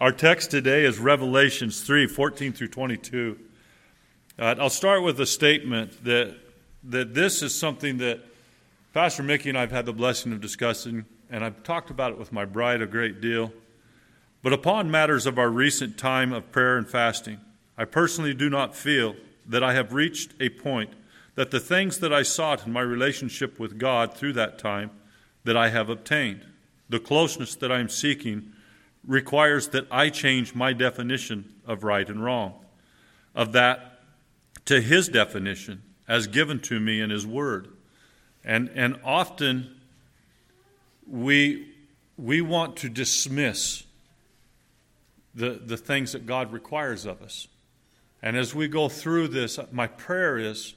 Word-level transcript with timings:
Our 0.00 0.12
text 0.12 0.50
today 0.50 0.86
is 0.86 0.98
Revelations 0.98 1.82
3 1.82 2.06
14 2.06 2.54
through 2.54 2.68
22. 2.68 3.38
Uh, 4.38 4.54
I'll 4.58 4.70
start 4.70 5.02
with 5.02 5.20
a 5.20 5.26
statement 5.26 6.02
that, 6.04 6.36
that 6.84 7.12
this 7.12 7.42
is 7.42 7.54
something 7.54 7.98
that 7.98 8.20
Pastor 8.94 9.22
Mickey 9.22 9.50
and 9.50 9.58
I 9.58 9.60
have 9.60 9.72
had 9.72 9.84
the 9.84 9.92
blessing 9.92 10.32
of 10.32 10.40
discussing, 10.40 11.04
and 11.28 11.44
I've 11.44 11.62
talked 11.62 11.90
about 11.90 12.12
it 12.12 12.18
with 12.18 12.32
my 12.32 12.46
bride 12.46 12.80
a 12.80 12.86
great 12.86 13.20
deal. 13.20 13.52
But 14.42 14.54
upon 14.54 14.90
matters 14.90 15.26
of 15.26 15.38
our 15.38 15.50
recent 15.50 15.98
time 15.98 16.32
of 16.32 16.50
prayer 16.50 16.78
and 16.78 16.88
fasting, 16.88 17.38
I 17.76 17.84
personally 17.84 18.32
do 18.32 18.48
not 18.48 18.74
feel 18.74 19.16
that 19.46 19.62
I 19.62 19.74
have 19.74 19.92
reached 19.92 20.32
a 20.40 20.48
point 20.48 20.94
that 21.34 21.50
the 21.50 21.60
things 21.60 21.98
that 21.98 22.10
I 22.12 22.22
sought 22.22 22.66
in 22.66 22.72
my 22.72 22.80
relationship 22.80 23.58
with 23.58 23.76
God 23.76 24.14
through 24.14 24.32
that 24.32 24.58
time 24.58 24.92
that 25.44 25.58
I 25.58 25.68
have 25.68 25.90
obtained. 25.90 26.46
The 26.88 27.00
closeness 27.00 27.54
that 27.56 27.70
I 27.70 27.80
am 27.80 27.90
seeking 27.90 28.54
requires 29.06 29.68
that 29.68 29.86
I 29.90 30.10
change 30.10 30.54
my 30.54 30.72
definition 30.72 31.54
of 31.66 31.84
right 31.84 32.08
and 32.08 32.22
wrong, 32.22 32.54
of 33.34 33.52
that 33.52 34.00
to 34.66 34.80
His 34.80 35.08
definition 35.08 35.82
as 36.06 36.26
given 36.26 36.60
to 36.60 36.78
me 36.78 37.00
in 37.00 37.10
His 37.10 37.26
Word. 37.26 37.68
And, 38.44 38.70
and 38.74 39.00
often 39.04 39.74
we, 41.06 41.68
we 42.16 42.40
want 42.40 42.76
to 42.78 42.88
dismiss 42.88 43.84
the, 45.34 45.50
the 45.50 45.76
things 45.76 46.12
that 46.12 46.26
God 46.26 46.52
requires 46.52 47.06
of 47.06 47.22
us. 47.22 47.48
And 48.22 48.36
as 48.36 48.54
we 48.54 48.68
go 48.68 48.88
through 48.88 49.28
this, 49.28 49.58
my 49.72 49.86
prayer 49.86 50.38
is, 50.38 50.74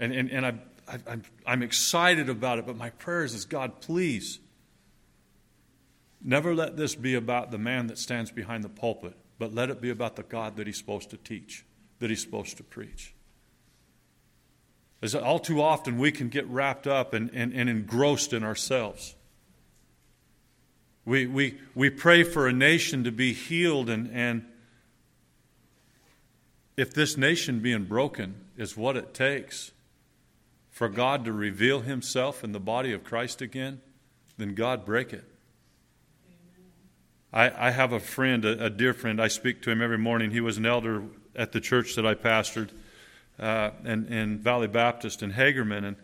and, 0.00 0.12
and, 0.12 0.30
and 0.30 0.46
I, 0.46 0.54
I, 0.88 0.98
I'm, 1.06 1.22
I'm 1.46 1.62
excited 1.62 2.28
about 2.28 2.58
it, 2.58 2.66
but 2.66 2.76
my 2.76 2.90
prayer 2.90 3.24
is, 3.24 3.34
is 3.34 3.44
God, 3.44 3.80
please 3.80 4.40
Never 6.24 6.54
let 6.54 6.76
this 6.76 6.94
be 6.94 7.14
about 7.14 7.50
the 7.50 7.58
man 7.58 7.88
that 7.88 7.98
stands 7.98 8.30
behind 8.30 8.62
the 8.62 8.68
pulpit, 8.68 9.16
but 9.38 9.54
let 9.54 9.70
it 9.70 9.80
be 9.80 9.90
about 9.90 10.16
the 10.16 10.22
God 10.22 10.56
that 10.56 10.66
he's 10.66 10.78
supposed 10.78 11.10
to 11.10 11.16
teach, 11.16 11.64
that 11.98 12.10
he's 12.10 12.22
supposed 12.22 12.56
to 12.58 12.62
preach. 12.62 13.14
As 15.02 15.16
all 15.16 15.40
too 15.40 15.60
often 15.60 15.98
we 15.98 16.12
can 16.12 16.28
get 16.28 16.46
wrapped 16.46 16.86
up 16.86 17.12
and, 17.12 17.28
and, 17.34 17.52
and 17.52 17.68
engrossed 17.68 18.32
in 18.32 18.44
ourselves. 18.44 19.16
We, 21.04 21.26
we, 21.26 21.58
we 21.74 21.90
pray 21.90 22.22
for 22.22 22.46
a 22.46 22.52
nation 22.52 23.02
to 23.02 23.10
be 23.10 23.32
healed, 23.32 23.90
and, 23.90 24.08
and 24.12 24.44
if 26.76 26.94
this 26.94 27.16
nation 27.16 27.58
being 27.58 27.84
broken 27.84 28.36
is 28.56 28.76
what 28.76 28.96
it 28.96 29.12
takes 29.12 29.72
for 30.70 30.88
God 30.88 31.24
to 31.24 31.32
reveal 31.32 31.80
himself 31.80 32.44
in 32.44 32.52
the 32.52 32.60
body 32.60 32.92
of 32.92 33.02
Christ 33.02 33.42
again, 33.42 33.80
then 34.38 34.54
God 34.54 34.84
break 34.86 35.12
it. 35.12 35.24
I, 37.32 37.68
I 37.68 37.70
have 37.70 37.92
a 37.92 38.00
friend, 38.00 38.44
a, 38.44 38.66
a, 38.66 38.70
dear 38.70 38.92
friend. 38.92 39.20
I 39.20 39.28
speak 39.28 39.62
to 39.62 39.70
him 39.70 39.80
every 39.80 39.98
morning. 39.98 40.30
He 40.30 40.40
was 40.40 40.58
an 40.58 40.66
elder 40.66 41.04
at 41.34 41.52
the 41.52 41.60
church 41.60 41.94
that 41.94 42.06
I 42.06 42.14
pastored 42.14 42.70
uh, 43.38 43.70
in, 43.84 44.06
in 44.12 44.38
Valley 44.38 44.68
Baptist 44.68 45.22
in 45.22 45.32
Hagerman. 45.32 45.84
And, 45.84 45.96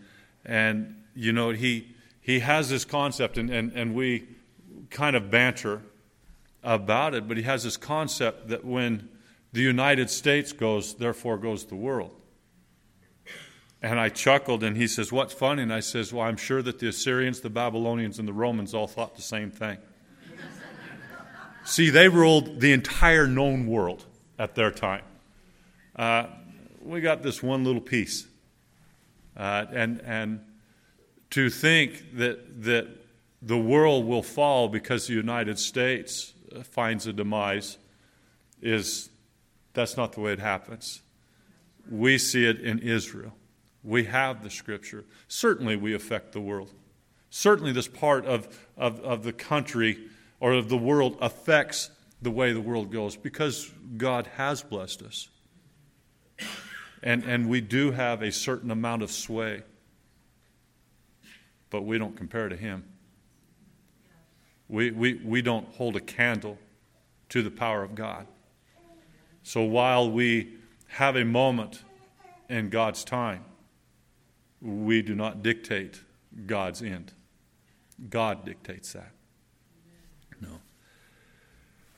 and 0.45 1.03
you 1.15 1.33
know, 1.33 1.51
he, 1.51 1.95
he 2.21 2.39
has 2.41 2.71
this 2.71 2.85
concept, 2.85 3.37
and, 3.37 3.51
and, 3.51 3.73
and 3.75 3.95
we 3.95 4.27
kind 4.91 5.17
of 5.17 5.31
banter 5.31 5.83
about 6.63 7.15
it, 7.15 7.29
but 7.29 7.37
he 7.37 7.43
has 7.43 7.65
this 7.65 7.77
concept 7.77 8.49
that 8.49 8.65
when 8.65 9.09
the 9.53 9.61
United 9.61 10.11
States 10.11 10.53
goes, 10.53 10.95
therefore 10.95 11.39
goes 11.39 11.67
the 11.67 11.77
world. 11.77 12.15
And 13.81 14.01
I 14.01 14.09
chuckled, 14.09 14.65
and 14.65 14.77
he 14.77 14.89
says, 14.89 15.13
What's 15.13 15.33
funny? 15.33 15.63
And 15.63 15.73
I 15.73 15.81
says, 15.81 16.13
Well, 16.13 16.27
I'm 16.27 16.37
sure 16.37 16.63
that 16.63 16.81
the 16.81 16.89
Assyrians, 16.89 17.41
the 17.41 17.51
Babylonians, 17.51 18.19
and 18.19 18.27
the 18.27 18.33
Romans 18.33 18.75
all 18.75 18.89
thought 18.89 19.15
the 19.15 19.23
same 19.23 19.51
thing. 19.53 19.79
See, 21.69 21.91
they 21.91 22.09
ruled 22.09 22.61
the 22.61 22.73
entire 22.73 23.27
known 23.27 23.67
world 23.67 24.07
at 24.39 24.55
their 24.55 24.71
time. 24.71 25.03
Uh, 25.95 26.25
we 26.81 27.03
got 27.03 27.23
this 27.23 27.43
one 27.43 27.63
little 27.63 27.83
piece. 27.83 28.27
Uh, 29.37 29.67
and, 29.71 30.01
and 30.01 30.41
to 31.29 31.51
think 31.51 32.17
that, 32.17 32.63
that 32.63 32.89
the 33.43 33.59
world 33.59 34.07
will 34.07 34.23
fall 34.23 34.69
because 34.69 35.09
the 35.09 35.13
United 35.13 35.59
States 35.59 36.33
finds 36.65 37.07
a 37.07 37.13
demise 37.13 37.77
is 38.63 39.11
that's 39.75 39.95
not 39.95 40.15
the 40.15 40.21
way 40.21 40.33
it 40.33 40.41
happens. 40.41 41.03
We 41.91 42.17
see 42.17 42.47
it 42.47 42.61
in 42.61 42.79
Israel. 42.79 43.35
We 43.85 44.05
have 44.05 44.43
the 44.43 44.49
scripture. 44.49 45.05
Certainly, 45.29 45.77
we 45.77 45.95
affect 45.95 46.33
the 46.33 46.41
world. 46.41 46.73
Certainly, 47.29 47.73
this 47.73 47.89
part 47.89 48.25
of, 48.25 48.59
of, 48.79 49.01
of 49.01 49.23
the 49.23 49.35
country 49.35 49.99
or 50.41 50.53
of 50.53 50.69
the 50.69 50.77
world 50.77 51.17
affects 51.21 51.91
the 52.21 52.31
way 52.31 52.53
the 52.53 52.61
world 52.61 52.91
goes 52.91 53.17
because 53.17 53.71
God 53.97 54.27
has 54.37 54.63
blessed 54.63 55.03
us. 55.03 55.29
And, 57.03 57.23
and 57.25 57.49
we 57.49 57.61
do 57.61 57.93
have 57.93 58.23
a 58.23 58.33
certain 58.33 58.71
amount 58.71 59.03
of 59.03 59.11
sway, 59.11 59.63
but 61.71 61.83
we 61.83 61.99
don't 61.99 62.17
compare 62.17 62.49
to 62.49 62.57
Him. 62.57 62.85
We, 64.69 64.91
we, 64.91 65.15
we 65.15 65.43
don't 65.43 65.69
hold 65.75 65.97
a 65.97 66.01
candle 66.01 66.59
to 67.31 67.43
the 67.43 67.51
power 67.51 67.83
of 67.83 67.95
God. 67.95 68.27
So 69.43 69.63
while 69.63 70.11
we 70.11 70.55
have 70.89 71.17
a 71.17 71.25
moment 71.25 71.83
in 72.49 72.69
God's 72.69 73.05
time, 73.05 73.45
we 74.61 75.03
do 75.03 75.15
not 75.15 75.43
dictate 75.43 76.03
God's 76.47 76.83
end. 76.83 77.13
God 78.11 78.45
dictates 78.45 78.93
that. 78.93 79.13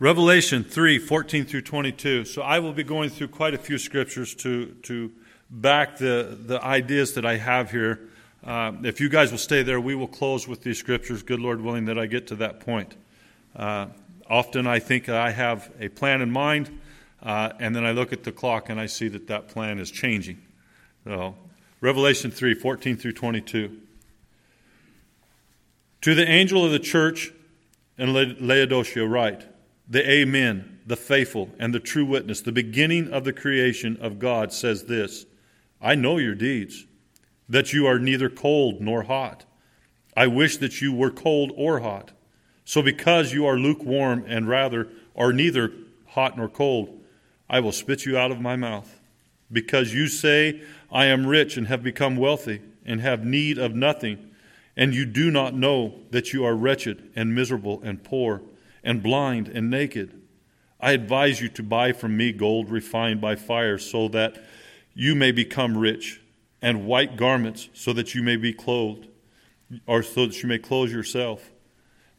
Revelation 0.01 0.65
3 0.65 0.99
14 0.99 1.45
through 1.45 1.61
22. 1.61 2.25
So 2.25 2.41
I 2.41 2.59
will 2.59 2.73
be 2.73 2.83
going 2.83 3.11
through 3.11 3.29
quite 3.29 3.53
a 3.53 3.59
few 3.59 3.77
scriptures 3.77 4.35
to, 4.37 4.69
to 4.85 5.13
back 5.51 5.99
the, 5.99 6.39
the 6.47 6.59
ideas 6.65 7.13
that 7.15 7.27
I 7.27 7.37
have 7.37 7.71
here. 7.71 8.09
Uh, 8.43 8.73
if 8.83 8.99
you 8.99 9.11
guys 9.11 9.31
will 9.31 9.37
stay 9.37 9.63
there, 9.63 9.79
we 9.79 9.95
will 9.95 10.09
close 10.09 10.49
with 10.49 10.63
these 10.63 10.79
scriptures, 10.79 11.23
good 11.23 11.39
Lord 11.39 11.61
willing, 11.61 11.85
that 11.85 11.99
I 11.99 12.07
get 12.07 12.29
to 12.29 12.37
that 12.37 12.61
point. 12.61 12.97
Uh, 13.55 13.89
often 14.27 14.67
I 14.67 14.79
think 14.79 15.11
I 15.11 15.33
have 15.33 15.71
a 15.79 15.91
plan 15.91 16.23
in 16.23 16.31
mind, 16.31 16.81
uh, 17.23 17.53
and 17.59 17.77
then 17.77 17.85
I 17.85 17.93
look 17.93 18.11
at 18.15 18.25
the 18.25 18.33
clock 18.33 18.71
and 18.71 18.81
I 18.81 18.87
see 18.87 19.09
that 19.09 19.27
that 19.27 19.49
plan 19.49 19.79
is 19.79 19.91
changing. 19.91 20.41
So, 21.05 21.35
Revelation 21.83 22.31
3 22.31 22.55
14 22.55 22.97
through 22.97 23.13
22. 23.13 23.77
To 26.01 26.15
the 26.15 26.27
angel 26.27 26.65
of 26.65 26.73
the 26.73 26.79
church 26.79 27.35
in 27.99 28.15
Laodicea, 28.15 29.07
write 29.07 29.45
the 29.91 30.09
Amen, 30.09 30.79
the 30.87 30.97
faithful, 30.97 31.51
and 31.59 31.75
the 31.75 31.81
true 31.81 32.05
witness, 32.07 32.41
the 32.41 32.53
beginning 32.53 33.13
of 33.13 33.25
the 33.25 33.33
creation 33.33 33.99
of 34.01 34.21
God, 34.21 34.53
says 34.53 34.85
this 34.85 35.27
I 35.83 35.97
know 35.97 36.17
your 36.17 36.37
deeds, 36.37 36.87
that 37.49 37.73
you 37.73 37.87
are 37.87 37.99
neither 37.99 38.31
cold 38.31 38.81
nor 38.81 39.03
hot. 39.03 39.45
I 40.17 40.29
wish 40.29 40.59
that 40.59 40.81
you 40.81 40.93
were 40.93 41.11
cold 41.11 41.53
or 41.57 41.81
hot. 41.81 42.13
So, 42.65 42.83
because 42.83 43.33
you 43.33 43.47
are 43.47 43.59
lukewarm 43.59 44.25
and 44.29 44.49
rather 44.49 44.89
are 45.17 45.33
neither 45.33 45.73
hot 46.07 46.37
nor 46.37 46.49
cold, 46.49 47.01
I 47.49 47.59
will 47.59 47.73
spit 47.73 48.07
you 48.07 48.17
out 48.17 48.31
of 48.31 48.41
my 48.41 48.55
mouth. 48.55 49.01
Because 49.51 49.93
you 49.93 50.07
say, 50.07 50.63
I 50.93 51.07
am 51.07 51.27
rich 51.27 51.57
and 51.57 51.67
have 51.67 51.83
become 51.83 52.17
wealthy 52.17 52.61
and 52.85 53.01
have 53.01 53.25
need 53.25 53.59
of 53.59 53.75
nothing, 53.75 54.31
and 54.77 54.95
you 54.95 55.05
do 55.05 55.33
not 55.33 55.55
know 55.55 55.95
that 56.11 56.33
you 56.33 56.45
are 56.45 56.55
wretched 56.55 57.11
and 57.17 57.35
miserable 57.35 57.81
and 57.83 58.05
poor 58.05 58.43
and 58.83 59.03
blind 59.03 59.49
and 59.49 59.71
naked. 59.71 60.21
I 60.81 60.93
advise 60.93 61.41
you 61.41 61.49
to 61.51 61.63
buy 61.63 61.93
from 61.93 62.17
me 62.17 62.33
gold 62.33 62.71
refined 62.71 63.21
by 63.21 63.37
fire, 63.37 63.79
so 63.79 64.09
that 64.09 64.43
you 64.95 65.15
may 65.15 65.33
become 65.33 65.77
rich, 65.77 66.21
and 66.63 66.87
white 66.87 67.17
garments, 67.17 67.69
so 67.73 67.93
that 67.93 68.15
you 68.15 68.23
may 68.23 68.37
be 68.37 68.53
clothed, 68.53 69.09
or 69.87 70.03
so 70.03 70.27
that 70.27 70.43
you 70.43 70.49
may 70.49 70.59
clothe 70.59 70.91
yourself, 70.91 71.51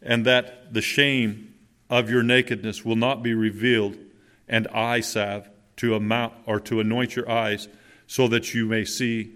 and 0.01 0.25
that 0.25 0.73
the 0.73 0.81
shame 0.81 1.53
of 1.89 2.09
your 2.09 2.23
nakedness 2.23 2.85
will 2.85 2.95
not 2.95 3.21
be 3.21 3.33
revealed, 3.33 3.97
and 4.47 4.67
eye 4.67 5.01
salve 5.01 5.49
to 5.77 5.95
amount 5.95 6.33
or 6.45 6.59
to 6.59 6.79
anoint 6.79 7.15
your 7.15 7.29
eyes, 7.29 7.67
so 8.07 8.27
that 8.27 8.53
you 8.53 8.65
may 8.65 8.85
see. 8.85 9.31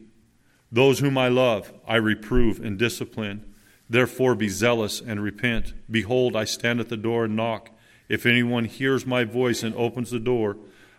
Those 0.71 0.99
whom 0.99 1.17
I 1.17 1.29
love, 1.29 1.73
I 1.87 1.95
reprove 1.95 2.59
and 2.59 2.77
discipline. 2.77 3.53
Therefore 3.89 4.35
be 4.35 4.49
zealous 4.49 5.01
and 5.01 5.21
repent. 5.21 5.73
Behold, 5.89 6.35
I 6.35 6.45
stand 6.45 6.79
at 6.79 6.89
the 6.89 6.97
door 6.97 7.25
and 7.25 7.35
knock. 7.35 7.69
If 8.09 8.25
anyone 8.25 8.65
hears 8.65 9.05
my 9.05 9.23
voice 9.23 9.63
and 9.63 9.75
opens 9.75 10.11
the 10.11 10.19
door, 10.19 10.57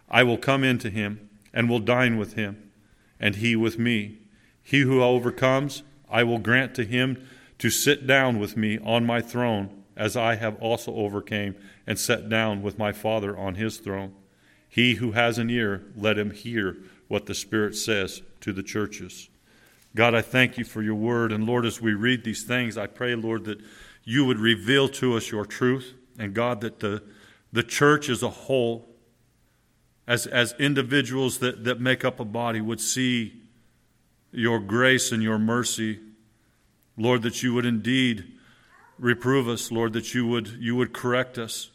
I 0.08 0.22
will 0.22 0.38
come 0.38 0.62
into 0.64 0.90
him 0.90 1.28
and 1.52 1.68
will 1.68 1.80
dine 1.80 2.16
with 2.18 2.34
him, 2.34 2.70
and 3.18 3.36
he 3.36 3.56
with 3.56 3.78
me. 3.78 4.18
He 4.62 4.80
who 4.80 5.02
overcomes, 5.02 5.82
I 6.10 6.22
will 6.22 6.38
grant 6.38 6.74
to 6.76 6.84
him 6.84 7.26
to 7.58 7.70
sit 7.70 8.06
down 8.06 8.38
with 8.38 8.56
me 8.56 8.78
on 8.78 9.06
my 9.06 9.20
throne, 9.20 9.82
as 9.96 10.16
I 10.16 10.34
have 10.36 10.60
also 10.60 10.94
overcame 10.94 11.56
and 11.86 11.98
sat 11.98 12.28
down 12.28 12.62
with 12.62 12.78
my 12.78 12.92
Father 12.92 13.36
on 13.36 13.54
his 13.54 13.78
throne. 13.78 14.14
He 14.68 14.96
who 14.96 15.12
has 15.12 15.38
an 15.38 15.48
ear, 15.48 15.84
let 15.96 16.18
him 16.18 16.32
hear 16.32 16.76
what 17.08 17.26
the 17.26 17.34
Spirit 17.34 17.74
says 17.76 18.22
to 18.40 18.52
the 18.52 18.62
churches. 18.62 19.30
God, 19.96 20.14
I 20.14 20.20
thank 20.20 20.58
you 20.58 20.64
for 20.64 20.82
your 20.82 20.94
word. 20.94 21.32
And 21.32 21.44
Lord, 21.44 21.64
as 21.64 21.80
we 21.80 21.94
read 21.94 22.22
these 22.22 22.44
things, 22.44 22.76
I 22.76 22.86
pray, 22.86 23.14
Lord, 23.14 23.46
that 23.46 23.58
you 24.04 24.26
would 24.26 24.38
reveal 24.38 24.90
to 24.90 25.16
us 25.16 25.30
your 25.30 25.46
truth. 25.46 25.94
And 26.18 26.34
God, 26.34 26.60
that 26.60 26.80
the, 26.80 27.02
the 27.50 27.62
church 27.62 28.10
as 28.10 28.22
a 28.22 28.28
whole, 28.28 28.90
as, 30.06 30.26
as 30.26 30.54
individuals 30.58 31.38
that, 31.38 31.64
that 31.64 31.80
make 31.80 32.04
up 32.04 32.20
a 32.20 32.26
body, 32.26 32.60
would 32.60 32.80
see 32.80 33.40
your 34.32 34.60
grace 34.60 35.12
and 35.12 35.22
your 35.22 35.38
mercy. 35.38 35.98
Lord, 36.98 37.22
that 37.22 37.42
you 37.42 37.54
would 37.54 37.64
indeed 37.64 38.34
reprove 38.98 39.48
us, 39.48 39.72
Lord, 39.72 39.94
that 39.94 40.12
you 40.12 40.26
would, 40.26 40.48
you 40.58 40.76
would 40.76 40.92
correct 40.92 41.38
us. 41.38 41.70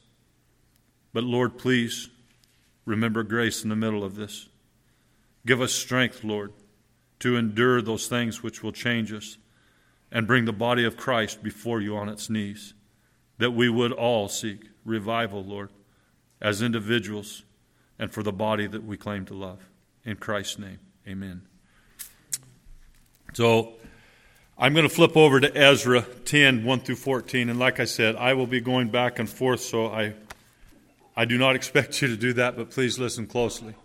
But 1.11 1.23
Lord, 1.23 1.57
please 1.57 2.07
remember 2.85 3.23
grace 3.23 3.63
in 3.63 3.69
the 3.69 3.75
middle 3.75 4.03
of 4.03 4.13
this. 4.13 4.47
Give 5.43 5.59
us 5.59 5.73
strength, 5.73 6.23
Lord, 6.23 6.53
to 7.21 7.37
endure 7.37 7.81
those 7.81 8.07
things 8.07 8.43
which 8.43 8.61
will 8.61 8.71
change 8.71 9.13
us 9.13 9.37
and 10.11 10.27
bring 10.27 10.45
the 10.45 10.53
body 10.53 10.83
of 10.83 10.97
Christ 10.97 11.41
before 11.41 11.79
you 11.79 11.95
on 11.95 12.09
its 12.09 12.29
knees. 12.29 12.73
That 13.37 13.51
we 13.51 13.69
would 13.69 13.91
all 13.91 14.27
seek 14.27 14.69
revival, 14.85 15.43
Lord, 15.43 15.69
as 16.41 16.61
individuals 16.61 17.43
and 17.97 18.11
for 18.11 18.23
the 18.23 18.31
body 18.31 18.67
that 18.67 18.83
we 18.83 18.97
claim 18.97 19.25
to 19.25 19.33
love. 19.33 19.69
In 20.03 20.17
Christ's 20.17 20.59
name, 20.59 20.79
amen. 21.07 21.43
So 23.33 23.73
I'm 24.57 24.73
going 24.73 24.87
to 24.87 24.93
flip 24.93 25.15
over 25.15 25.39
to 25.39 25.55
Ezra 25.55 26.01
10 26.25 26.63
1 26.63 26.79
through 26.81 26.95
14. 26.95 27.49
And 27.49 27.59
like 27.59 27.79
I 27.79 27.85
said, 27.85 28.15
I 28.15 28.33
will 28.33 28.47
be 28.47 28.61
going 28.61 28.89
back 28.89 29.19
and 29.19 29.29
forth, 29.29 29.61
so 29.61 29.87
I, 29.87 30.15
I 31.15 31.25
do 31.25 31.37
not 31.37 31.55
expect 31.55 32.01
you 32.01 32.07
to 32.07 32.17
do 32.17 32.33
that, 32.33 32.57
but 32.57 32.71
please 32.71 32.97
listen 32.97 33.27
closely. 33.27 33.75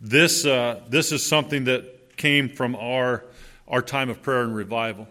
This, 0.00 0.44
uh, 0.44 0.82
this 0.88 1.10
is 1.10 1.26
something 1.26 1.64
that 1.64 1.97
came 2.18 2.48
from 2.48 2.76
our, 2.76 3.24
our 3.66 3.80
time 3.80 4.10
of 4.10 4.20
prayer 4.20 4.42
and 4.42 4.54
revival. 4.54 5.08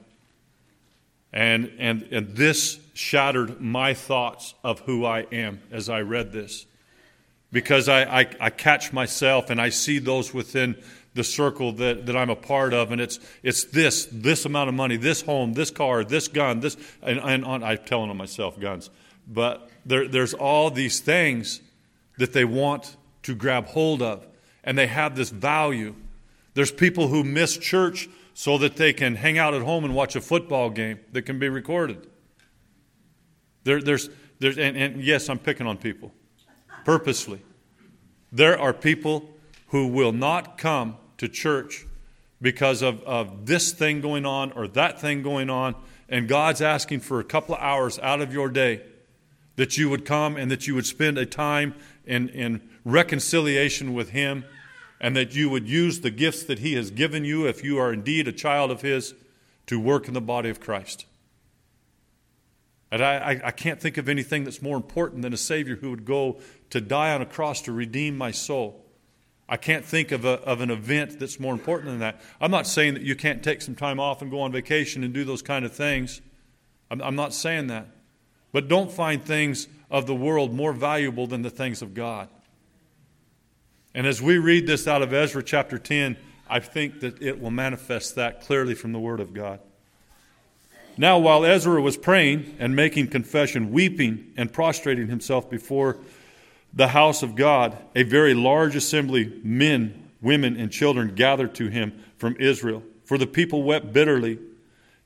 And, 1.33 1.71
and, 1.79 2.03
and 2.11 2.35
this 2.35 2.79
shattered 2.93 3.59
my 3.59 3.93
thoughts 3.93 4.53
of 4.63 4.81
who 4.81 5.05
I 5.05 5.21
am 5.31 5.61
as 5.71 5.89
I 5.89 6.01
read 6.01 6.31
this. 6.31 6.65
Because 7.51 7.89
I, 7.89 8.21
I, 8.21 8.27
I 8.39 8.49
catch 8.49 8.93
myself 8.93 9.49
and 9.49 9.59
I 9.59 9.69
see 9.69 9.99
those 9.99 10.33
within 10.33 10.75
the 11.17 11.23
circle 11.23 11.73
that, 11.73 12.05
that 12.05 12.15
I'm 12.15 12.29
a 12.29 12.35
part 12.35 12.73
of, 12.73 12.91
and 12.91 13.01
it's 13.01 13.19
it's 13.41 13.65
this 13.65 14.07
this 14.11 14.45
amount 14.45 14.69
of 14.69 14.75
money, 14.75 14.95
this 14.95 15.21
home, 15.21 15.53
this 15.53 15.71
car, 15.71 16.03
this 16.03 16.27
gun, 16.27 16.59
this 16.59 16.77
and, 17.01 17.19
and 17.19 17.43
on, 17.43 17.63
I'm 17.63 17.79
telling 17.79 18.09
on 18.09 18.17
myself 18.17 18.59
guns, 18.59 18.89
but 19.27 19.69
there, 19.85 20.07
there's 20.07 20.33
all 20.33 20.69
these 20.69 20.99
things 20.99 21.59
that 22.17 22.33
they 22.33 22.45
want 22.45 22.95
to 23.23 23.33
grab 23.35 23.65
hold 23.65 24.01
of, 24.01 24.25
and 24.63 24.77
they 24.77 24.87
have 24.87 25.15
this 25.15 25.31
value. 25.31 25.95
There's 26.57 26.71
people 26.71 27.09
who 27.09 27.23
miss 27.23 27.55
church 27.55 28.09
so 28.33 28.57
that 28.57 28.77
they 28.77 28.91
can 28.91 29.13
hang 29.13 29.37
out 29.37 29.53
at 29.53 29.61
home 29.61 29.85
and 29.85 29.93
watch 29.93 30.15
a 30.15 30.21
football 30.21 30.71
game 30.71 30.99
that 31.11 31.21
can 31.21 31.37
be 31.37 31.49
recorded. 31.49 32.07
There, 33.63 33.79
there's, 33.79 34.09
there's, 34.39 34.57
and, 34.57 34.75
and 34.75 35.03
yes, 35.03 35.29
I'm 35.29 35.37
picking 35.37 35.67
on 35.67 35.77
people 35.77 36.11
purposely. 36.83 37.43
There 38.31 38.59
are 38.59 38.73
people 38.73 39.29
who 39.67 39.85
will 39.85 40.11
not 40.11 40.57
come 40.57 40.97
to 41.19 41.27
church 41.27 41.85
because 42.41 42.81
of, 42.81 43.03
of 43.03 43.45
this 43.45 43.71
thing 43.71 44.01
going 44.01 44.25
on 44.25 44.51
or 44.53 44.67
that 44.69 44.99
thing 44.99 45.21
going 45.21 45.51
on, 45.51 45.75
and 46.09 46.27
God's 46.27 46.63
asking 46.63 47.01
for 47.01 47.19
a 47.19 47.23
couple 47.23 47.53
of 47.53 47.61
hours 47.61 47.99
out 47.99 48.19
of 48.19 48.33
your 48.33 48.49
day 48.49 48.81
that 49.57 49.77
you 49.77 49.91
would 49.91 50.05
come 50.05 50.35
and 50.35 50.49
that 50.49 50.65
you 50.65 50.73
would 50.73 50.87
spend 50.87 51.19
a 51.19 51.25
time 51.27 51.75
in, 52.03 52.29
in 52.29 52.67
reconciliation 52.83 53.93
with 53.93 54.09
Him 54.09 54.43
and 54.99 55.15
that 55.15 55.35
you 55.35 55.49
would 55.49 55.67
use 55.67 56.01
the 56.01 56.09
gifts 56.09 56.43
that 56.43 56.59
He 56.59 56.73
has 56.73 56.91
given 56.91 57.25
you, 57.25 57.45
if 57.45 57.63
you 57.63 57.77
are 57.77 57.93
indeed 57.93 58.27
a 58.27 58.31
child 58.31 58.71
of 58.71 58.81
His, 58.81 59.13
to 59.67 59.79
work 59.79 60.07
in 60.07 60.13
the 60.13 60.21
body 60.21 60.49
of 60.49 60.59
Christ. 60.59 61.05
And 62.89 63.03
I, 63.03 63.41
I, 63.43 63.51
can't 63.51 63.81
think 63.81 63.97
of 63.97 64.07
anything 64.07 64.45
that's 64.45 64.61
more 64.61 64.77
important 64.77 65.21
than 65.21 65.33
a 65.33 65.37
Savior 65.37 65.75
who 65.75 65.89
would 65.89 66.05
go 66.05 66.39
to 66.69 66.79
die 66.79 67.13
on 67.13 67.21
a 67.21 67.25
cross 67.25 67.61
to 67.63 67.73
redeem 67.73 68.17
my 68.17 68.31
soul. 68.31 68.85
I 69.49 69.57
can't 69.57 69.83
think 69.83 70.13
of, 70.13 70.23
a, 70.23 70.41
of 70.43 70.61
an 70.61 70.71
event 70.71 71.19
that's 71.19 71.39
more 71.39 71.53
important 71.53 71.89
than 71.89 71.99
that. 71.99 72.21
I'm 72.39 72.51
not 72.51 72.65
saying 72.65 72.93
that 72.93 73.03
you 73.03 73.15
can't 73.15 73.43
take 73.43 73.61
some 73.61 73.75
time 73.75 73.99
off 73.99 74.21
and 74.21 74.31
go 74.31 74.39
on 74.39 74.53
vacation 74.53 75.03
and 75.03 75.13
do 75.13 75.25
those 75.25 75.41
kind 75.41 75.65
of 75.65 75.73
things. 75.73 76.21
I'm, 76.89 77.01
I'm 77.01 77.15
not 77.15 77.33
saying 77.33 77.67
that. 77.67 77.87
But 78.53 78.69
don't 78.69 78.91
find 78.91 79.23
things 79.23 79.67
of 79.91 80.05
the 80.05 80.15
world 80.15 80.53
more 80.53 80.71
valuable 80.71 81.27
than 81.27 81.41
the 81.41 81.49
things 81.49 81.81
of 81.81 81.93
God. 81.93 82.29
And 83.97 84.05
as 84.05 84.21
we 84.21 84.37
read 84.37 84.67
this 84.67 84.87
out 84.87 85.01
of 85.01 85.11
Ezra 85.11 85.41
chapter 85.41 85.79
10, 85.79 86.17
I 86.47 86.59
think 86.59 86.99
that 86.99 87.19
it 87.19 87.41
will 87.41 87.49
manifest 87.49 88.13
that 88.13 88.41
clearly 88.41 88.75
from 88.75 88.91
the 88.91 88.99
Word 88.99 89.19
of 89.19 89.33
God. 89.33 89.59
Now, 90.97 91.17
while 91.17 91.43
Ezra 91.43 91.81
was 91.81 91.97
praying 91.97 92.57
and 92.59 92.75
making 92.75 93.07
confession, 93.07 93.71
weeping 93.71 94.33
and 94.37 94.53
prostrating 94.53 95.07
himself 95.07 95.49
before 95.49 95.97
the 96.71 96.89
house 96.89 97.23
of 97.23 97.35
God, 97.35 97.75
a 97.95 98.03
very 98.03 98.35
large 98.35 98.75
assembly, 98.75 99.33
men, 99.43 100.09
women, 100.21 100.57
and 100.57 100.71
children 100.71 101.15
gathered 101.15 101.55
to 101.55 101.67
him 101.69 101.99
from 102.17 102.35
Israel. 102.39 102.83
For 103.03 103.17
the 103.17 103.25
people 103.25 103.63
wept 103.63 103.93
bitterly. 103.93 104.37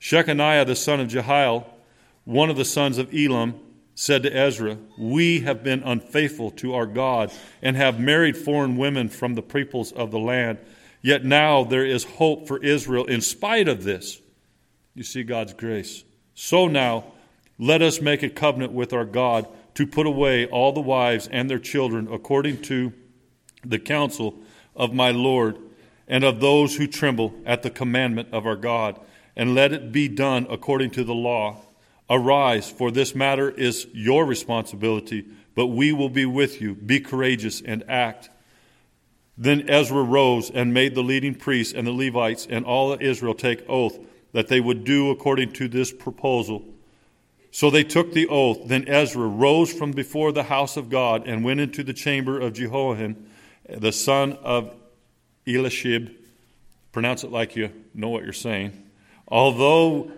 Shechaniah 0.02 0.66
the 0.66 0.76
son 0.76 1.00
of 1.00 1.08
Jehiel, 1.08 1.66
one 2.26 2.50
of 2.50 2.58
the 2.58 2.66
sons 2.66 2.98
of 2.98 3.08
Elam, 3.14 3.58
said 3.94 4.22
to 4.22 4.36
Ezra, 4.36 4.78
We 4.98 5.40
have 5.40 5.62
been 5.62 5.82
unfaithful 5.82 6.50
to 6.52 6.74
our 6.74 6.86
God 6.86 7.32
and 7.60 7.76
have 7.76 8.00
married 8.00 8.36
foreign 8.36 8.76
women 8.76 9.08
from 9.08 9.34
the 9.34 9.42
peoples 9.42 9.92
of 9.92 10.10
the 10.10 10.18
land. 10.18 10.58
Yet 11.02 11.24
now 11.24 11.64
there 11.64 11.84
is 11.84 12.04
hope 12.04 12.46
for 12.46 12.62
Israel 12.62 13.04
in 13.06 13.20
spite 13.20 13.68
of 13.68 13.84
this. 13.84 14.20
You 14.94 15.02
see 15.02 15.22
God's 15.22 15.52
grace. 15.52 16.04
So 16.34 16.68
now, 16.68 17.04
let 17.58 17.82
us 17.82 18.00
make 18.00 18.22
a 18.22 18.30
covenant 18.30 18.72
with 18.72 18.92
our 18.92 19.04
God 19.04 19.46
to 19.74 19.86
put 19.86 20.06
away 20.06 20.46
all 20.46 20.72
the 20.72 20.80
wives 20.80 21.28
and 21.30 21.48
their 21.48 21.58
children 21.58 22.08
according 22.10 22.62
to 22.62 22.92
the 23.64 23.78
counsel 23.78 24.38
of 24.74 24.92
my 24.92 25.10
Lord 25.10 25.58
and 26.08 26.24
of 26.24 26.40
those 26.40 26.76
who 26.76 26.86
tremble 26.86 27.34
at 27.46 27.62
the 27.62 27.70
commandment 27.70 28.28
of 28.32 28.46
our 28.46 28.56
God, 28.56 28.98
and 29.36 29.54
let 29.54 29.72
it 29.72 29.92
be 29.92 30.08
done 30.08 30.46
according 30.50 30.90
to 30.90 31.04
the 31.04 31.14
law 31.14 31.60
Arise, 32.10 32.70
for 32.70 32.90
this 32.90 33.14
matter 33.14 33.50
is 33.50 33.86
your 33.92 34.24
responsibility, 34.26 35.24
but 35.54 35.68
we 35.68 35.92
will 35.92 36.08
be 36.08 36.26
with 36.26 36.60
you. 36.60 36.74
Be 36.74 37.00
courageous 37.00 37.60
and 37.60 37.84
act. 37.88 38.28
Then 39.38 39.68
Ezra 39.68 40.02
rose 40.02 40.50
and 40.50 40.74
made 40.74 40.94
the 40.94 41.02
leading 41.02 41.34
priests 41.34 41.72
and 41.72 41.86
the 41.86 41.92
Levites 41.92 42.46
and 42.48 42.64
all 42.64 42.96
Israel 43.00 43.34
take 43.34 43.64
oath 43.68 43.98
that 44.32 44.48
they 44.48 44.60
would 44.60 44.84
do 44.84 45.10
according 45.10 45.52
to 45.52 45.68
this 45.68 45.92
proposal. 45.92 46.64
So 47.50 47.70
they 47.70 47.84
took 47.84 48.12
the 48.12 48.26
oath. 48.28 48.66
Then 48.66 48.88
Ezra 48.88 49.26
rose 49.26 49.72
from 49.72 49.92
before 49.92 50.32
the 50.32 50.44
house 50.44 50.76
of 50.76 50.88
God 50.88 51.26
and 51.26 51.44
went 51.44 51.60
into 51.60 51.84
the 51.84 51.92
chamber 51.92 52.40
of 52.40 52.54
Jehoiakim, 52.54 53.26
the 53.68 53.92
son 53.92 54.32
of 54.42 54.74
Elishib. 55.46 56.14
Pronounce 56.92 57.24
it 57.24 57.30
like 57.30 57.56
you 57.56 57.70
know 57.94 58.08
what 58.08 58.24
you're 58.24 58.32
saying. 58.32 58.90
Although 59.28 60.12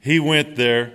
he 0.00 0.18
went 0.18 0.56
there, 0.56 0.92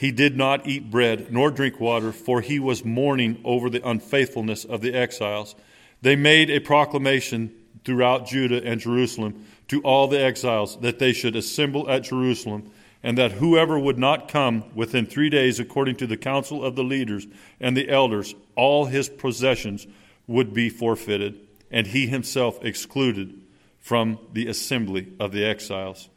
he 0.00 0.10
did 0.10 0.34
not 0.34 0.66
eat 0.66 0.90
bread 0.90 1.30
nor 1.30 1.50
drink 1.50 1.78
water, 1.78 2.10
for 2.10 2.40
he 2.40 2.58
was 2.58 2.86
mourning 2.86 3.38
over 3.44 3.68
the 3.68 3.86
unfaithfulness 3.86 4.64
of 4.64 4.80
the 4.80 4.94
exiles. 4.94 5.54
They 6.00 6.16
made 6.16 6.48
a 6.48 6.58
proclamation 6.58 7.54
throughout 7.84 8.26
Judah 8.26 8.64
and 8.64 8.80
Jerusalem 8.80 9.44
to 9.68 9.82
all 9.82 10.08
the 10.08 10.18
exiles 10.18 10.80
that 10.80 10.98
they 10.98 11.12
should 11.12 11.36
assemble 11.36 11.90
at 11.90 12.04
Jerusalem, 12.04 12.70
and 13.02 13.18
that 13.18 13.32
whoever 13.32 13.78
would 13.78 13.98
not 13.98 14.28
come 14.28 14.64
within 14.74 15.04
three 15.04 15.28
days, 15.28 15.60
according 15.60 15.96
to 15.96 16.06
the 16.06 16.16
counsel 16.16 16.64
of 16.64 16.76
the 16.76 16.82
leaders 16.82 17.26
and 17.60 17.76
the 17.76 17.90
elders, 17.90 18.34
all 18.56 18.86
his 18.86 19.10
possessions 19.10 19.86
would 20.26 20.54
be 20.54 20.70
forfeited, 20.70 21.38
and 21.70 21.86
he 21.86 22.06
himself 22.06 22.64
excluded 22.64 23.38
from 23.78 24.18
the 24.32 24.46
assembly 24.46 25.12
of 25.20 25.32
the 25.32 25.44
exiles. 25.44 26.08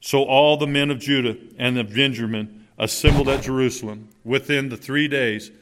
So 0.00 0.22
all 0.22 0.56
the 0.56 0.68
men 0.68 0.92
of 0.92 1.00
Judah 1.00 1.36
and 1.58 1.76
of 1.80 1.92
Benjamin 1.92 2.60
assembled 2.82 3.28
at 3.28 3.44
Jerusalem 3.44 4.08
within 4.24 4.68
the 4.68 4.76
three 4.76 5.06
days. 5.06 5.52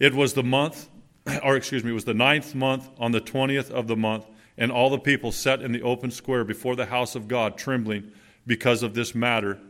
It 0.00 0.12
was 0.12 0.34
the 0.34 0.42
month, 0.42 0.88
or 1.44 1.54
excuse 1.54 1.84
me, 1.84 1.92
it 1.92 1.94
was 1.94 2.06
the 2.06 2.12
ninth 2.12 2.56
month 2.56 2.90
on 2.98 3.12
the 3.12 3.20
twentieth 3.20 3.70
of 3.70 3.86
the 3.86 3.94
month, 3.94 4.26
and 4.58 4.72
all 4.72 4.90
the 4.90 4.98
people 4.98 5.30
sat 5.30 5.62
in 5.62 5.70
the 5.70 5.82
open 5.82 6.10
square 6.10 6.42
before 6.42 6.74
the 6.74 6.86
house 6.86 7.14
of 7.14 7.28
God, 7.28 7.56
trembling 7.56 8.10
because 8.48 8.82
of 8.82 8.94
this 8.94 9.14
matter 9.14 9.60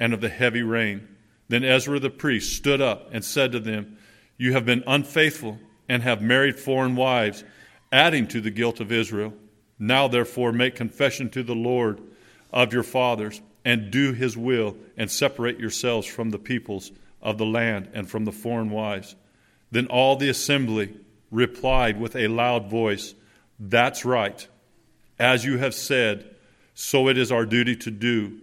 and 0.00 0.14
of 0.14 0.22
the 0.22 0.30
heavy 0.30 0.62
rain. 0.62 1.06
Then 1.48 1.64
Ezra 1.64 2.00
the 2.00 2.08
priest 2.08 2.56
stood 2.56 2.80
up 2.80 3.10
and 3.12 3.22
said 3.22 3.52
to 3.52 3.60
them, 3.60 3.98
You 4.38 4.54
have 4.54 4.64
been 4.64 4.84
unfaithful 4.86 5.58
and 5.86 6.02
have 6.02 6.22
married 6.22 6.58
foreign 6.58 6.96
wives, 6.96 7.44
adding 7.92 8.26
to 8.28 8.40
the 8.40 8.50
guilt 8.50 8.80
of 8.80 8.90
Israel. 8.90 9.34
Now, 9.78 10.08
therefore, 10.08 10.52
make 10.52 10.76
confession 10.76 11.28
to 11.30 11.42
the 11.42 11.54
Lord 11.54 12.00
of 12.54 12.72
your 12.72 12.82
fathers 12.82 13.42
and 13.64 13.90
do 13.90 14.12
his 14.12 14.36
will 14.36 14.76
and 14.96 15.10
separate 15.10 15.58
yourselves 15.58 16.06
from 16.06 16.30
the 16.30 16.38
peoples 16.38 16.92
of 17.20 17.38
the 17.38 17.46
land 17.46 17.88
and 17.92 18.08
from 18.08 18.24
the 18.24 18.32
foreign 18.32 18.70
wives. 18.70 19.16
Then 19.70 19.86
all 19.86 20.16
the 20.16 20.28
assembly 20.28 20.94
replied 21.30 22.00
with 22.00 22.16
a 22.16 22.28
loud 22.28 22.70
voice, 22.70 23.14
That's 23.58 24.04
right. 24.04 24.46
As 25.18 25.44
you 25.44 25.58
have 25.58 25.74
said, 25.74 26.34
so 26.74 27.08
it 27.08 27.18
is 27.18 27.32
our 27.32 27.44
duty 27.44 27.74
to 27.76 27.90
do. 27.90 28.40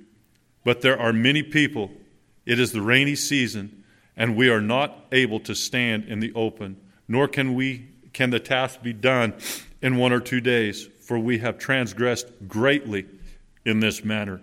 But 0.63 0.81
there 0.81 0.99
are 0.99 1.13
many 1.13 1.41
people. 1.41 1.91
It 2.45 2.59
is 2.59 2.71
the 2.71 2.81
rainy 2.81 3.15
season, 3.15 3.83
and 4.17 4.35
we 4.35 4.49
are 4.49 4.61
not 4.61 5.05
able 5.11 5.39
to 5.41 5.55
stand 5.55 6.05
in 6.05 6.19
the 6.19 6.33
open, 6.33 6.77
nor 7.07 7.27
can 7.27 7.55
we 7.55 7.87
can 8.13 8.29
the 8.29 8.39
task 8.39 8.81
be 8.81 8.93
done 8.93 9.33
in 9.81 9.97
one 9.97 10.13
or 10.13 10.19
two 10.19 10.41
days, 10.41 10.87
for 11.01 11.19
we 11.19 11.39
have 11.39 11.57
transgressed 11.57 12.27
greatly 12.47 13.05
in 13.65 13.79
this 13.79 14.03
matter. 14.03 14.41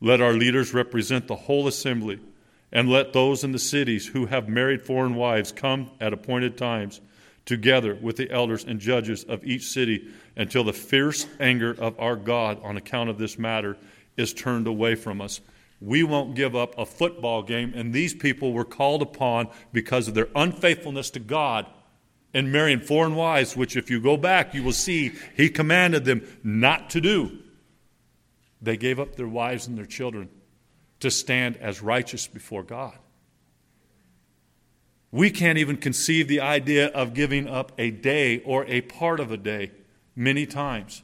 Let 0.00 0.20
our 0.20 0.32
leaders 0.32 0.72
represent 0.72 1.26
the 1.26 1.36
whole 1.36 1.68
assembly, 1.68 2.20
and 2.72 2.88
let 2.88 3.12
those 3.12 3.44
in 3.44 3.52
the 3.52 3.58
cities 3.58 4.06
who 4.06 4.26
have 4.26 4.48
married 4.48 4.82
foreign 4.82 5.14
wives 5.14 5.52
come 5.52 5.90
at 6.00 6.12
appointed 6.12 6.56
times, 6.56 7.00
together 7.44 7.98
with 8.00 8.16
the 8.16 8.30
elders 8.30 8.64
and 8.64 8.80
judges 8.80 9.24
of 9.24 9.44
each 9.44 9.64
city, 9.64 10.08
until 10.36 10.64
the 10.64 10.72
fierce 10.72 11.26
anger 11.38 11.74
of 11.78 11.98
our 11.98 12.16
God 12.16 12.60
on 12.62 12.76
account 12.76 13.10
of 13.10 13.18
this 13.18 13.38
matter 13.38 13.76
is 14.16 14.32
turned 14.32 14.66
away 14.66 14.94
from 14.94 15.20
us. 15.20 15.40
We 15.80 16.02
won't 16.02 16.34
give 16.34 16.54
up 16.54 16.78
a 16.78 16.86
football 16.86 17.42
game, 17.42 17.72
and 17.74 17.92
these 17.92 18.14
people 18.14 18.52
were 18.52 18.64
called 18.64 19.02
upon 19.02 19.48
because 19.72 20.08
of 20.08 20.14
their 20.14 20.28
unfaithfulness 20.34 21.10
to 21.10 21.20
God 21.20 21.66
and 22.32 22.52
marrying 22.52 22.80
foreign 22.80 23.14
wives, 23.14 23.56
which, 23.56 23.76
if 23.76 23.90
you 23.90 24.00
go 24.00 24.16
back, 24.16 24.54
you 24.54 24.62
will 24.62 24.72
see 24.72 25.12
he 25.36 25.48
commanded 25.48 26.04
them 26.04 26.22
not 26.44 26.90
to 26.90 27.00
do. 27.00 27.38
They 28.62 28.76
gave 28.76 29.00
up 29.00 29.16
their 29.16 29.28
wives 29.28 29.66
and 29.66 29.76
their 29.76 29.86
children 29.86 30.28
to 31.00 31.10
stand 31.10 31.56
as 31.56 31.82
righteous 31.82 32.26
before 32.26 32.62
God. 32.62 32.98
We 35.12 35.30
can't 35.30 35.58
even 35.58 35.76
conceive 35.76 36.28
the 36.28 36.40
idea 36.40 36.88
of 36.88 37.14
giving 37.14 37.48
up 37.48 37.72
a 37.78 37.90
day 37.90 38.40
or 38.40 38.64
a 38.66 38.82
part 38.82 39.18
of 39.18 39.32
a 39.32 39.36
day 39.36 39.72
many 40.14 40.46
times. 40.46 41.02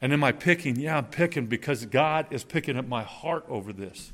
And 0.00 0.12
am 0.12 0.24
I 0.24 0.32
picking? 0.32 0.76
Yeah, 0.76 0.96
I'm 0.98 1.06
picking 1.06 1.46
because 1.46 1.86
God 1.86 2.26
is 2.30 2.42
picking 2.42 2.76
up 2.76 2.88
my 2.88 3.04
heart 3.04 3.44
over 3.48 3.72
this. 3.72 4.12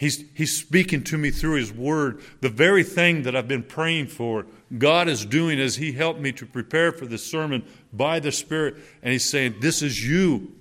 He's, 0.00 0.24
he's 0.32 0.56
speaking 0.56 1.04
to 1.04 1.18
me 1.18 1.30
through 1.30 1.56
His 1.56 1.70
Word. 1.70 2.22
The 2.40 2.48
very 2.48 2.84
thing 2.84 3.24
that 3.24 3.36
I've 3.36 3.46
been 3.46 3.62
praying 3.62 4.06
for, 4.06 4.46
God 4.78 5.08
is 5.08 5.26
doing 5.26 5.60
as 5.60 5.76
He 5.76 5.92
helped 5.92 6.20
me 6.20 6.32
to 6.32 6.46
prepare 6.46 6.90
for 6.90 7.04
this 7.04 7.22
sermon 7.22 7.62
by 7.92 8.18
the 8.18 8.32
Spirit. 8.32 8.76
And 9.02 9.12
He's 9.12 9.28
saying, 9.28 9.56
This 9.60 9.82
is 9.82 10.02
you, 10.02 10.52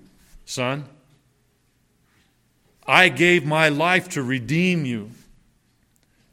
son. 0.43 0.83
I 2.85 3.07
gave 3.07 3.45
my 3.45 3.69
life 3.69 4.09
to 4.09 4.23
redeem 4.23 4.83
you. 4.83 5.11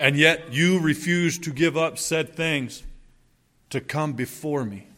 And 0.00 0.16
yet 0.16 0.52
you 0.52 0.80
refuse 0.80 1.38
to 1.38 1.52
give 1.52 1.76
up 1.76 1.98
said 1.98 2.34
things 2.34 2.82
to 3.70 3.80
come 3.80 4.14
before 4.14 4.64
me. 4.64 4.88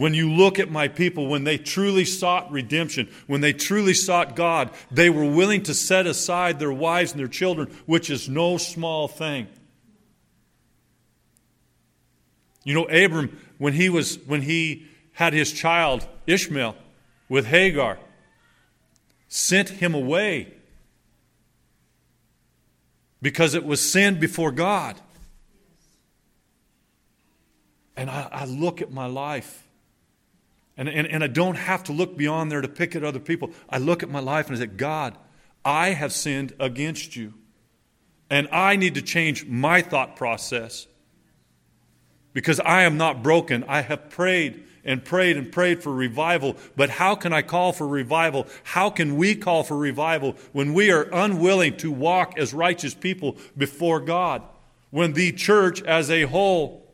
When 0.00 0.14
you 0.14 0.32
look 0.32 0.58
at 0.58 0.70
my 0.70 0.88
people, 0.88 1.26
when 1.26 1.44
they 1.44 1.58
truly 1.58 2.06
sought 2.06 2.50
redemption, 2.50 3.06
when 3.26 3.42
they 3.42 3.52
truly 3.52 3.92
sought 3.92 4.34
God, 4.34 4.70
they 4.90 5.10
were 5.10 5.30
willing 5.30 5.62
to 5.64 5.74
set 5.74 6.06
aside 6.06 6.58
their 6.58 6.72
wives 6.72 7.12
and 7.12 7.20
their 7.20 7.28
children, 7.28 7.68
which 7.84 8.08
is 8.08 8.26
no 8.26 8.56
small 8.56 9.08
thing. 9.08 9.46
You 12.64 12.72
know, 12.72 12.84
Abram, 12.84 13.38
when 13.58 13.74
he 13.74 13.90
was 13.90 14.18
when 14.20 14.40
he 14.40 14.86
had 15.12 15.34
his 15.34 15.52
child 15.52 16.08
Ishmael 16.26 16.76
with 17.28 17.44
Hagar, 17.44 17.98
sent 19.28 19.68
him 19.68 19.94
away 19.94 20.54
because 23.20 23.52
it 23.52 23.66
was 23.66 23.82
sin 23.82 24.18
before 24.18 24.50
God. 24.50 24.98
And 27.98 28.08
I, 28.08 28.28
I 28.32 28.44
look 28.46 28.80
at 28.80 28.90
my 28.90 29.04
life 29.04 29.66
and, 30.80 30.88
and, 30.88 31.06
and 31.06 31.22
I 31.22 31.26
don't 31.26 31.56
have 31.56 31.84
to 31.84 31.92
look 31.92 32.16
beyond 32.16 32.50
there 32.50 32.62
to 32.62 32.68
pick 32.68 32.96
at 32.96 33.04
other 33.04 33.18
people. 33.18 33.50
I 33.68 33.76
look 33.76 34.02
at 34.02 34.08
my 34.08 34.20
life 34.20 34.48
and 34.48 34.56
I 34.56 34.60
say, 34.60 34.66
God, 34.66 35.14
I 35.62 35.90
have 35.90 36.10
sinned 36.10 36.54
against 36.58 37.14
you. 37.14 37.34
And 38.30 38.48
I 38.50 38.76
need 38.76 38.94
to 38.94 39.02
change 39.02 39.44
my 39.44 39.82
thought 39.82 40.16
process 40.16 40.86
because 42.32 42.60
I 42.60 42.84
am 42.84 42.96
not 42.96 43.22
broken. 43.22 43.62
I 43.64 43.82
have 43.82 44.08
prayed 44.08 44.64
and 44.82 45.04
prayed 45.04 45.36
and 45.36 45.52
prayed 45.52 45.82
for 45.82 45.92
revival. 45.92 46.56
But 46.76 46.88
how 46.88 47.14
can 47.14 47.34
I 47.34 47.42
call 47.42 47.74
for 47.74 47.86
revival? 47.86 48.46
How 48.62 48.88
can 48.88 49.16
we 49.16 49.34
call 49.34 49.64
for 49.64 49.76
revival 49.76 50.34
when 50.52 50.72
we 50.72 50.90
are 50.90 51.10
unwilling 51.12 51.76
to 51.78 51.92
walk 51.92 52.38
as 52.38 52.54
righteous 52.54 52.94
people 52.94 53.36
before 53.54 54.00
God? 54.00 54.40
When 54.88 55.12
the 55.12 55.32
church 55.32 55.82
as 55.82 56.10
a 56.10 56.22
whole 56.22 56.89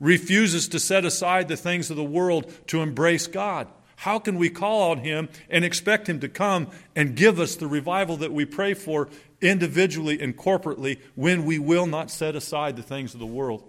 refuses 0.00 0.68
to 0.68 0.78
set 0.78 1.04
aside 1.04 1.48
the 1.48 1.56
things 1.56 1.90
of 1.90 1.96
the 1.96 2.04
world 2.04 2.52
to 2.68 2.80
embrace 2.82 3.26
God. 3.26 3.68
How 3.96 4.20
can 4.20 4.36
we 4.36 4.48
call 4.48 4.92
on 4.92 4.98
Him 4.98 5.28
and 5.50 5.64
expect 5.64 6.08
Him 6.08 6.20
to 6.20 6.28
come 6.28 6.68
and 6.94 7.16
give 7.16 7.40
us 7.40 7.56
the 7.56 7.66
revival 7.66 8.16
that 8.18 8.32
we 8.32 8.44
pray 8.44 8.74
for 8.74 9.08
individually 9.40 10.20
and 10.20 10.36
corporately 10.36 11.00
when 11.16 11.44
we 11.44 11.58
will 11.58 11.86
not 11.86 12.10
set 12.10 12.36
aside 12.36 12.76
the 12.76 12.82
things 12.82 13.14
of 13.14 13.20
the 13.20 13.26
world? 13.26 13.64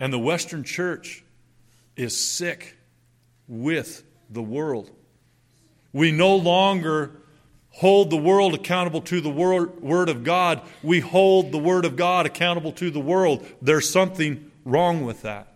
And 0.00 0.12
the 0.12 0.18
Western 0.18 0.64
church 0.64 1.22
is 1.96 2.16
sick 2.16 2.76
with 3.46 4.02
the 4.28 4.42
world. 4.42 4.90
We 5.92 6.10
no 6.10 6.34
longer 6.34 7.12
hold 7.70 8.10
the 8.10 8.16
world 8.16 8.54
accountable 8.54 9.00
to 9.02 9.20
the 9.20 9.30
Word 9.30 10.08
of 10.08 10.24
God, 10.24 10.60
we 10.82 11.00
hold 11.00 11.52
the 11.52 11.58
Word 11.58 11.84
of 11.84 11.96
God 11.96 12.26
accountable 12.26 12.72
to 12.72 12.90
the 12.90 13.00
world. 13.00 13.46
There's 13.62 13.88
something 13.88 14.50
wrong 14.64 15.04
with 15.04 15.22
that. 15.22 15.48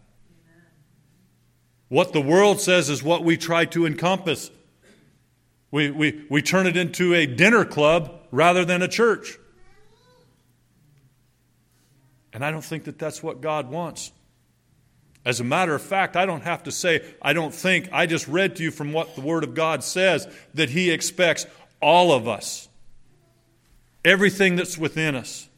What 1.88 2.12
the 2.12 2.20
world 2.20 2.60
says 2.60 2.90
is 2.90 3.02
what 3.02 3.22
we 3.22 3.36
try 3.36 3.64
to 3.66 3.86
encompass. 3.86 4.50
We, 5.70 5.90
we, 5.90 6.24
we 6.28 6.42
turn 6.42 6.66
it 6.66 6.76
into 6.76 7.14
a 7.14 7.26
dinner 7.26 7.64
club 7.64 8.22
rather 8.30 8.64
than 8.64 8.82
a 8.82 8.88
church. 8.88 9.38
And 12.32 12.44
I 12.44 12.50
don't 12.50 12.64
think 12.64 12.84
that 12.84 12.98
that's 12.98 13.22
what 13.22 13.40
God 13.40 13.70
wants. 13.70 14.12
As 15.24 15.40
a 15.40 15.44
matter 15.44 15.74
of 15.74 15.82
fact, 15.82 16.16
I 16.16 16.26
don't 16.26 16.42
have 16.42 16.64
to 16.64 16.72
say, 16.72 17.02
I 17.20 17.32
don't 17.32 17.54
think, 17.54 17.88
I 17.92 18.06
just 18.06 18.28
read 18.28 18.56
to 18.56 18.62
you 18.62 18.70
from 18.70 18.92
what 18.92 19.14
the 19.14 19.22
Word 19.22 19.42
of 19.42 19.54
God 19.54 19.82
says 19.82 20.28
that 20.54 20.70
He 20.70 20.90
expects 20.90 21.46
all 21.80 22.12
of 22.12 22.28
us, 22.28 22.68
everything 24.04 24.56
that's 24.56 24.78
within 24.78 25.14
us, 25.14 25.48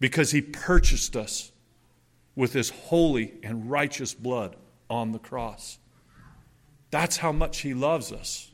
because 0.00 0.30
He 0.30 0.40
purchased 0.40 1.16
us 1.16 1.52
with 2.36 2.52
his 2.52 2.70
holy 2.70 3.34
and 3.42 3.70
righteous 3.70 4.14
blood 4.14 4.56
on 4.90 5.12
the 5.12 5.18
cross. 5.18 5.78
That's 6.90 7.18
how 7.18 7.32
much 7.32 7.60
he 7.60 7.74
loves 7.74 8.12
us. 8.12 8.50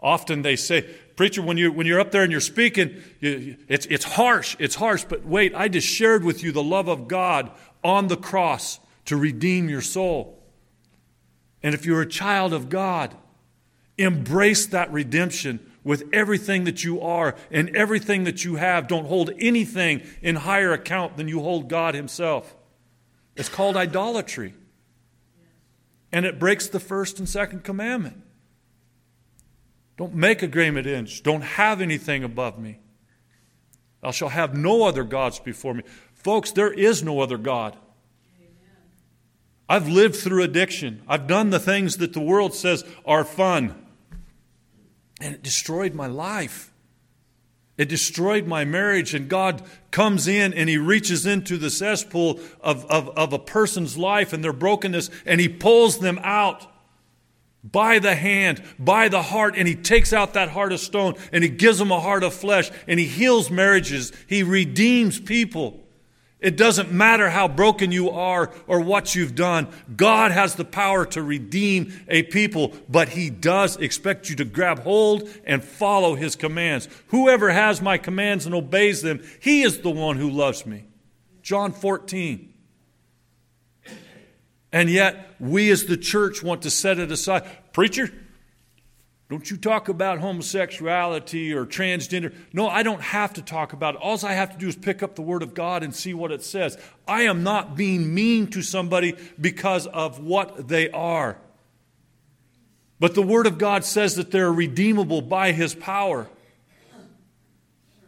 Often 0.00 0.42
they 0.42 0.56
say, 0.56 0.82
Preacher, 1.16 1.42
when 1.42 1.56
you're, 1.56 1.72
when 1.72 1.86
you're 1.86 1.98
up 1.98 2.12
there 2.12 2.22
and 2.22 2.30
you're 2.30 2.40
speaking, 2.40 3.02
you, 3.20 3.56
it's, 3.66 3.86
it's 3.86 4.04
harsh, 4.04 4.56
it's 4.58 4.76
harsh, 4.76 5.04
but 5.04 5.26
wait, 5.26 5.54
I 5.54 5.68
just 5.68 5.88
shared 5.88 6.22
with 6.22 6.44
you 6.44 6.52
the 6.52 6.62
love 6.62 6.88
of 6.88 7.08
God 7.08 7.50
on 7.82 8.06
the 8.06 8.16
cross 8.16 8.78
to 9.06 9.16
redeem 9.16 9.68
your 9.68 9.80
soul. 9.80 10.38
And 11.62 11.74
if 11.74 11.84
you're 11.84 12.02
a 12.02 12.08
child 12.08 12.52
of 12.52 12.68
God, 12.68 13.16
embrace 13.96 14.66
that 14.66 14.92
redemption 14.92 15.67
with 15.84 16.04
everything 16.12 16.64
that 16.64 16.84
you 16.84 17.00
are 17.00 17.34
and 17.50 17.74
everything 17.74 18.24
that 18.24 18.44
you 18.44 18.56
have. 18.56 18.88
Don't 18.88 19.06
hold 19.06 19.30
anything 19.38 20.02
in 20.22 20.36
higher 20.36 20.72
account 20.72 21.16
than 21.16 21.28
you 21.28 21.40
hold 21.40 21.68
God 21.68 21.94
Himself. 21.94 22.56
It's 23.36 23.48
called 23.48 23.76
idolatry. 23.76 24.54
And 26.10 26.24
it 26.24 26.38
breaks 26.38 26.68
the 26.68 26.80
first 26.80 27.18
and 27.18 27.28
second 27.28 27.64
commandment. 27.64 28.22
Don't 29.96 30.14
make 30.14 30.42
a 30.42 30.46
graven 30.46 30.86
image. 30.86 31.22
Don't 31.22 31.42
have 31.42 31.80
anything 31.80 32.24
above 32.24 32.58
me. 32.58 32.78
Thou 34.00 34.12
shalt 34.12 34.32
have 34.32 34.56
no 34.56 34.84
other 34.84 35.04
gods 35.04 35.40
before 35.40 35.74
me. 35.74 35.82
Folks, 36.14 36.52
there 36.52 36.72
is 36.72 37.02
no 37.02 37.20
other 37.20 37.36
God. 37.36 37.76
I've 39.68 39.88
lived 39.88 40.16
through 40.16 40.42
addiction. 40.42 41.02
I've 41.06 41.26
done 41.26 41.50
the 41.50 41.60
things 41.60 41.98
that 41.98 42.14
the 42.14 42.20
world 42.20 42.54
says 42.54 42.84
are 43.04 43.24
fun. 43.24 43.74
And 45.20 45.34
it 45.34 45.42
destroyed 45.42 45.94
my 45.94 46.06
life. 46.06 46.72
It 47.76 47.88
destroyed 47.88 48.46
my 48.46 48.64
marriage. 48.64 49.14
And 49.14 49.28
God 49.28 49.62
comes 49.90 50.28
in 50.28 50.52
and 50.52 50.68
He 50.68 50.78
reaches 50.78 51.26
into 51.26 51.56
the 51.56 51.70
cesspool 51.70 52.40
of, 52.60 52.84
of, 52.86 53.08
of 53.16 53.32
a 53.32 53.38
person's 53.38 53.96
life 53.96 54.32
and 54.32 54.42
their 54.42 54.52
brokenness 54.52 55.10
and 55.24 55.40
He 55.40 55.48
pulls 55.48 55.98
them 55.98 56.18
out 56.22 56.66
by 57.64 57.98
the 57.98 58.14
hand, 58.14 58.62
by 58.78 59.08
the 59.08 59.22
heart, 59.22 59.54
and 59.56 59.66
He 59.66 59.74
takes 59.74 60.12
out 60.12 60.34
that 60.34 60.50
heart 60.50 60.72
of 60.72 60.80
stone 60.80 61.14
and 61.32 61.42
He 61.42 61.50
gives 61.50 61.78
them 61.78 61.90
a 61.90 62.00
heart 62.00 62.22
of 62.22 62.34
flesh 62.34 62.70
and 62.86 63.00
He 63.00 63.06
heals 63.06 63.50
marriages. 63.50 64.12
He 64.26 64.42
redeems 64.42 65.20
people. 65.20 65.80
It 66.40 66.56
doesn't 66.56 66.92
matter 66.92 67.30
how 67.30 67.48
broken 67.48 67.90
you 67.90 68.10
are 68.10 68.52
or 68.68 68.80
what 68.80 69.14
you've 69.14 69.34
done. 69.34 69.66
God 69.96 70.30
has 70.30 70.54
the 70.54 70.64
power 70.64 71.04
to 71.06 71.22
redeem 71.22 71.92
a 72.06 72.22
people, 72.22 72.74
but 72.88 73.08
He 73.08 73.28
does 73.28 73.76
expect 73.76 74.30
you 74.30 74.36
to 74.36 74.44
grab 74.44 74.80
hold 74.80 75.28
and 75.44 75.64
follow 75.64 76.14
His 76.14 76.36
commands. 76.36 76.88
Whoever 77.08 77.50
has 77.50 77.82
my 77.82 77.98
commands 77.98 78.46
and 78.46 78.54
obeys 78.54 79.02
them, 79.02 79.20
he 79.40 79.62
is 79.62 79.80
the 79.80 79.90
one 79.90 80.16
who 80.16 80.30
loves 80.30 80.64
me. 80.64 80.84
John 81.42 81.72
14. 81.72 82.54
And 84.70 84.90
yet, 84.90 85.34
we 85.40 85.70
as 85.70 85.86
the 85.86 85.96
church 85.96 86.42
want 86.42 86.62
to 86.62 86.70
set 86.70 86.98
it 86.98 87.10
aside. 87.10 87.48
Preacher, 87.72 88.12
Don't 89.28 89.50
you 89.50 89.58
talk 89.58 89.90
about 89.90 90.20
homosexuality 90.20 91.52
or 91.52 91.66
transgender. 91.66 92.34
No, 92.54 92.66
I 92.66 92.82
don't 92.82 93.02
have 93.02 93.34
to 93.34 93.42
talk 93.42 93.74
about 93.74 93.96
it. 93.96 94.00
All 94.00 94.18
I 94.24 94.32
have 94.32 94.52
to 94.52 94.58
do 94.58 94.68
is 94.68 94.76
pick 94.76 95.02
up 95.02 95.16
the 95.16 95.22
Word 95.22 95.42
of 95.42 95.52
God 95.52 95.82
and 95.82 95.94
see 95.94 96.14
what 96.14 96.32
it 96.32 96.42
says. 96.42 96.78
I 97.06 97.22
am 97.22 97.42
not 97.42 97.76
being 97.76 98.14
mean 98.14 98.46
to 98.48 98.62
somebody 98.62 99.16
because 99.38 99.86
of 99.86 100.18
what 100.18 100.68
they 100.68 100.88
are. 100.90 101.36
But 102.98 103.14
the 103.14 103.22
Word 103.22 103.46
of 103.46 103.58
God 103.58 103.84
says 103.84 104.16
that 104.16 104.30
they're 104.30 104.52
redeemable 104.52 105.20
by 105.20 105.52
His 105.52 105.74
power. 105.74 106.26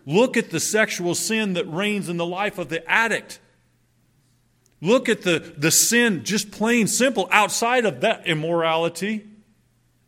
Look 0.06 0.38
at 0.38 0.48
the 0.48 0.58
sexual 0.58 1.14
sin 1.14 1.52
that 1.52 1.66
reigns 1.66 2.08
in 2.08 2.16
the 2.16 2.24
life 2.24 2.56
of 2.56 2.70
the 2.70 2.88
addict. 2.90 3.40
Look 4.80 5.10
at 5.10 5.20
the, 5.20 5.52
the 5.58 5.70
sin, 5.70 6.24
just 6.24 6.50
plain 6.50 6.86
simple, 6.86 7.28
outside 7.30 7.84
of 7.84 8.00
that 8.00 8.26
immorality 8.26 9.29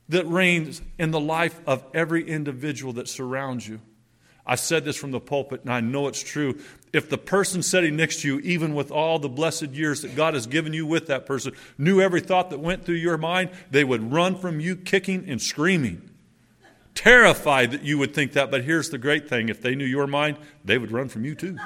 that 0.09 0.27
reigns 0.27 0.83
in 0.99 1.11
the 1.11 1.21
life 1.21 1.61
of 1.67 1.85
every 1.95 2.29
individual 2.29 2.93
that 2.95 3.09
surrounds 3.09 3.67
you. 3.67 3.81
I 4.45 4.57
said 4.57 4.85
this 4.85 4.97
from 4.97 5.13
the 5.13 5.21
pulpit, 5.21 5.63
and 5.63 5.73
I 5.73 5.81
know 5.81 6.09
it's 6.09 6.23
true. 6.23 6.59
If 6.93 7.09
the 7.09 7.19
person 7.19 7.63
sitting 7.63 7.95
next 7.95 8.23
to 8.23 8.29
you, 8.29 8.41
even 8.41 8.75
with 8.75 8.91
all 8.91 9.19
the 9.19 9.29
blessed 9.29 9.71
years 9.71 10.03
that 10.03 10.17
God 10.17 10.35
has 10.35 10.47
given 10.47 10.73
you 10.73 10.85
with 10.85 11.07
that 11.07 11.27
person, 11.27 11.53
knew 11.79 12.01
every 12.01 12.21
thought 12.21 12.51
that 12.51 12.59
went 12.59 12.85
through 12.85 12.97
your 12.97 13.17
mind, 13.17 13.51
they 13.71 13.85
would 13.85 14.13
run 14.13 14.35
from 14.35 14.59
you 14.59 14.75
kicking 14.75 15.29
and 15.29 15.41
screaming. 15.41 16.11
Terrified 16.95 17.71
that 17.71 17.83
you 17.83 17.99
would 17.99 18.15
think 18.15 18.33
that, 18.33 18.51
but 18.51 18.65
here's 18.65 18.91
the 18.91 18.99
great 18.99 19.29
thing 19.29 19.49
if 19.49 19.63
they 19.63 19.75
knew 19.75 19.87
your 19.87 20.09
mind, 20.09 20.37
they 20.65 20.77
would 20.77 20.91
run 20.91 21.09
from 21.09 21.25
you 21.25 21.35
too. 21.35 21.57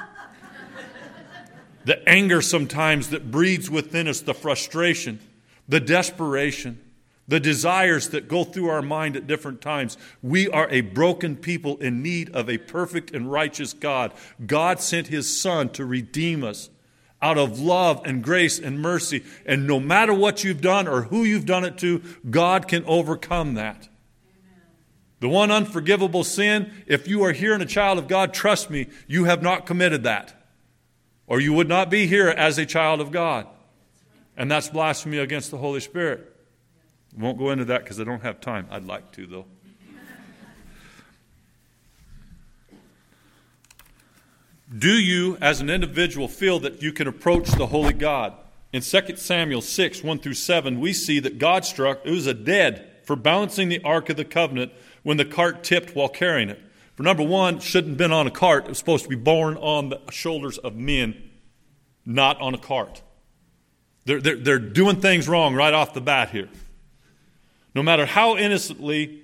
the 1.83 2.07
anger 2.07 2.41
sometimes 2.41 3.09
that 3.09 3.31
breeds 3.31 3.69
within 3.69 4.07
us, 4.07 4.21
the 4.21 4.35
frustration, 4.35 5.19
the 5.67 5.79
desperation 5.79 6.79
the 7.27 7.39
desires 7.39 8.09
that 8.09 8.27
go 8.27 8.43
through 8.43 8.69
our 8.69 8.81
mind 8.81 9.15
at 9.17 9.27
different 9.27 9.61
times. 9.61 9.97
We 10.21 10.47
are 10.49 10.69
a 10.69 10.81
broken 10.81 11.35
people 11.35 11.77
in 11.77 12.01
need 12.01 12.33
of 12.33 12.49
a 12.49 12.57
perfect 12.57 13.11
and 13.11 13.31
righteous 13.31 13.73
God. 13.73 14.13
God 14.45 14.79
sent 14.79 15.07
his 15.07 15.39
Son 15.39 15.69
to 15.69 15.85
redeem 15.85 16.43
us 16.43 16.69
out 17.21 17.37
of 17.37 17.59
love 17.59 18.01
and 18.05 18.23
grace 18.23 18.59
and 18.59 18.79
mercy. 18.79 19.25
And 19.45 19.67
no 19.67 19.79
matter 19.79 20.13
what 20.13 20.43
you've 20.43 20.61
done 20.61 20.87
or 20.87 21.03
who 21.03 21.23
you've 21.23 21.45
done 21.45 21.65
it 21.65 21.77
to, 21.79 22.01
God 22.29 22.67
can 22.67 22.85
overcome 22.85 23.55
that. 23.55 23.89
The 25.19 25.27
one 25.27 25.49
unforgivable 25.49 26.23
sin, 26.23 26.71
if 26.85 27.07
you 27.07 27.23
are 27.23 27.31
here 27.31 27.53
and 27.53 27.63
a 27.63 27.67
child 27.67 27.97
of 27.97 28.07
God, 28.07 28.33
trust 28.33 28.69
me, 28.69 28.87
you 29.07 29.23
have 29.25 29.41
not 29.41 29.65
committed 29.65 30.03
that. 30.03 30.33
Or 31.25 31.41
you 31.41 31.53
would 31.53 31.67
not 31.67 31.89
be 31.89 32.07
here 32.07 32.29
as 32.29 32.57
a 32.57 32.65
child 32.65 33.01
of 33.01 33.11
God. 33.11 33.47
And 34.37 34.49
that's 34.49 34.69
blasphemy 34.69 35.17
against 35.17 35.49
the 35.49 35.57
Holy 35.57 35.79
Spirit. 35.79 36.36
Won't 37.17 37.39
go 37.39 37.49
into 37.49 37.65
that 37.65 37.83
because 37.83 37.99
I 37.99 38.03
don't 38.03 38.21
have 38.21 38.39
time. 38.39 38.67
I'd 38.69 38.85
like 38.85 39.11
to, 39.13 39.25
though. 39.25 39.45
Do 44.75 44.91
you, 44.91 45.37
as 45.39 45.61
an 45.61 45.69
individual, 45.69 46.27
feel 46.27 46.59
that 46.59 46.81
you 46.81 46.91
can 46.91 47.07
approach 47.07 47.49
the 47.51 47.67
Holy 47.67 47.93
God? 47.93 48.33
In 48.73 48.81
2 48.81 49.15
Samuel 49.15 49.61
6, 49.61 50.03
1 50.03 50.19
through 50.19 50.33
7, 50.33 50.79
we 50.79 50.91
see 50.91 51.19
that 51.21 51.39
God 51.39 51.63
struck 51.63 52.05
Uzzah 52.05 52.33
dead 52.33 52.91
for 53.03 53.15
balancing 53.15 53.69
the 53.69 53.81
Ark 53.83 54.09
of 54.09 54.17
the 54.17 54.25
Covenant 54.25 54.73
when 55.03 55.15
the 55.15 55.25
cart 55.25 55.63
tipped 55.63 55.95
while 55.95 56.09
carrying 56.09 56.49
it. 56.49 56.61
For 56.95 57.03
number 57.03 57.23
one, 57.23 57.59
shouldn't 57.59 57.91
have 57.91 57.97
been 57.97 58.11
on 58.11 58.27
a 58.27 58.31
cart. 58.31 58.65
It 58.65 58.69
was 58.69 58.77
supposed 58.77 59.03
to 59.05 59.09
be 59.09 59.15
borne 59.15 59.55
on 59.55 59.89
the 59.89 60.01
shoulders 60.11 60.57
of 60.57 60.75
men, 60.75 61.29
not 62.05 62.39
on 62.41 62.53
a 62.53 62.57
cart. 62.57 63.01
They're, 64.03 64.19
they're, 64.19 64.35
they're 64.35 64.59
doing 64.59 64.99
things 64.99 65.29
wrong 65.29 65.55
right 65.55 65.73
off 65.73 65.93
the 65.93 66.01
bat 66.01 66.31
here. 66.31 66.49
No 67.77 67.83
matter 67.83 68.07
how 68.07 68.35
innocently 68.37 69.21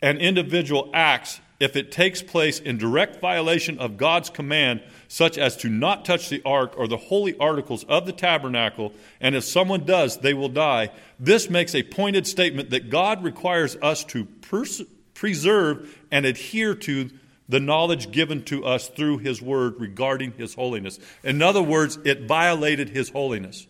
an 0.00 0.18
individual 0.18 0.90
acts, 0.94 1.40
if 1.58 1.74
it 1.74 1.90
takes 1.90 2.22
place 2.22 2.60
in 2.60 2.78
direct 2.78 3.20
violation 3.20 3.80
of 3.80 3.96
God's 3.96 4.30
command, 4.30 4.80
such 5.08 5.36
as 5.36 5.56
to 5.56 5.68
not 5.68 6.04
touch 6.04 6.28
the 6.28 6.40
ark 6.44 6.74
or 6.76 6.86
the 6.86 6.96
holy 6.96 7.36
articles 7.38 7.82
of 7.88 8.06
the 8.06 8.12
tabernacle, 8.12 8.92
and 9.20 9.34
if 9.34 9.42
someone 9.42 9.86
does, 9.86 10.18
they 10.18 10.34
will 10.34 10.48
die, 10.48 10.90
this 11.18 11.50
makes 11.50 11.74
a 11.74 11.82
pointed 11.82 12.28
statement 12.28 12.70
that 12.70 12.90
God 12.90 13.24
requires 13.24 13.74
us 13.82 14.04
to 14.04 14.24
pers- 14.24 14.82
preserve 15.14 15.98
and 16.12 16.24
adhere 16.24 16.76
to 16.76 17.10
the 17.48 17.58
knowledge 17.58 18.12
given 18.12 18.44
to 18.44 18.64
us 18.64 18.86
through 18.86 19.18
His 19.18 19.42
Word 19.42 19.80
regarding 19.80 20.30
His 20.34 20.54
holiness. 20.54 21.00
In 21.24 21.42
other 21.42 21.60
words, 21.60 21.98
it 22.04 22.28
violated 22.28 22.90
His 22.90 23.08
holiness. 23.08 23.66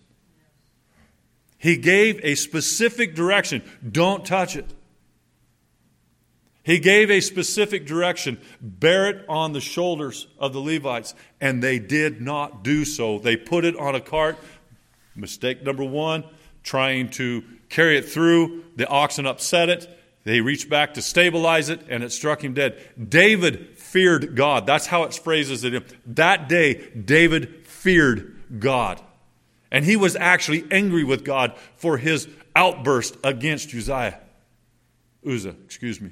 He 1.60 1.76
gave 1.76 2.18
a 2.24 2.36
specific 2.36 3.14
direction 3.14 3.62
don't 3.86 4.24
touch 4.24 4.56
it. 4.56 4.64
He 6.62 6.78
gave 6.78 7.10
a 7.10 7.20
specific 7.20 7.86
direction 7.86 8.40
bear 8.62 9.10
it 9.10 9.26
on 9.28 9.52
the 9.52 9.60
shoulders 9.60 10.26
of 10.38 10.54
the 10.54 10.60
Levites, 10.60 11.14
and 11.38 11.62
they 11.62 11.78
did 11.78 12.22
not 12.22 12.64
do 12.64 12.86
so. 12.86 13.18
They 13.18 13.36
put 13.36 13.66
it 13.66 13.76
on 13.76 13.94
a 13.94 14.00
cart. 14.00 14.38
Mistake 15.14 15.62
number 15.62 15.84
one, 15.84 16.24
trying 16.62 17.10
to 17.10 17.44
carry 17.68 17.98
it 17.98 18.08
through. 18.08 18.64
The 18.76 18.88
oxen 18.88 19.26
upset 19.26 19.68
it. 19.68 19.98
They 20.24 20.40
reached 20.40 20.70
back 20.70 20.94
to 20.94 21.02
stabilize 21.02 21.68
it, 21.68 21.82
and 21.90 22.02
it 22.02 22.10
struck 22.10 22.42
him 22.42 22.54
dead. 22.54 22.78
David 23.10 23.76
feared 23.76 24.34
God. 24.34 24.64
That's 24.64 24.86
how 24.86 25.02
it 25.02 25.12
phrases 25.12 25.62
it. 25.64 25.82
That 26.14 26.48
day, 26.48 26.90
David 26.92 27.66
feared 27.66 28.34
God. 28.58 29.02
And 29.70 29.84
he 29.84 29.96
was 29.96 30.16
actually 30.16 30.64
angry 30.70 31.04
with 31.04 31.24
God 31.24 31.54
for 31.76 31.96
his 31.96 32.28
outburst 32.56 33.16
against 33.22 33.74
Uzziah. 33.74 34.18
Uzzah, 35.26 35.54
excuse 35.64 36.00
me. 36.00 36.10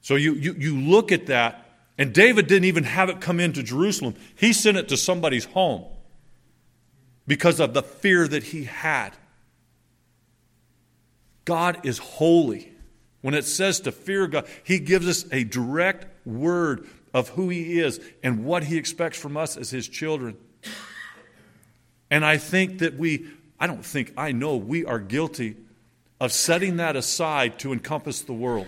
So 0.00 0.16
you, 0.16 0.34
you, 0.34 0.54
you 0.58 0.80
look 0.80 1.12
at 1.12 1.26
that, 1.26 1.64
and 1.98 2.12
David 2.12 2.46
didn't 2.46 2.64
even 2.64 2.84
have 2.84 3.08
it 3.08 3.20
come 3.20 3.40
into 3.40 3.62
Jerusalem. 3.62 4.14
He 4.34 4.52
sent 4.52 4.76
it 4.76 4.88
to 4.88 4.96
somebody's 4.96 5.44
home 5.46 5.84
because 7.26 7.60
of 7.60 7.74
the 7.74 7.82
fear 7.82 8.26
that 8.28 8.42
he 8.42 8.64
had. 8.64 9.10
God 11.44 11.86
is 11.86 11.98
holy. 11.98 12.72
When 13.22 13.34
it 13.34 13.44
says 13.44 13.80
to 13.80 13.92
fear 13.92 14.26
God, 14.26 14.46
He 14.62 14.78
gives 14.78 15.08
us 15.08 15.24
a 15.32 15.42
direct 15.42 16.06
word 16.26 16.86
of 17.14 17.30
who 17.30 17.48
He 17.48 17.80
is 17.80 18.00
and 18.22 18.44
what 18.44 18.64
He 18.64 18.76
expects 18.76 19.18
from 19.18 19.36
us 19.36 19.56
as 19.56 19.70
His 19.70 19.88
children. 19.88 20.36
And 22.10 22.24
I 22.24 22.36
think 22.36 22.78
that 22.78 22.96
we, 22.96 23.26
I 23.58 23.66
don't 23.66 23.84
think, 23.84 24.12
I 24.16 24.32
know 24.32 24.56
we 24.56 24.84
are 24.84 24.98
guilty 24.98 25.56
of 26.20 26.32
setting 26.32 26.76
that 26.76 26.96
aside 26.96 27.58
to 27.60 27.72
encompass 27.72 28.22
the 28.22 28.32
world. 28.32 28.66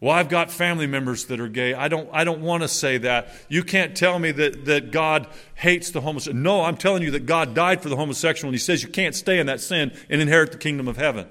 Well, 0.00 0.12
I've 0.12 0.30
got 0.30 0.50
family 0.50 0.86
members 0.86 1.26
that 1.26 1.40
are 1.40 1.48
gay. 1.48 1.74
I 1.74 1.88
don't, 1.88 2.08
I 2.10 2.24
don't 2.24 2.40
want 2.40 2.62
to 2.62 2.68
say 2.68 2.96
that. 2.98 3.28
You 3.50 3.62
can't 3.62 3.94
tell 3.94 4.18
me 4.18 4.30
that, 4.32 4.64
that 4.64 4.90
God 4.90 5.26
hates 5.54 5.90
the 5.90 6.00
homosexual. 6.00 6.40
No, 6.40 6.62
I'm 6.62 6.78
telling 6.78 7.02
you 7.02 7.10
that 7.10 7.26
God 7.26 7.54
died 7.54 7.82
for 7.82 7.90
the 7.90 7.96
homosexual, 7.96 8.48
and 8.48 8.54
He 8.54 8.58
says 8.58 8.82
you 8.82 8.88
can't 8.88 9.14
stay 9.14 9.38
in 9.38 9.46
that 9.46 9.60
sin 9.60 9.92
and 10.08 10.22
inherit 10.22 10.52
the 10.52 10.58
kingdom 10.58 10.88
of 10.88 10.96
heaven. 10.96 11.28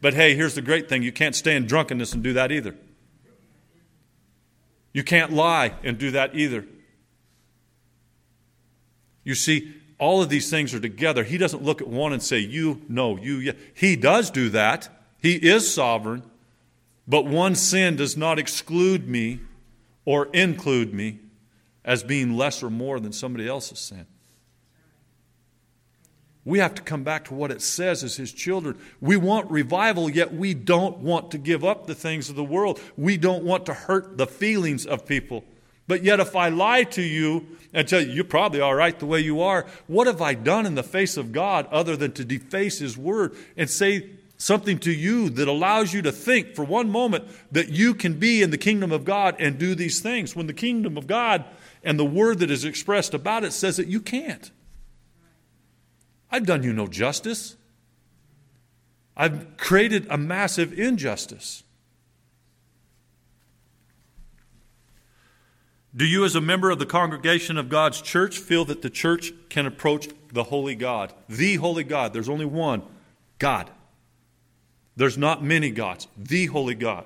But 0.00 0.14
hey, 0.14 0.34
here's 0.34 0.54
the 0.54 0.62
great 0.62 0.88
thing 0.88 1.04
you 1.04 1.12
can't 1.12 1.34
stay 1.34 1.54
in 1.54 1.66
drunkenness 1.66 2.12
and 2.12 2.22
do 2.22 2.32
that 2.32 2.50
either. 2.50 2.74
You 4.92 5.04
can't 5.04 5.32
lie 5.32 5.74
and 5.84 5.96
do 5.96 6.10
that 6.10 6.34
either. 6.34 6.66
You 9.28 9.34
see, 9.34 9.74
all 9.98 10.22
of 10.22 10.30
these 10.30 10.48
things 10.48 10.72
are 10.72 10.80
together. 10.80 11.22
He 11.22 11.36
doesn't 11.36 11.62
look 11.62 11.82
at 11.82 11.86
one 11.86 12.14
and 12.14 12.22
say, 12.22 12.38
You, 12.38 12.80
no, 12.88 13.18
you, 13.18 13.34
yeah. 13.36 13.52
He 13.74 13.94
does 13.94 14.30
do 14.30 14.48
that. 14.48 14.88
He 15.18 15.34
is 15.34 15.70
sovereign. 15.70 16.22
But 17.06 17.26
one 17.26 17.54
sin 17.54 17.96
does 17.96 18.16
not 18.16 18.38
exclude 18.38 19.06
me 19.06 19.40
or 20.06 20.30
include 20.32 20.94
me 20.94 21.18
as 21.84 22.02
being 22.02 22.38
less 22.38 22.62
or 22.62 22.70
more 22.70 22.98
than 23.00 23.12
somebody 23.12 23.46
else's 23.46 23.80
sin. 23.80 24.06
We 26.46 26.58
have 26.60 26.74
to 26.76 26.82
come 26.82 27.04
back 27.04 27.26
to 27.26 27.34
what 27.34 27.50
it 27.50 27.60
says 27.60 28.02
as 28.02 28.16
His 28.16 28.32
children. 28.32 28.78
We 28.98 29.18
want 29.18 29.50
revival, 29.50 30.08
yet 30.08 30.32
we 30.32 30.54
don't 30.54 31.00
want 31.00 31.32
to 31.32 31.38
give 31.38 31.66
up 31.66 31.86
the 31.86 31.94
things 31.94 32.30
of 32.30 32.36
the 32.36 32.44
world. 32.44 32.80
We 32.96 33.18
don't 33.18 33.44
want 33.44 33.66
to 33.66 33.74
hurt 33.74 34.16
the 34.16 34.26
feelings 34.26 34.86
of 34.86 35.04
people. 35.04 35.44
But 35.88 36.04
yet, 36.04 36.20
if 36.20 36.36
I 36.36 36.50
lie 36.50 36.84
to 36.84 37.02
you 37.02 37.46
and 37.72 37.88
tell 37.88 38.00
you, 38.00 38.12
you're 38.12 38.24
probably 38.24 38.60
all 38.60 38.74
right 38.74 38.96
the 38.96 39.06
way 39.06 39.20
you 39.20 39.40
are, 39.40 39.66
what 39.86 40.06
have 40.06 40.22
I 40.22 40.34
done 40.34 40.66
in 40.66 40.74
the 40.74 40.82
face 40.82 41.16
of 41.16 41.32
God 41.32 41.66
other 41.72 41.96
than 41.96 42.12
to 42.12 42.24
deface 42.24 42.78
His 42.78 42.96
word 42.96 43.34
and 43.56 43.68
say 43.68 44.10
something 44.36 44.78
to 44.78 44.92
you 44.92 45.30
that 45.30 45.48
allows 45.48 45.92
you 45.92 46.02
to 46.02 46.12
think 46.12 46.54
for 46.54 46.64
one 46.64 46.90
moment 46.90 47.24
that 47.50 47.70
you 47.70 47.94
can 47.94 48.18
be 48.18 48.42
in 48.42 48.50
the 48.50 48.58
kingdom 48.58 48.92
of 48.92 49.04
God 49.04 49.34
and 49.40 49.58
do 49.58 49.74
these 49.74 50.00
things 50.00 50.36
when 50.36 50.46
the 50.46 50.52
kingdom 50.52 50.96
of 50.96 51.06
God 51.06 51.44
and 51.82 51.98
the 51.98 52.04
word 52.04 52.38
that 52.38 52.50
is 52.50 52.64
expressed 52.64 53.14
about 53.14 53.42
it 53.42 53.52
says 53.52 53.78
that 53.78 53.88
you 53.88 54.00
can't? 54.00 54.50
I've 56.30 56.46
done 56.46 56.62
you 56.62 56.72
no 56.72 56.86
justice. 56.86 57.56
I've 59.16 59.56
created 59.56 60.06
a 60.10 60.18
massive 60.18 60.78
injustice. 60.78 61.64
Do 65.96 66.04
you, 66.04 66.24
as 66.24 66.34
a 66.34 66.40
member 66.40 66.70
of 66.70 66.78
the 66.78 66.86
congregation 66.86 67.56
of 67.56 67.68
God's 67.68 68.00
church, 68.00 68.38
feel 68.38 68.64
that 68.66 68.82
the 68.82 68.90
church 68.90 69.32
can 69.48 69.66
approach 69.66 70.08
the 70.32 70.44
holy 70.44 70.74
God? 70.74 71.12
The 71.28 71.56
holy 71.56 71.84
God. 71.84 72.12
There's 72.12 72.28
only 72.28 72.44
one 72.44 72.82
God. 73.38 73.70
There's 74.96 75.16
not 75.16 75.42
many 75.42 75.70
gods, 75.70 76.08
the 76.16 76.46
holy 76.46 76.74
God. 76.74 77.04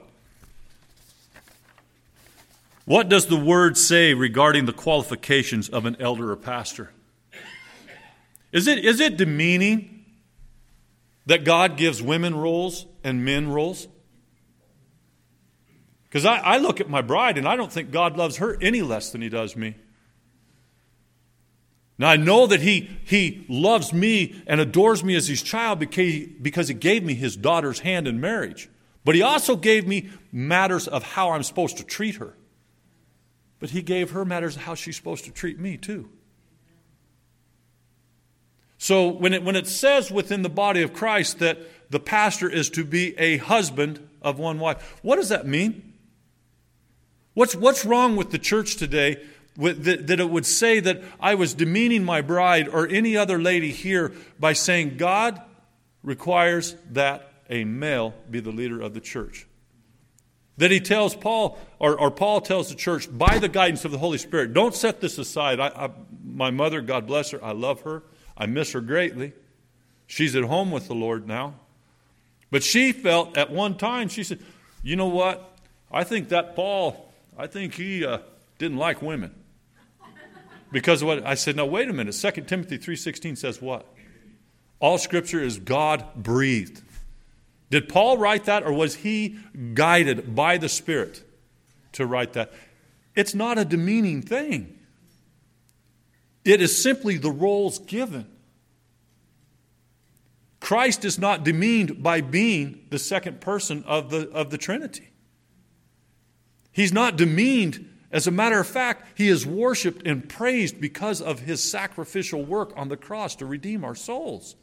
What 2.85 3.09
does 3.09 3.27
the 3.27 3.37
word 3.37 3.79
say 3.79 4.15
regarding 4.15 4.67
the 4.67 4.73
qualifications 4.73 5.69
of 5.69 5.87
an 5.87 5.97
elder 6.01 6.33
or 6.33 6.37
pastor? 6.37 6.91
Is 8.51 8.67
it, 8.67 8.85
is 8.85 8.99
it 8.99 9.17
demeaning 9.17 10.05
that 11.27 11.45
God 11.45 11.77
gives 11.77 12.03
women 12.03 12.35
roles 12.35 12.87
and 13.05 13.25
men 13.25 13.49
roles? 13.51 13.87
Because 16.13 16.27
I, 16.27 16.37
I 16.37 16.59
look 16.59 16.79
at 16.79 16.91
my 16.91 17.01
bride 17.01 17.39
and 17.39 17.49
I 17.49 17.57
don't 17.57 17.73
think 17.73 17.91
God 17.91 18.19
loves 18.19 18.37
her 18.37 18.59
any 18.61 18.83
less 18.83 19.13
than 19.13 19.23
he 19.23 19.31
does 19.31 19.57
me. 19.57 19.77
Now, 21.97 22.11
I 22.11 22.17
know 22.17 22.47
that 22.49 22.61
he, 22.61 22.91
he 23.03 23.47
loves 23.49 23.95
me 23.95 24.43
and 24.47 24.61
adores 24.61 25.03
me 25.03 25.17
as 25.17 25.27
his 25.27 25.43
child 25.43 25.79
because 25.79 26.05
he, 26.05 26.27
because 26.27 26.69
he 26.69 26.75
gave 26.75 27.03
me 27.03 27.15
his 27.15 27.35
daughter's 27.35 27.79
hand 27.79 28.07
in 28.07 28.21
marriage. 28.21 28.69
But 29.07 29.15
he 29.15 29.23
also 29.23 29.57
gave 29.57 29.89
me 29.89 30.11
matters 30.31 30.87
of 30.87 31.03
how 31.03 31.31
I'm 31.31 31.43
supposed 31.45 31.79
to 31.79 31.85
treat 31.85 32.17
her. 32.17 32.35
But 33.59 33.71
he 33.71 33.81
gave 33.81 34.11
her 34.11 34.27
matters 34.27 34.57
of 34.57 34.63
how 34.63 34.75
she's 34.75 34.97
supposed 34.97 35.25
to 35.25 35.31
treat 35.31 35.59
me, 35.59 35.79
too. 35.79 36.11
So 38.77 39.09
when 39.09 39.33
it, 39.33 39.43
when 39.43 39.57
it 39.57 39.67
says 39.67 40.11
within 40.11 40.43
the 40.43 40.51
body 40.51 40.83
of 40.83 40.93
Christ 40.93 41.39
that 41.39 41.59
the 41.91 42.01
pastor 42.01 42.51
is 42.51 42.69
to 42.71 42.85
be 42.85 43.19
a 43.19 43.39
husband 43.39 44.07
of 44.21 44.39
one 44.39 44.59
wife, 44.59 44.99
what 45.01 45.17
does 45.17 45.31
that 45.31 45.47
mean? 45.47 45.92
What's, 47.35 47.55
what's 47.55 47.85
wrong 47.85 48.17
with 48.17 48.31
the 48.31 48.39
church 48.39 48.77
today 48.77 49.23
that, 49.57 50.07
that 50.07 50.21
it 50.21 50.31
would 50.31 50.47
say 50.47 50.81
that 50.81 51.03
I 51.21 51.35
was 51.35 51.55
demeaning 51.55 52.05
my 52.05 52.21
bride 52.21 52.69
or 52.69 52.87
any 52.87 53.17
other 53.17 53.41
lady 53.41 53.71
here 53.71 54.13
by 54.39 54.53
saying 54.53 54.97
God 54.97 55.41
requires 56.03 56.77
that 56.91 57.33
a 57.49 57.65
male 57.65 58.15
be 58.31 58.41
the 58.41 58.51
leader 58.51 58.81
of 58.81 58.95
the 58.95 59.01
church? 59.01 59.47
That 60.59 60.71
he 60.71 60.81
tells 60.81 61.15
Paul, 61.15 61.59
or, 61.79 61.99
or, 61.99 62.11
Paul 62.11 62.41
tells 62.41 62.69
the 62.69 62.75
church, 62.75 63.09
by 63.11 63.39
the 63.39 63.49
guidance 63.49 63.85
of 63.85 63.91
the 63.91 63.99
Holy 63.99 64.19
Spirit, 64.19 64.53
don't 64.53 64.75
set 64.75 65.01
this 65.01 65.17
aside. 65.19 65.59
I, 65.61 65.69
I, 65.69 65.91
my 66.25 66.51
mother, 66.51 66.83
God 66.83 67.07
bless 67.07 67.31
her, 67.31 67.43
I 67.43 67.53
love 67.53 67.83
her. 67.83 68.03
I 68.37 68.47
miss 68.47 68.73
her 68.73 68.81
greatly. 68.81 69.33
She's 70.07 70.37
at 70.37 70.45
home 70.45 70.71
with 70.71 70.89
the 70.89 70.95
Lord 70.95 71.27
now. 71.27 71.55
But 72.51 72.63
she 72.63 72.93
felt 72.93 73.37
at 73.37 73.51
one 73.51 73.77
time, 73.77 74.09
she 74.09 74.25
said, 74.25 74.41
You 74.83 74.97
know 74.97 75.09
what? 75.09 75.57
I 75.91 76.05
think 76.05 76.29
that 76.31 76.55
Paul, 76.55 77.12
I 77.37 77.47
think 77.47 77.75
he 77.75 78.05
uh, 78.05 78.19
didn't 78.59 78.79
like 78.79 79.03
women. 79.03 79.35
Because 80.71 81.03
of 81.03 81.09
what 81.09 81.27
I 81.27 81.35
said, 81.35 81.57
no, 81.57 81.67
wait 81.67 81.89
a 81.89 81.93
minute. 81.93 82.13
2 82.13 82.31
Timothy 82.43 82.79
3.16 82.79 83.37
says 83.37 83.61
what? 83.61 83.87
All 84.81 84.99
scripture 84.99 85.41
is 85.43 85.59
God 85.59 86.07
breathed. 86.17 86.83
Did 87.71 87.89
Paul 87.89 88.19
write 88.19 88.45
that, 88.45 88.65
or 88.65 88.73
was 88.73 88.97
he 88.97 89.39
guided 89.75 90.35
by 90.35 90.59
the 90.59 90.69
Spirit 90.69 91.23
to 91.93 92.07
write 92.07 92.33
that? 92.33 92.53
It's 93.15 93.35
not 93.35 93.59
a 93.59 93.65
demeaning 93.65 94.23
thing, 94.23 94.79
it 96.45 96.61
is 96.61 96.83
simply 96.83 97.17
the 97.17 97.31
roles 97.31 97.79
given. 97.79 98.27
Christ 100.59 101.05
is 101.05 101.19
not 101.19 101.45
demeaned 101.45 102.03
by 102.03 102.21
being 102.21 102.87
the 102.91 102.99
second 102.99 103.41
person 103.41 103.83
of 103.85 104.11
the, 104.11 104.31
of 104.31 104.51
the 104.51 104.59
Trinity. 104.59 105.12
He's 106.73 106.93
not 106.93 107.17
demeaned. 107.17 107.89
As 108.11 108.27
a 108.27 108.31
matter 108.31 108.59
of 108.59 108.67
fact, 108.67 109.07
he 109.15 109.29
is 109.29 109.47
worshiped 109.47 110.07
and 110.07 110.29
praised 110.29 110.81
because 110.81 111.21
of 111.21 111.41
his 111.41 111.63
sacrificial 111.63 112.45
work 112.45 112.73
on 112.77 112.89
the 112.89 112.97
cross 112.97 113.37
to 113.37 113.47
redeem 113.47 113.85
our 113.85 113.95
souls. 113.95 114.57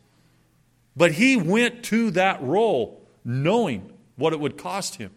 But 0.96 1.14
he 1.14 1.38
went 1.38 1.84
to 1.86 2.12
that 2.12 2.42
role 2.42 3.08
knowing 3.24 3.94
what 4.16 4.34
it 4.34 4.40
would 4.40 4.58
cost 4.58 4.96
him. 4.96 5.12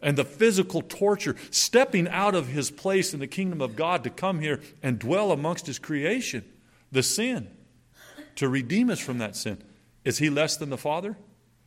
And 0.00 0.18
the 0.18 0.24
physical 0.24 0.82
torture, 0.82 1.36
stepping 1.50 2.08
out 2.08 2.34
of 2.34 2.48
his 2.48 2.70
place 2.70 3.14
in 3.14 3.20
the 3.20 3.28
kingdom 3.28 3.60
of 3.60 3.76
God 3.76 4.02
to 4.02 4.10
come 4.10 4.40
here 4.40 4.60
and 4.82 4.98
dwell 4.98 5.30
amongst 5.30 5.66
his 5.66 5.78
creation, 5.78 6.44
the 6.90 7.04
sin, 7.04 7.48
to 8.36 8.48
redeem 8.48 8.90
us 8.90 8.98
from 8.98 9.18
that 9.18 9.36
sin. 9.36 9.62
Is 10.04 10.18
he 10.18 10.28
less 10.28 10.56
than 10.56 10.70
the 10.70 10.78
Father? 10.78 11.16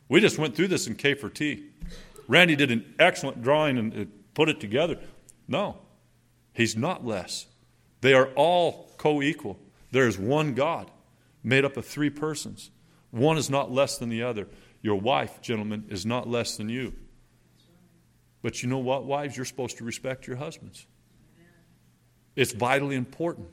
We 0.08 0.20
just 0.20 0.38
went 0.38 0.54
through 0.54 0.68
this 0.68 0.86
in 0.86 0.96
K 0.96 1.14
for 1.14 1.30
T. 1.30 1.64
Randy 2.28 2.56
did 2.56 2.70
an 2.70 2.94
excellent 2.98 3.42
drawing 3.42 3.78
and 3.78 3.92
uh, 3.94 4.04
put 4.34 4.48
it 4.48 4.60
together. 4.60 4.98
No, 5.48 5.78
he's 6.52 6.76
not 6.76 7.04
less. 7.04 7.46
They 8.00 8.14
are 8.14 8.28
all 8.34 8.90
co 8.98 9.22
equal. 9.22 9.58
There 9.92 10.06
is 10.06 10.18
one 10.18 10.54
God 10.54 10.90
made 11.42 11.64
up 11.64 11.76
of 11.76 11.86
three 11.86 12.10
persons. 12.10 12.70
One 13.10 13.38
is 13.38 13.48
not 13.48 13.70
less 13.70 13.98
than 13.98 14.08
the 14.08 14.22
other. 14.22 14.48
Your 14.82 15.00
wife, 15.00 15.40
gentlemen, 15.40 15.86
is 15.88 16.04
not 16.04 16.28
less 16.28 16.56
than 16.56 16.68
you. 16.68 16.92
But 18.42 18.62
you 18.62 18.68
know 18.68 18.78
what, 18.78 19.04
wives? 19.04 19.36
You're 19.36 19.46
supposed 19.46 19.78
to 19.78 19.84
respect 19.84 20.26
your 20.26 20.36
husbands. 20.36 20.86
It's 22.36 22.52
vitally 22.52 22.96
important. 22.96 23.48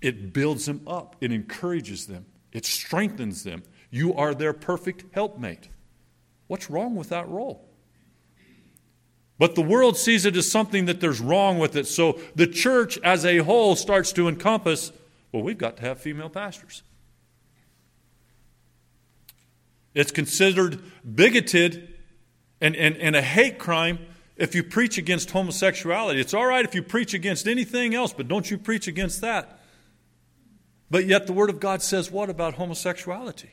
It 0.00 0.32
builds 0.32 0.66
them 0.66 0.82
up, 0.86 1.16
it 1.20 1.32
encourages 1.32 2.06
them, 2.06 2.26
it 2.52 2.66
strengthens 2.66 3.42
them. 3.42 3.62
You 3.90 4.14
are 4.14 4.34
their 4.34 4.52
perfect 4.52 5.04
helpmate. 5.14 5.68
What's 6.54 6.70
wrong 6.70 6.94
with 6.94 7.08
that 7.08 7.28
role? 7.28 7.68
But 9.40 9.56
the 9.56 9.60
world 9.60 9.96
sees 9.96 10.24
it 10.24 10.36
as 10.36 10.48
something 10.48 10.84
that 10.84 11.00
there's 11.00 11.20
wrong 11.20 11.58
with 11.58 11.74
it. 11.74 11.88
So 11.88 12.20
the 12.36 12.46
church 12.46 12.96
as 13.02 13.24
a 13.24 13.38
whole 13.38 13.74
starts 13.74 14.12
to 14.12 14.28
encompass 14.28 14.92
well, 15.32 15.42
we've 15.42 15.58
got 15.58 15.78
to 15.78 15.82
have 15.82 15.98
female 15.98 16.28
pastors. 16.28 16.84
It's 19.94 20.12
considered 20.12 20.80
bigoted 21.12 21.92
and, 22.60 22.76
and, 22.76 22.96
and 22.98 23.16
a 23.16 23.22
hate 23.22 23.58
crime 23.58 23.98
if 24.36 24.54
you 24.54 24.62
preach 24.62 24.96
against 24.96 25.32
homosexuality. 25.32 26.20
It's 26.20 26.34
all 26.34 26.46
right 26.46 26.64
if 26.64 26.72
you 26.72 26.84
preach 26.84 27.14
against 27.14 27.48
anything 27.48 27.96
else, 27.96 28.12
but 28.12 28.28
don't 28.28 28.48
you 28.48 28.58
preach 28.58 28.86
against 28.86 29.22
that. 29.22 29.58
But 30.88 31.06
yet 31.06 31.26
the 31.26 31.32
Word 31.32 31.50
of 31.50 31.58
God 31.58 31.82
says 31.82 32.12
what 32.12 32.30
about 32.30 32.54
homosexuality? 32.54 33.50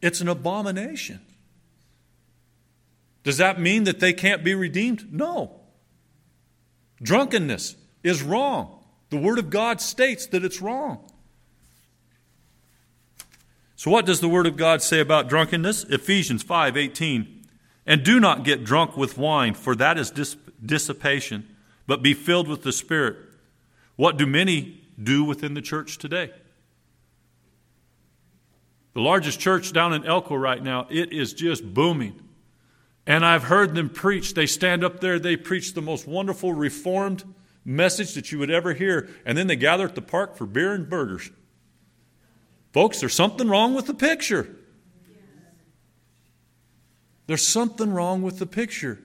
It's 0.00 0.20
an 0.20 0.26
abomination. 0.26 1.20
Does 3.24 3.38
that 3.38 3.60
mean 3.60 3.84
that 3.84 4.00
they 4.00 4.12
can't 4.12 4.42
be 4.42 4.54
redeemed? 4.54 5.12
No. 5.12 5.60
Drunkenness 7.02 7.76
is 8.02 8.22
wrong. 8.22 8.84
The 9.10 9.16
Word 9.16 9.38
of 9.38 9.50
God 9.50 9.80
states 9.80 10.26
that 10.26 10.44
it's 10.44 10.60
wrong. 10.60 11.12
So 13.82 13.90
what 13.90 14.06
does 14.06 14.20
the 14.20 14.28
word 14.28 14.46
of 14.46 14.56
God 14.56 14.80
say 14.80 15.00
about 15.00 15.28
drunkenness? 15.28 15.82
Ephesians 15.90 16.44
5:18. 16.44 17.42
And 17.84 18.04
do 18.04 18.20
not 18.20 18.44
get 18.44 18.62
drunk 18.62 18.96
with 18.96 19.18
wine, 19.18 19.54
for 19.54 19.74
that 19.74 19.98
is 19.98 20.08
dis- 20.08 20.36
dissipation, 20.64 21.48
but 21.88 22.00
be 22.00 22.14
filled 22.14 22.46
with 22.46 22.62
the 22.62 22.70
Spirit. 22.70 23.16
What 23.96 24.16
do 24.16 24.24
many 24.24 24.84
do 25.02 25.24
within 25.24 25.54
the 25.54 25.60
church 25.60 25.98
today? 25.98 26.30
The 28.94 29.00
largest 29.00 29.40
church 29.40 29.72
down 29.72 29.92
in 29.92 30.06
Elko 30.06 30.36
right 30.36 30.62
now, 30.62 30.86
it 30.88 31.12
is 31.12 31.32
just 31.32 31.74
booming. 31.74 32.20
And 33.06 33.26
I've 33.26 33.44
heard 33.44 33.74
them 33.74 33.88
preach. 33.88 34.34
They 34.34 34.46
stand 34.46 34.84
up 34.84 35.00
there, 35.00 35.18
they 35.18 35.36
preach 35.36 35.74
the 35.74 35.82
most 35.82 36.06
wonderful 36.06 36.52
reformed 36.52 37.24
message 37.64 38.14
that 38.14 38.32
you 38.32 38.38
would 38.38 38.50
ever 38.50 38.74
hear, 38.74 39.08
and 39.24 39.36
then 39.38 39.46
they 39.46 39.56
gather 39.56 39.84
at 39.84 39.94
the 39.94 40.02
park 40.02 40.36
for 40.36 40.46
beer 40.46 40.72
and 40.72 40.88
burgers. 40.88 41.30
Folks, 42.72 43.00
there's 43.00 43.14
something 43.14 43.48
wrong 43.48 43.74
with 43.74 43.86
the 43.86 43.94
picture. 43.94 44.56
There's 47.26 47.46
something 47.46 47.92
wrong 47.92 48.22
with 48.22 48.38
the 48.38 48.46
picture 48.46 48.98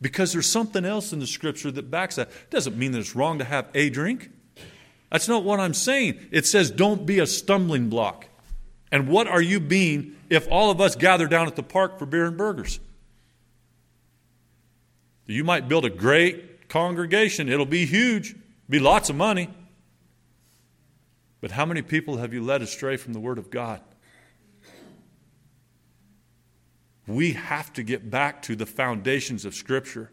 because 0.00 0.32
there's 0.32 0.46
something 0.46 0.84
else 0.84 1.12
in 1.12 1.18
the 1.18 1.26
scripture 1.26 1.70
that 1.70 1.90
backs 1.90 2.16
that. 2.16 2.28
It 2.28 2.50
doesn't 2.50 2.76
mean 2.76 2.92
that 2.92 3.00
it's 3.00 3.14
wrong 3.14 3.38
to 3.38 3.44
have 3.44 3.66
a 3.74 3.90
drink. 3.90 4.30
That's 5.10 5.28
not 5.28 5.44
what 5.44 5.60
I'm 5.60 5.74
saying. 5.74 6.28
It 6.30 6.46
says 6.46 6.70
don't 6.70 7.04
be 7.04 7.18
a 7.18 7.26
stumbling 7.26 7.88
block. 7.88 8.26
And 8.92 9.08
what 9.08 9.28
are 9.28 9.42
you 9.42 9.60
being 9.60 10.16
if 10.28 10.48
all 10.50 10.70
of 10.70 10.80
us 10.80 10.96
gather 10.96 11.26
down 11.26 11.46
at 11.46 11.56
the 11.56 11.62
park 11.62 11.98
for 11.98 12.06
beer 12.06 12.26
and 12.26 12.36
burgers? 12.36 12.80
You 15.30 15.44
might 15.44 15.68
build 15.68 15.84
a 15.84 15.90
great 15.90 16.68
congregation. 16.68 17.48
It'll 17.48 17.64
be 17.64 17.86
huge, 17.86 18.34
be 18.68 18.80
lots 18.80 19.10
of 19.10 19.16
money. 19.16 19.48
But 21.40 21.52
how 21.52 21.64
many 21.64 21.82
people 21.82 22.16
have 22.16 22.34
you 22.34 22.42
led 22.42 22.62
astray 22.62 22.96
from 22.96 23.12
the 23.12 23.20
Word 23.20 23.38
of 23.38 23.50
God? 23.50 23.80
We 27.06 27.32
have 27.32 27.72
to 27.74 27.82
get 27.82 28.10
back 28.10 28.42
to 28.42 28.56
the 28.56 28.66
foundations 28.66 29.44
of 29.44 29.54
Scripture. 29.54 30.10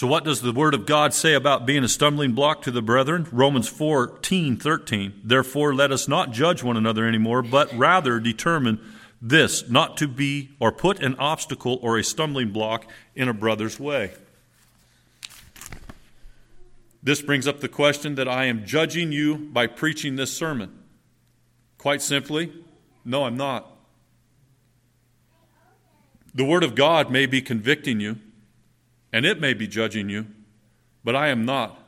So, 0.00 0.06
what 0.06 0.24
does 0.24 0.40
the 0.40 0.54
Word 0.54 0.72
of 0.72 0.86
God 0.86 1.12
say 1.12 1.34
about 1.34 1.66
being 1.66 1.84
a 1.84 1.88
stumbling 1.88 2.32
block 2.32 2.62
to 2.62 2.70
the 2.70 2.80
brethren? 2.80 3.28
Romans 3.30 3.68
14 3.68 4.56
13. 4.56 5.20
Therefore, 5.22 5.74
let 5.74 5.92
us 5.92 6.08
not 6.08 6.30
judge 6.30 6.62
one 6.62 6.78
another 6.78 7.06
anymore, 7.06 7.42
but 7.42 7.70
rather 7.74 8.18
determine 8.18 8.80
this 9.20 9.68
not 9.68 9.98
to 9.98 10.08
be 10.08 10.52
or 10.58 10.72
put 10.72 11.02
an 11.02 11.16
obstacle 11.16 11.78
or 11.82 11.98
a 11.98 12.02
stumbling 12.02 12.50
block 12.50 12.90
in 13.14 13.28
a 13.28 13.34
brother's 13.34 13.78
way. 13.78 14.12
This 17.02 17.20
brings 17.20 17.46
up 17.46 17.60
the 17.60 17.68
question 17.68 18.14
that 18.14 18.26
I 18.26 18.46
am 18.46 18.64
judging 18.64 19.12
you 19.12 19.36
by 19.36 19.66
preaching 19.66 20.16
this 20.16 20.32
sermon. 20.32 20.78
Quite 21.76 22.00
simply, 22.00 22.54
no, 23.04 23.24
I'm 23.24 23.36
not. 23.36 23.70
The 26.34 26.46
Word 26.46 26.64
of 26.64 26.74
God 26.74 27.10
may 27.10 27.26
be 27.26 27.42
convicting 27.42 28.00
you, 28.00 28.16
and 29.12 29.26
it 29.26 29.40
may 29.40 29.54
be 29.54 29.66
judging 29.66 30.08
you, 30.08 30.26
but 31.04 31.16
I 31.16 31.28
am 31.28 31.44
not. 31.44 31.78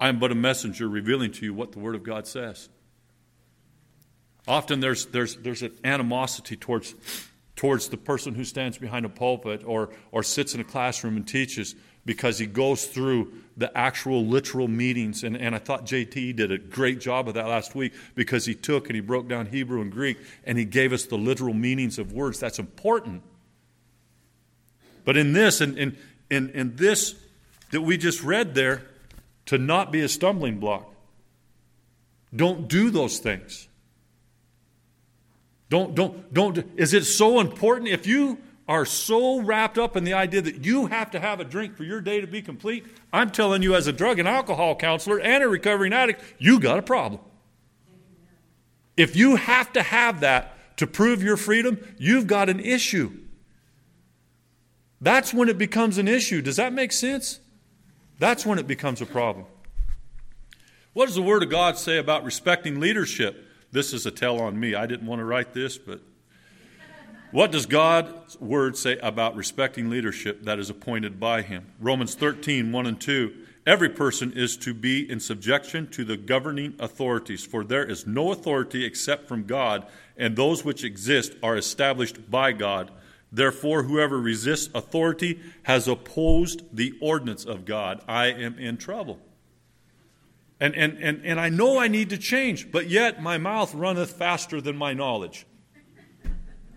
I 0.00 0.08
am 0.08 0.18
but 0.18 0.32
a 0.32 0.34
messenger 0.34 0.88
revealing 0.88 1.30
to 1.32 1.44
you 1.44 1.54
what 1.54 1.72
the 1.72 1.78
Word 1.78 1.94
of 1.94 2.02
God 2.02 2.26
says. 2.26 2.68
Often 4.48 4.80
there's, 4.80 5.06
there's, 5.06 5.36
there's 5.36 5.62
an 5.62 5.72
animosity 5.84 6.56
towards, 6.56 6.94
towards 7.54 7.88
the 7.88 7.96
person 7.96 8.34
who 8.34 8.44
stands 8.44 8.78
behind 8.78 9.06
a 9.06 9.08
pulpit 9.08 9.62
or, 9.64 9.90
or 10.10 10.24
sits 10.24 10.54
in 10.54 10.60
a 10.60 10.64
classroom 10.64 11.16
and 11.16 11.26
teaches 11.26 11.76
because 12.04 12.38
he 12.38 12.46
goes 12.46 12.86
through 12.86 13.32
the 13.56 13.76
actual 13.78 14.26
literal 14.26 14.66
meetings. 14.66 15.22
And, 15.22 15.36
and 15.36 15.54
I 15.54 15.58
thought 15.58 15.86
JT 15.86 16.34
did 16.34 16.50
a 16.50 16.58
great 16.58 17.00
job 17.00 17.28
of 17.28 17.34
that 17.34 17.46
last 17.46 17.76
week 17.76 17.92
because 18.16 18.44
he 18.44 18.54
took 18.54 18.88
and 18.88 18.96
he 18.96 19.00
broke 19.00 19.28
down 19.28 19.46
Hebrew 19.46 19.80
and 19.80 19.92
Greek 19.92 20.18
and 20.44 20.58
he 20.58 20.64
gave 20.64 20.92
us 20.92 21.04
the 21.04 21.16
literal 21.16 21.54
meanings 21.54 22.00
of 22.00 22.12
words. 22.12 22.40
That's 22.40 22.58
important. 22.58 23.22
But 25.04 25.16
in 25.16 25.32
this, 25.32 25.60
and, 25.60 25.78
in, 25.78 25.96
in 26.32 26.76
this 26.76 27.14
that 27.70 27.80
we 27.80 27.96
just 27.96 28.22
read 28.22 28.54
there, 28.54 28.82
to 29.46 29.58
not 29.58 29.90
be 29.90 30.00
a 30.00 30.08
stumbling 30.08 30.58
block. 30.58 30.92
Don't 32.34 32.68
do 32.68 32.90
those 32.90 33.18
things. 33.18 33.68
Don't, 35.68 35.94
don't, 35.94 36.32
don't. 36.32 36.64
Is 36.76 36.94
it 36.94 37.04
so 37.04 37.40
important? 37.40 37.88
If 37.88 38.06
you 38.06 38.38
are 38.68 38.84
so 38.84 39.40
wrapped 39.40 39.78
up 39.78 39.96
in 39.96 40.04
the 40.04 40.12
idea 40.12 40.40
that 40.42 40.64
you 40.64 40.86
have 40.86 41.10
to 41.10 41.20
have 41.20 41.40
a 41.40 41.44
drink 41.44 41.76
for 41.76 41.84
your 41.84 42.00
day 42.00 42.20
to 42.20 42.26
be 42.26 42.42
complete, 42.42 42.86
I'm 43.12 43.30
telling 43.30 43.62
you, 43.62 43.74
as 43.74 43.86
a 43.86 43.92
drug 43.92 44.18
and 44.18 44.28
alcohol 44.28 44.76
counselor 44.76 45.18
and 45.18 45.42
a 45.42 45.48
recovering 45.48 45.92
addict, 45.92 46.22
you 46.38 46.60
got 46.60 46.78
a 46.78 46.82
problem. 46.82 47.20
If 48.96 49.16
you 49.16 49.36
have 49.36 49.72
to 49.72 49.82
have 49.82 50.20
that 50.20 50.76
to 50.76 50.86
prove 50.86 51.22
your 51.22 51.36
freedom, 51.36 51.78
you've 51.98 52.26
got 52.26 52.48
an 52.48 52.60
issue. 52.60 53.12
That's 55.02 55.34
when 55.34 55.48
it 55.48 55.58
becomes 55.58 55.98
an 55.98 56.06
issue. 56.06 56.40
Does 56.40 56.56
that 56.56 56.72
make 56.72 56.92
sense? 56.92 57.40
That's 58.20 58.46
when 58.46 58.60
it 58.60 58.68
becomes 58.68 59.02
a 59.02 59.06
problem. 59.06 59.46
What 60.92 61.06
does 61.06 61.16
the 61.16 61.22
Word 61.22 61.42
of 61.42 61.50
God 61.50 61.76
say 61.76 61.98
about 61.98 62.22
respecting 62.22 62.78
leadership? 62.78 63.44
This 63.72 63.92
is 63.92 64.06
a 64.06 64.12
tell 64.12 64.40
on 64.40 64.60
me. 64.60 64.76
I 64.76 64.86
didn't 64.86 65.08
want 65.08 65.18
to 65.18 65.24
write 65.24 65.54
this, 65.54 65.76
but 65.76 66.00
what 67.32 67.50
does 67.50 67.66
God's 67.66 68.38
Word 68.40 68.76
say 68.76 68.96
about 68.98 69.34
respecting 69.34 69.90
leadership 69.90 70.44
that 70.44 70.60
is 70.60 70.70
appointed 70.70 71.18
by 71.18 71.42
Him? 71.42 71.72
Romans 71.80 72.14
13, 72.14 72.70
1 72.70 72.86
and 72.86 73.00
2. 73.00 73.34
Every 73.66 73.88
person 73.88 74.32
is 74.32 74.56
to 74.58 74.72
be 74.72 75.10
in 75.10 75.18
subjection 75.18 75.88
to 75.88 76.04
the 76.04 76.16
governing 76.16 76.74
authorities, 76.78 77.44
for 77.44 77.64
there 77.64 77.84
is 77.84 78.06
no 78.06 78.30
authority 78.30 78.84
except 78.84 79.26
from 79.26 79.46
God, 79.46 79.84
and 80.16 80.36
those 80.36 80.64
which 80.64 80.84
exist 80.84 81.32
are 81.42 81.56
established 81.56 82.30
by 82.30 82.52
God. 82.52 82.92
Therefore, 83.32 83.84
whoever 83.84 84.20
resists 84.20 84.68
authority 84.74 85.40
has 85.62 85.88
opposed 85.88 86.62
the 86.70 86.92
ordinance 87.00 87.46
of 87.46 87.64
God. 87.64 88.02
I 88.06 88.26
am 88.26 88.58
in 88.58 88.76
trouble. 88.76 89.18
And, 90.60 90.76
and, 90.76 90.98
and, 90.98 91.24
and 91.24 91.40
I 91.40 91.48
know 91.48 91.78
I 91.78 91.88
need 91.88 92.10
to 92.10 92.18
change, 92.18 92.70
but 92.70 92.88
yet 92.88 93.22
my 93.22 93.38
mouth 93.38 93.74
runneth 93.74 94.12
faster 94.12 94.60
than 94.60 94.76
my 94.76 94.92
knowledge. 94.92 95.46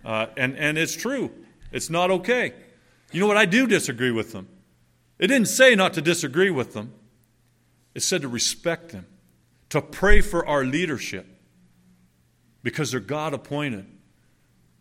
Uh, 0.03 0.27
and, 0.37 0.57
and 0.57 0.77
it's 0.77 0.95
true. 0.95 1.29
It's 1.71 1.89
not 1.89 2.09
okay. 2.09 2.53
You 3.11 3.19
know 3.19 3.27
what? 3.27 3.37
I 3.37 3.45
do 3.45 3.67
disagree 3.67 4.11
with 4.11 4.31
them. 4.31 4.47
It 5.19 5.27
didn't 5.27 5.49
say 5.49 5.75
not 5.75 5.93
to 5.93 6.01
disagree 6.01 6.51
with 6.51 6.73
them, 6.73 6.93
it 7.93 8.01
said 8.01 8.21
to 8.21 8.27
respect 8.27 8.89
them, 8.89 9.05
to 9.69 9.81
pray 9.81 10.21
for 10.21 10.45
our 10.45 10.63
leadership 10.63 11.27
because 12.63 12.91
they're 12.91 12.99
God 12.99 13.33
appointed. 13.33 13.85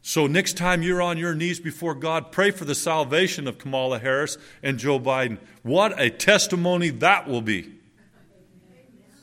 So, 0.06 0.26
next 0.26 0.58
time 0.58 0.82
you're 0.82 1.00
on 1.00 1.16
your 1.16 1.34
knees 1.34 1.58
before 1.58 1.94
God, 1.94 2.30
pray 2.30 2.50
for 2.50 2.66
the 2.66 2.74
salvation 2.74 3.48
of 3.48 3.56
Kamala 3.56 3.98
Harris 3.98 4.36
and 4.62 4.78
Joe 4.78 5.00
Biden. 5.00 5.38
What 5.62 5.98
a 5.98 6.10
testimony 6.10 6.90
that 6.90 7.26
will 7.26 7.40
be! 7.40 7.72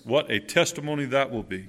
What 0.05 0.31
a 0.31 0.39
testimony 0.39 1.05
that 1.05 1.29
will 1.29 1.43
be. 1.43 1.67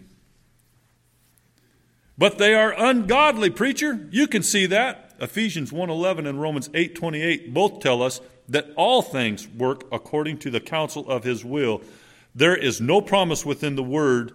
But 2.16 2.38
they 2.38 2.54
are 2.54 2.72
ungodly, 2.74 3.50
preacher. 3.50 4.08
You 4.10 4.26
can 4.26 4.42
see 4.42 4.64
that. 4.64 5.12
Ephesians 5.20 5.72
1:11 5.72 6.26
and 6.26 6.40
Romans 6.40 6.70
8:28 6.72 7.52
both 7.52 7.80
tell 7.80 8.02
us 8.02 8.22
that 8.48 8.70
all 8.78 9.02
things 9.02 9.46
work 9.46 9.84
according 9.92 10.38
to 10.38 10.50
the 10.50 10.58
counsel 10.58 11.06
of 11.10 11.24
his 11.24 11.44
will. 11.44 11.82
There 12.34 12.56
is 12.56 12.80
no 12.80 13.02
promise 13.02 13.44
within 13.44 13.76
the 13.76 13.82
word 13.82 14.32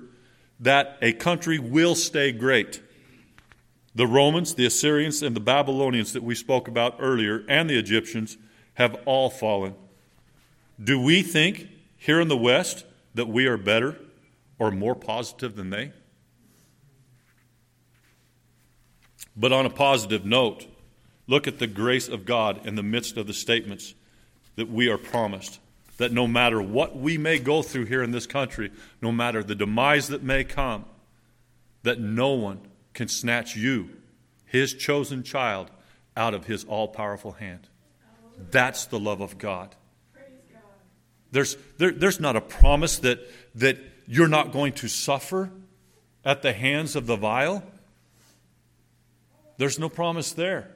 that 0.60 1.00
a 1.02 1.13
country 1.13 1.58
will 1.58 1.96
stay 1.96 2.32
great. 2.32 2.82
The 3.97 4.05
Romans, 4.05 4.53
the 4.53 4.67
Assyrians, 4.67 5.23
and 5.23 5.36
the 5.36 5.39
Babylonians 5.39 6.13
that 6.13 6.21
we 6.21 6.36
spoke 6.36 6.67
about 6.67 6.97
earlier, 6.99 7.43
and 7.49 7.67
the 7.67 7.79
Egyptians, 7.79 8.38
have 8.75 8.95
all 9.07 9.27
fallen. 9.27 9.73
Do 10.81 11.01
we 11.01 11.23
think 11.23 11.67
here 11.97 12.21
in 12.21 12.27
the 12.27 12.38
West 12.38 12.86
that 13.15 13.27
we 13.27 13.47
are 13.47 13.57
better 13.57 13.97
or 14.60 14.69
more 14.69 14.93
positive 14.93 15.55
than 15.55 15.71
they? 15.71 15.93
But 19.36 19.51
on 19.51 19.65
a 19.65 19.71
positive 19.71 20.23
note, 20.23 20.67
look 21.25 21.47
at 21.47 21.57
the 21.57 21.65
grace 21.65 22.07
of 22.07 22.23
God 22.23 22.67
in 22.67 22.75
the 22.75 22.83
midst 22.83 23.17
of 23.17 23.25
the 23.25 23.33
statements 23.33 23.95
that 24.57 24.69
we 24.69 24.89
are 24.89 24.99
promised. 24.99 25.60
That 25.97 26.12
no 26.12 26.27
matter 26.27 26.62
what 26.62 26.95
we 26.95 27.17
may 27.17 27.39
go 27.39 27.63
through 27.63 27.86
here 27.86 28.03
in 28.03 28.12
this 28.12 28.27
country, 28.27 28.69
no 29.01 29.12
matter 29.12 29.41
the 29.41 29.55
demise 29.55 30.10
that 30.10 30.21
may 30.21 30.43
come, 30.43 30.86
that 31.81 31.99
no 31.99 32.33
one 32.33 32.60
can 32.97 33.07
snatch 33.07 33.55
you, 33.55 33.91
his 34.45 34.73
chosen 34.73 35.21
child, 35.21 35.69
out 36.15 36.33
of 36.33 36.47
his 36.47 36.63
all 36.63 36.88
powerful 36.88 37.33
hand. 37.33 37.69
That's 38.49 38.88
the 38.88 38.99
love 38.99 39.21
of 39.21 39.38
God. 39.38 39.75
There's, 41.31 41.57
there, 41.77 41.91
there's 41.91 42.19
not 42.19 42.36
a 42.36 42.41
promise 42.41 42.97
that, 42.99 43.19
that 43.53 43.77
you're 44.07 44.27
not 44.27 44.51
going 44.51 44.73
to 44.73 44.88
suffer 44.88 45.51
at 46.25 46.41
the 46.41 46.53
hands 46.53 46.95
of 46.95 47.05
the 47.05 47.15
vile. 47.15 47.62
There's 49.57 49.77
no 49.77 49.89
promise 49.89 50.31
there. 50.31 50.71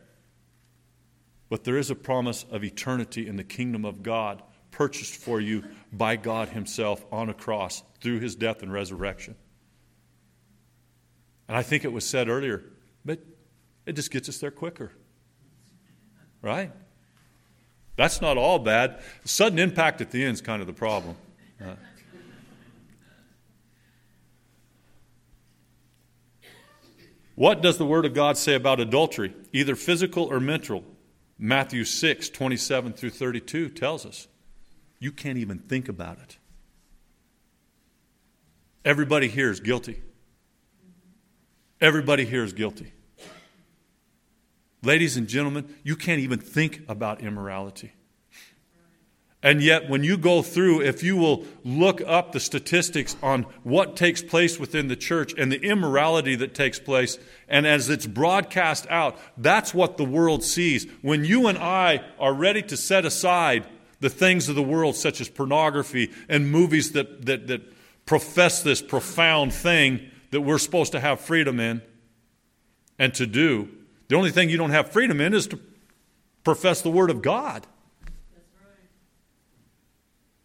But 1.50 1.64
there 1.64 1.78
is 1.78 1.90
a 1.90 1.96
promise 1.96 2.46
of 2.52 2.64
eternity 2.64 3.28
in 3.28 3.36
the 3.36 3.44
kingdom 3.44 3.84
of 3.84 4.04
God, 4.04 4.44
purchased 4.70 5.16
for 5.16 5.42
you 5.42 5.64
by 5.92 6.18
God 6.18 6.50
Himself 6.50 7.04
on 7.12 7.30
a 7.30 7.34
cross 7.34 7.82
through 8.00 8.20
His 8.20 8.36
death 8.36 8.62
and 8.62 8.72
resurrection. 8.72 9.36
And 11.52 11.58
I 11.58 11.64
think 11.64 11.84
it 11.84 11.92
was 11.92 12.06
said 12.06 12.30
earlier, 12.30 12.64
but 13.04 13.20
it 13.86 13.92
just 13.92 14.10
gets 14.10 14.30
us 14.30 14.38
there 14.38 14.52
quicker. 14.52 14.94
Right? 16.42 16.72
That's 17.98 18.22
not 18.22 18.38
all 18.38 18.58
bad. 18.58 19.02
Sudden 19.26 19.60
impact 19.60 20.00
at 20.00 20.12
the 20.12 20.24
end 20.24 20.36
is 20.36 20.42
kind 20.42 20.62
of 20.62 20.68
the 20.68 20.72
problem. 20.72 21.18
What 27.36 27.62
does 27.62 27.78
the 27.78 27.86
Word 27.86 28.06
of 28.06 28.14
God 28.14 28.38
say 28.38 28.54
about 28.54 28.80
adultery, 28.80 29.34
either 29.52 29.76
physical 29.76 30.24
or 30.24 30.40
mental? 30.40 30.86
Matthew 31.38 31.84
6, 31.84 32.30
27 32.30 32.94
through 32.94 33.10
32 33.10 33.68
tells 33.72 34.06
us. 34.06 34.30
You 35.00 35.12
can't 35.12 35.38
even 35.38 35.60
think 35.60 35.90
about 35.90 36.18
it. 36.18 36.38
Everybody 38.86 39.28
here 39.28 39.52
is 39.52 39.60
guilty. 39.60 40.02
Everybody 41.82 42.26
here 42.26 42.44
is 42.44 42.54
guilty. 42.54 42.94
Ladies 44.84 45.18
and 45.18 45.28
gentlemen, 45.28 45.76
you 45.84 45.96
can't 45.96 46.20
even 46.20 46.38
think 46.38 46.84
about 46.88 47.22
immorality. 47.22 47.92
And 49.44 49.64
yet, 49.64 49.90
when 49.90 50.04
you 50.04 50.18
go 50.18 50.44
through, 50.44 50.82
if 50.82 51.02
you 51.02 51.18
will 51.18 51.46
look 51.64 52.00
up 52.06 52.32
the 52.32 52.40
statistics 52.40 53.16
on 53.24 53.44
what 53.64 53.96
takes 53.96 54.22
place 54.22 54.60
within 54.60 54.88
the 54.88 54.96
church 54.96 55.34
and 55.36 55.52
the 55.52 55.60
immorality 55.60 56.36
that 56.36 56.54
takes 56.54 56.78
place, 56.78 57.18
and 57.50 57.66
as 57.66 57.90
it's 57.90 58.06
broadcast 58.06 58.86
out, 58.92 59.18
that's 59.36 59.74
what 59.74 59.98
the 59.98 60.06
world 60.06 60.44
sees. 60.44 60.86
When 61.02 61.26
you 61.26 61.48
and 61.48 61.58
I 61.58 62.04
are 62.20 62.36
ready 62.36 62.62
to 62.62 62.78
set 62.78 63.04
aside 63.04 63.66
the 64.00 64.12
things 64.12 64.48
of 64.48 64.54
the 64.54 64.62
world, 64.62 64.96
such 64.96 65.20
as 65.20 65.30
pornography 65.30 66.12
and 66.30 66.52
movies 66.52 66.92
that, 66.92 67.26
that, 67.26 67.48
that 67.48 67.62
profess 68.06 68.62
this 68.62 68.84
profound 68.84 69.54
thing, 69.54 70.11
that 70.32 70.42
we're 70.42 70.58
supposed 70.58 70.94
to 70.94 71.00
have 71.00 71.20
freedom 71.20 71.60
in 71.60 71.82
and 72.98 73.14
to 73.14 73.26
do. 73.26 73.70
The 74.08 74.16
only 74.16 74.32
thing 74.32 74.50
you 74.50 74.58
don't 74.58 74.72
have 74.72 74.92
freedom 74.92 75.22
in 75.22 75.34
is 75.34 75.48
to 75.48 75.60
profess 76.44 76.82
the 76.82 76.92
Word 76.92 77.10
of 77.10 77.22
God. 77.22 77.68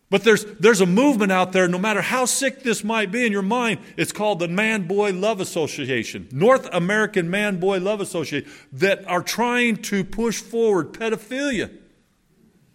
But 0.09 0.23
there's, 0.23 0.45
there's 0.45 0.81
a 0.81 0.87
movement 0.87 1.33
out 1.33 1.51
there, 1.51 1.67
no 1.67 1.79
matter 1.79 2.01
how 2.01 2.27
sick 2.27 2.63
this 2.63 2.85
might 2.85 3.11
be 3.11 3.27
in 3.27 3.33
your 3.33 3.43
mind, 3.43 3.81
it's 3.97 4.13
called 4.13 4.39
the 4.39 4.47
Man 4.47 4.87
Boy 4.87 5.13
Love 5.13 5.41
Association, 5.41 6.29
North 6.31 6.69
American 6.73 7.29
Man 7.29 7.59
Boy 7.59 7.81
Love 7.81 8.01
Association, 8.01 8.49
that 8.73 9.05
are 9.09 9.23
trying 9.23 9.77
to 9.79 10.05
push 10.05 10.41
forward 10.41 10.93
pedophilia. 10.93 11.77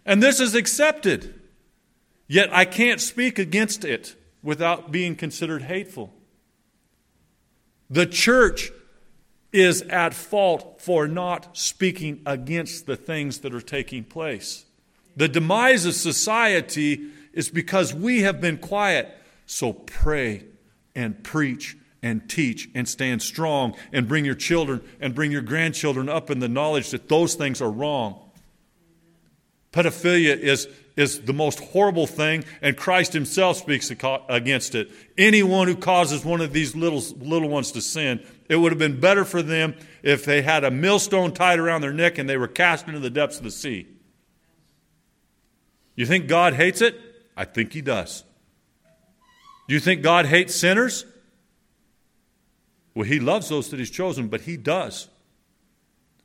And 0.04 0.22
this 0.22 0.40
is 0.40 0.54
accepted. 0.54 1.40
Yet 2.28 2.54
I 2.54 2.66
can't 2.66 3.00
speak 3.00 3.38
against 3.38 3.82
it 3.84 4.14
without 4.42 4.92
being 4.92 5.16
considered 5.16 5.62
hateful. 5.62 6.12
The 7.92 8.06
church 8.06 8.72
is 9.52 9.82
at 9.82 10.14
fault 10.14 10.80
for 10.80 11.06
not 11.06 11.58
speaking 11.58 12.22
against 12.24 12.86
the 12.86 12.96
things 12.96 13.40
that 13.40 13.54
are 13.54 13.60
taking 13.60 14.02
place. 14.02 14.64
The 15.14 15.28
demise 15.28 15.84
of 15.84 15.92
society 15.92 17.10
is 17.34 17.50
because 17.50 17.92
we 17.92 18.22
have 18.22 18.40
been 18.40 18.56
quiet. 18.56 19.14
So 19.44 19.74
pray 19.74 20.44
and 20.94 21.22
preach 21.22 21.76
and 22.02 22.26
teach 22.30 22.70
and 22.74 22.88
stand 22.88 23.20
strong 23.20 23.74
and 23.92 24.08
bring 24.08 24.24
your 24.24 24.36
children 24.36 24.80
and 24.98 25.14
bring 25.14 25.30
your 25.30 25.42
grandchildren 25.42 26.08
up 26.08 26.30
in 26.30 26.38
the 26.38 26.48
knowledge 26.48 26.92
that 26.92 27.10
those 27.10 27.34
things 27.34 27.60
are 27.60 27.70
wrong. 27.70 28.18
Pedophilia 29.72 30.38
is, 30.38 30.68
is 30.96 31.22
the 31.22 31.32
most 31.32 31.58
horrible 31.58 32.06
thing, 32.06 32.44
and 32.60 32.76
Christ 32.76 33.12
himself 33.14 33.56
speaks 33.56 33.90
against 33.90 34.74
it. 34.74 34.90
Anyone 35.16 35.66
who 35.66 35.76
causes 35.76 36.24
one 36.24 36.42
of 36.42 36.52
these 36.52 36.76
little, 36.76 37.02
little 37.18 37.48
ones 37.48 37.72
to 37.72 37.80
sin, 37.80 38.24
it 38.48 38.56
would 38.56 38.70
have 38.70 38.78
been 38.78 39.00
better 39.00 39.24
for 39.24 39.42
them 39.42 39.74
if 40.02 40.24
they 40.24 40.42
had 40.42 40.62
a 40.64 40.70
millstone 40.70 41.32
tied 41.32 41.58
around 41.58 41.80
their 41.80 41.92
neck 41.92 42.18
and 42.18 42.28
they 42.28 42.36
were 42.36 42.48
cast 42.48 42.86
into 42.86 43.00
the 43.00 43.10
depths 43.10 43.38
of 43.38 43.44
the 43.44 43.50
sea. 43.50 43.86
You 45.96 46.06
think 46.06 46.26
God 46.26 46.54
hates 46.54 46.80
it? 46.80 46.98
I 47.36 47.44
think 47.46 47.72
He 47.72 47.80
does. 47.80 48.24
Do 49.68 49.74
you 49.74 49.80
think 49.80 50.02
God 50.02 50.26
hates 50.26 50.54
sinners? 50.54 51.06
Well, 52.94 53.04
He 53.04 53.20
loves 53.20 53.48
those 53.48 53.70
that 53.70 53.78
He's 53.78 53.90
chosen, 53.90 54.28
but 54.28 54.42
He 54.42 54.58
does. 54.58 55.08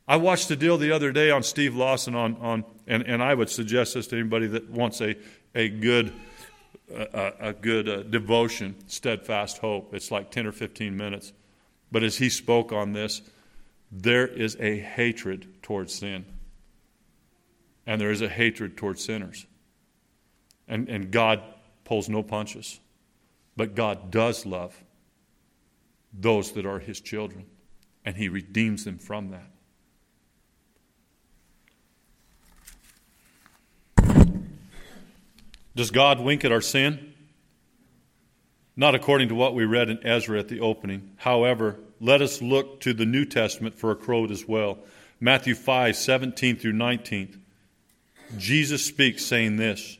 I 0.07 0.15
watched 0.15 0.49
a 0.51 0.55
deal 0.55 0.77
the 0.77 0.91
other 0.91 1.11
day 1.11 1.31
on 1.31 1.43
Steve 1.43 1.75
Lawson 1.75 2.15
on, 2.15 2.37
on 2.37 2.63
and, 2.87 3.03
and 3.03 3.21
I 3.21 3.33
would 3.33 3.49
suggest 3.49 3.93
this 3.93 4.07
to 4.07 4.17
anybody 4.17 4.47
that 4.47 4.69
wants 4.69 5.01
a, 5.01 5.17
a 5.53 5.67
good, 5.67 6.13
uh, 6.95 7.31
a 7.39 7.53
good 7.53 7.89
uh, 7.89 8.03
devotion, 8.03 8.75
steadfast 8.87 9.57
hope. 9.57 9.93
It's 9.93 10.09
like 10.09 10.31
10 10.31 10.47
or 10.47 10.53
15 10.53 10.95
minutes. 10.95 11.33
But 11.91 12.03
as 12.03 12.17
he 12.17 12.29
spoke 12.29 12.71
on 12.71 12.93
this, 12.93 13.21
there 13.91 14.25
is 14.25 14.55
a 14.59 14.79
hatred 14.79 15.61
towards 15.61 15.93
sin. 15.93 16.25
And 17.85 17.99
there 17.99 18.11
is 18.11 18.21
a 18.21 18.29
hatred 18.29 18.77
towards 18.77 19.03
sinners. 19.03 19.45
And, 20.69 20.87
and 20.87 21.11
God 21.11 21.41
pulls 21.83 22.07
no 22.07 22.23
punches. 22.23 22.79
But 23.57 23.75
God 23.75 24.09
does 24.11 24.45
love 24.45 24.83
those 26.13 26.53
that 26.53 26.65
are 26.65 26.79
his 26.79 27.01
children. 27.01 27.45
And 28.05 28.15
he 28.15 28.29
redeems 28.29 28.85
them 28.85 28.99
from 28.99 29.31
that. 29.31 29.49
Does 35.77 35.91
God 35.91 36.19
wink 36.19 36.43
at 36.43 36.51
our 36.51 36.59
sin? 36.59 37.13
Not 38.75 38.95
according 38.95 39.29
to 39.29 39.35
what 39.35 39.53
we 39.53 39.63
read 39.63 39.91
in 39.91 40.03
Ezra 40.03 40.39
at 40.39 40.47
the 40.47 40.59
opening. 40.59 41.11
However, 41.17 41.77
let 42.01 42.19
us 42.19 42.41
look 42.41 42.81
to 42.81 42.95
the 42.95 43.05
New 43.05 43.25
Testament 43.25 43.77
for 43.77 43.91
a 43.91 43.95
quote 43.95 44.31
as 44.31 44.47
well. 44.47 44.79
Matthew 45.19 45.53
5 45.53 45.95
17 45.95 46.55
through 46.55 46.73
19. 46.73 47.43
Jesus 48.39 48.83
speaks, 48.83 49.23
saying 49.23 49.57
this 49.57 49.99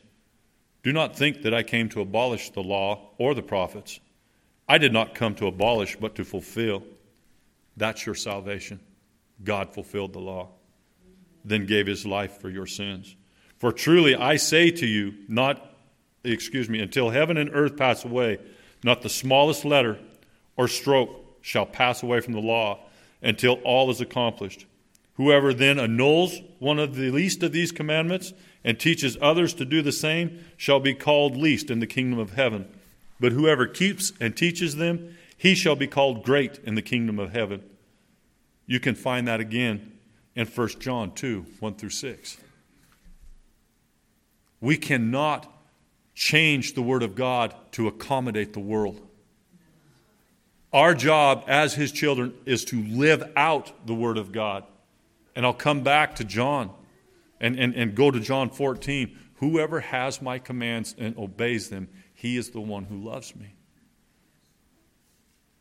Do 0.82 0.92
not 0.92 1.16
think 1.16 1.42
that 1.42 1.54
I 1.54 1.62
came 1.62 1.88
to 1.90 2.00
abolish 2.00 2.50
the 2.50 2.60
law 2.60 3.10
or 3.16 3.32
the 3.36 3.42
prophets. 3.42 4.00
I 4.68 4.78
did 4.78 4.92
not 4.92 5.14
come 5.14 5.36
to 5.36 5.46
abolish, 5.46 5.94
but 5.94 6.16
to 6.16 6.24
fulfill. 6.24 6.82
That's 7.76 8.04
your 8.04 8.16
salvation. 8.16 8.80
God 9.44 9.72
fulfilled 9.72 10.12
the 10.12 10.18
law, 10.18 10.48
then 11.44 11.66
gave 11.66 11.86
his 11.86 12.04
life 12.04 12.40
for 12.40 12.50
your 12.50 12.66
sins. 12.66 13.14
For 13.58 13.72
truly 13.72 14.14
I 14.14 14.36
say 14.36 14.70
to 14.70 14.86
you, 14.86 15.14
not 15.28 15.74
excuse 16.24 16.68
me, 16.68 16.80
until 16.80 17.10
heaven 17.10 17.36
and 17.36 17.50
earth 17.52 17.76
pass 17.76 18.04
away, 18.04 18.38
not 18.84 19.02
the 19.02 19.08
smallest 19.08 19.64
letter 19.64 19.98
or 20.56 20.68
stroke 20.68 21.10
shall 21.40 21.66
pass 21.66 22.02
away 22.02 22.20
from 22.20 22.34
the 22.34 22.40
law 22.40 22.80
until 23.22 23.54
all 23.64 23.90
is 23.90 24.00
accomplished. 24.00 24.66
Whoever 25.14 25.52
then 25.52 25.78
annuls 25.78 26.40
one 26.60 26.78
of 26.78 26.94
the 26.94 27.10
least 27.10 27.42
of 27.42 27.52
these 27.52 27.72
commandments 27.72 28.32
and 28.62 28.78
teaches 28.78 29.18
others 29.20 29.54
to 29.54 29.64
do 29.64 29.82
the 29.82 29.92
same 29.92 30.44
shall 30.56 30.78
be 30.78 30.94
called 30.94 31.36
least 31.36 31.70
in 31.70 31.80
the 31.80 31.86
kingdom 31.86 32.18
of 32.18 32.34
heaven. 32.34 32.68
But 33.18 33.32
whoever 33.32 33.66
keeps 33.66 34.12
and 34.20 34.36
teaches 34.36 34.76
them, 34.76 35.16
he 35.36 35.54
shall 35.54 35.74
be 35.74 35.88
called 35.88 36.22
great 36.22 36.60
in 36.64 36.76
the 36.76 36.82
kingdom 36.82 37.18
of 37.18 37.32
heaven. 37.32 37.62
You 38.66 38.78
can 38.78 38.94
find 38.94 39.26
that 39.26 39.40
again 39.40 39.98
in 40.36 40.46
1 40.46 40.68
John 40.78 41.12
2 41.14 41.46
1 41.58 41.74
through 41.74 41.90
6. 41.90 42.36
We 44.60 44.76
cannot 44.76 45.52
change 46.14 46.74
the 46.74 46.82
Word 46.82 47.02
of 47.02 47.14
God 47.14 47.54
to 47.72 47.86
accommodate 47.86 48.52
the 48.52 48.60
world. 48.60 49.00
Our 50.72 50.94
job 50.94 51.44
as 51.46 51.74
His 51.74 51.92
children 51.92 52.34
is 52.44 52.64
to 52.66 52.82
live 52.82 53.30
out 53.36 53.86
the 53.86 53.94
Word 53.94 54.18
of 54.18 54.32
God. 54.32 54.64
And 55.36 55.46
I'll 55.46 55.54
come 55.54 55.82
back 55.82 56.16
to 56.16 56.24
John 56.24 56.70
and, 57.40 57.58
and, 57.58 57.74
and 57.74 57.94
go 57.94 58.10
to 58.10 58.20
John 58.20 58.50
14. 58.50 59.16
Whoever 59.36 59.80
has 59.80 60.20
my 60.20 60.38
commands 60.38 60.94
and 60.98 61.16
obeys 61.16 61.70
them, 61.70 61.88
he 62.12 62.36
is 62.36 62.50
the 62.50 62.60
one 62.60 62.84
who 62.84 62.96
loves 62.96 63.36
me. 63.36 63.54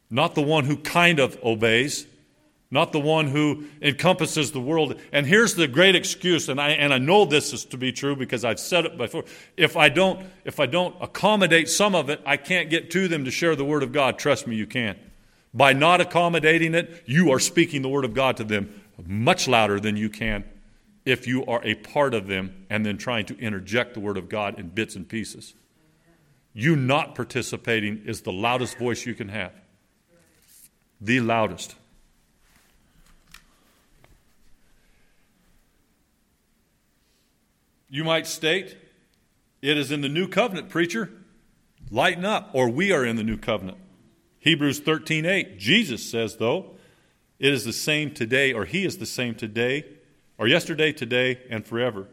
Not 0.10 0.34
the 0.34 0.42
one 0.42 0.66
who 0.66 0.78
kind 0.78 1.20
of 1.20 1.38
obeys, 1.44 2.08
not 2.69 2.91
the 2.91 2.99
one 2.99 3.27
who 3.27 3.65
encompasses 3.82 4.51
the 4.51 4.60
world. 4.60 4.99
And 5.13 5.25
here's 5.25 5.56
the 5.56 5.67
great 5.67 5.95
excuse, 5.95 6.49
and 6.49 6.60
I, 6.60 6.71
and 6.71 6.93
I 6.93 6.97
know 6.97 7.25
this 7.25 7.53
is 7.53 7.63
to 7.65 7.77
be 7.77 7.91
true 7.91 8.15
because 8.15 8.43
I've 8.43 8.60
said 8.60 8.86
it 8.86 8.97
before. 8.97 9.23
If 9.56 9.77
I, 9.77 9.89
don't, 9.89 10.25
if 10.43 10.60
I 10.60 10.65
don't 10.65 10.95
accommodate 11.01 11.69
some 11.69 11.95
of 11.95 12.10
it, 12.10 12.21
I 12.25 12.36
can't 12.36 12.69
get 12.69 12.91
to 12.91 13.08
them 13.08 13.25
to 13.25 13.32
share 13.32 13.56
the 13.56 13.65
Word 13.65 13.84
of 13.84 13.93
God. 13.93 14.19
Trust 14.19 14.47
me, 14.47 14.56
you 14.56 14.67
can't. 14.67 14.97
By 15.53 15.73
not 15.73 16.01
accommodating 16.01 16.75
it, 16.75 17.03
you 17.06 17.32
are 17.32 17.39
speaking 17.39 17.82
the 17.82 17.89
Word 17.89 18.06
of 18.06 18.13
God 18.13 18.38
to 18.38 18.43
them 18.43 18.82
much 19.06 19.47
louder 19.47 19.80
than 19.80 19.95
you 19.95 20.10
can 20.10 20.43
if 21.06 21.25
you 21.25 21.45
are 21.45 21.63
a 21.63 21.75
part 21.75 22.13
of 22.13 22.27
them 22.27 22.65
and 22.69 22.86
then 22.86 22.97
trying 22.97 23.25
to 23.27 23.38
interject 23.39 23.93
the 23.93 23.99
Word 24.01 24.17
of 24.17 24.27
God 24.27 24.60
in 24.60 24.67
bits 24.67 24.95
and 24.95 25.08
pieces. 25.08 25.53
You 26.53 26.75
not 26.75 27.15
participating 27.15 28.03
is 28.06 28.21
the 28.21 28.34
loudest 28.34 28.77
voice 28.77 29.06
you 29.06 29.13
can 29.13 29.30
have. 29.30 29.53
The 30.99 31.21
loudest. 31.21 31.75
You 37.89 38.04
might 38.04 38.28
state, 38.28 38.78
it 39.62 39.78
is 39.78 39.91
in 39.91 40.02
the 40.02 40.10
new 40.10 40.28
covenant, 40.28 40.69
preacher. 40.69 41.10
Lighten 41.89 42.26
up, 42.26 42.50
or 42.54 42.69
we 42.69 42.91
are 42.91 43.06
in 43.06 43.15
the 43.15 43.23
new 43.23 43.38
covenant. 43.38 43.78
Hebrews 44.39 44.80
13 44.80 45.26
8. 45.26 45.58
Jesus 45.58 46.10
says, 46.10 46.38
though, 46.38 46.76
it 47.39 47.54
is 47.54 47.63
the 47.63 47.73
same 47.73 48.13
today, 48.13 48.52
or 48.54 48.65
he 48.65 48.86
is 48.86 48.97
the 48.97 49.06
same 49.06 49.36
today, 49.36 49.86
or 50.38 50.47
yesterday, 50.47 50.91
today, 50.91 51.39
and 51.50 51.65
forever. 51.65 52.08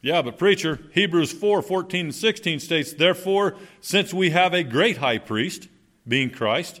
Yeah, 0.00 0.22
but 0.22 0.38
preacher, 0.38 0.80
Hebrews 0.92 1.32
4 1.32 1.62
14 1.62 2.06
and 2.06 2.14
16 2.14 2.60
states, 2.60 2.92
Therefore, 2.92 3.56
since 3.80 4.14
we 4.14 4.30
have 4.30 4.54
a 4.54 4.62
great 4.62 4.98
high 4.98 5.18
priest, 5.18 5.68
being 6.06 6.30
Christ, 6.30 6.80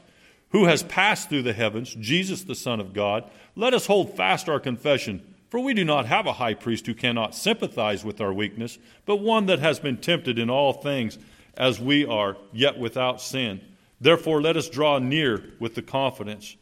who 0.50 0.66
has 0.66 0.82
passed 0.84 1.28
through 1.28 1.42
the 1.42 1.52
heavens, 1.52 1.94
Jesus 1.94 2.42
the 2.42 2.54
Son 2.54 2.80
of 2.80 2.92
God, 2.92 3.28
let 3.54 3.74
us 3.74 3.86
hold 3.86 4.16
fast 4.16 4.48
our 4.48 4.60
confession. 4.60 5.34
For 5.48 5.60
we 5.60 5.74
do 5.74 5.84
not 5.84 6.06
have 6.06 6.26
a 6.26 6.34
high 6.34 6.54
priest 6.54 6.86
who 6.86 6.94
cannot 6.94 7.34
sympathize 7.34 8.04
with 8.04 8.20
our 8.20 8.32
weakness, 8.32 8.78
but 9.04 9.16
one 9.16 9.46
that 9.46 9.60
has 9.60 9.78
been 9.78 9.96
tempted 9.96 10.38
in 10.38 10.50
all 10.50 10.72
things 10.72 11.18
as 11.56 11.80
we 11.80 12.04
are, 12.04 12.36
yet 12.52 12.78
without 12.78 13.20
sin. 13.20 13.60
Therefore, 14.00 14.42
let 14.42 14.56
us 14.56 14.68
draw 14.68 14.98
near 14.98 15.52
with 15.58 15.74
the 15.74 15.82
confidence, 15.82 16.56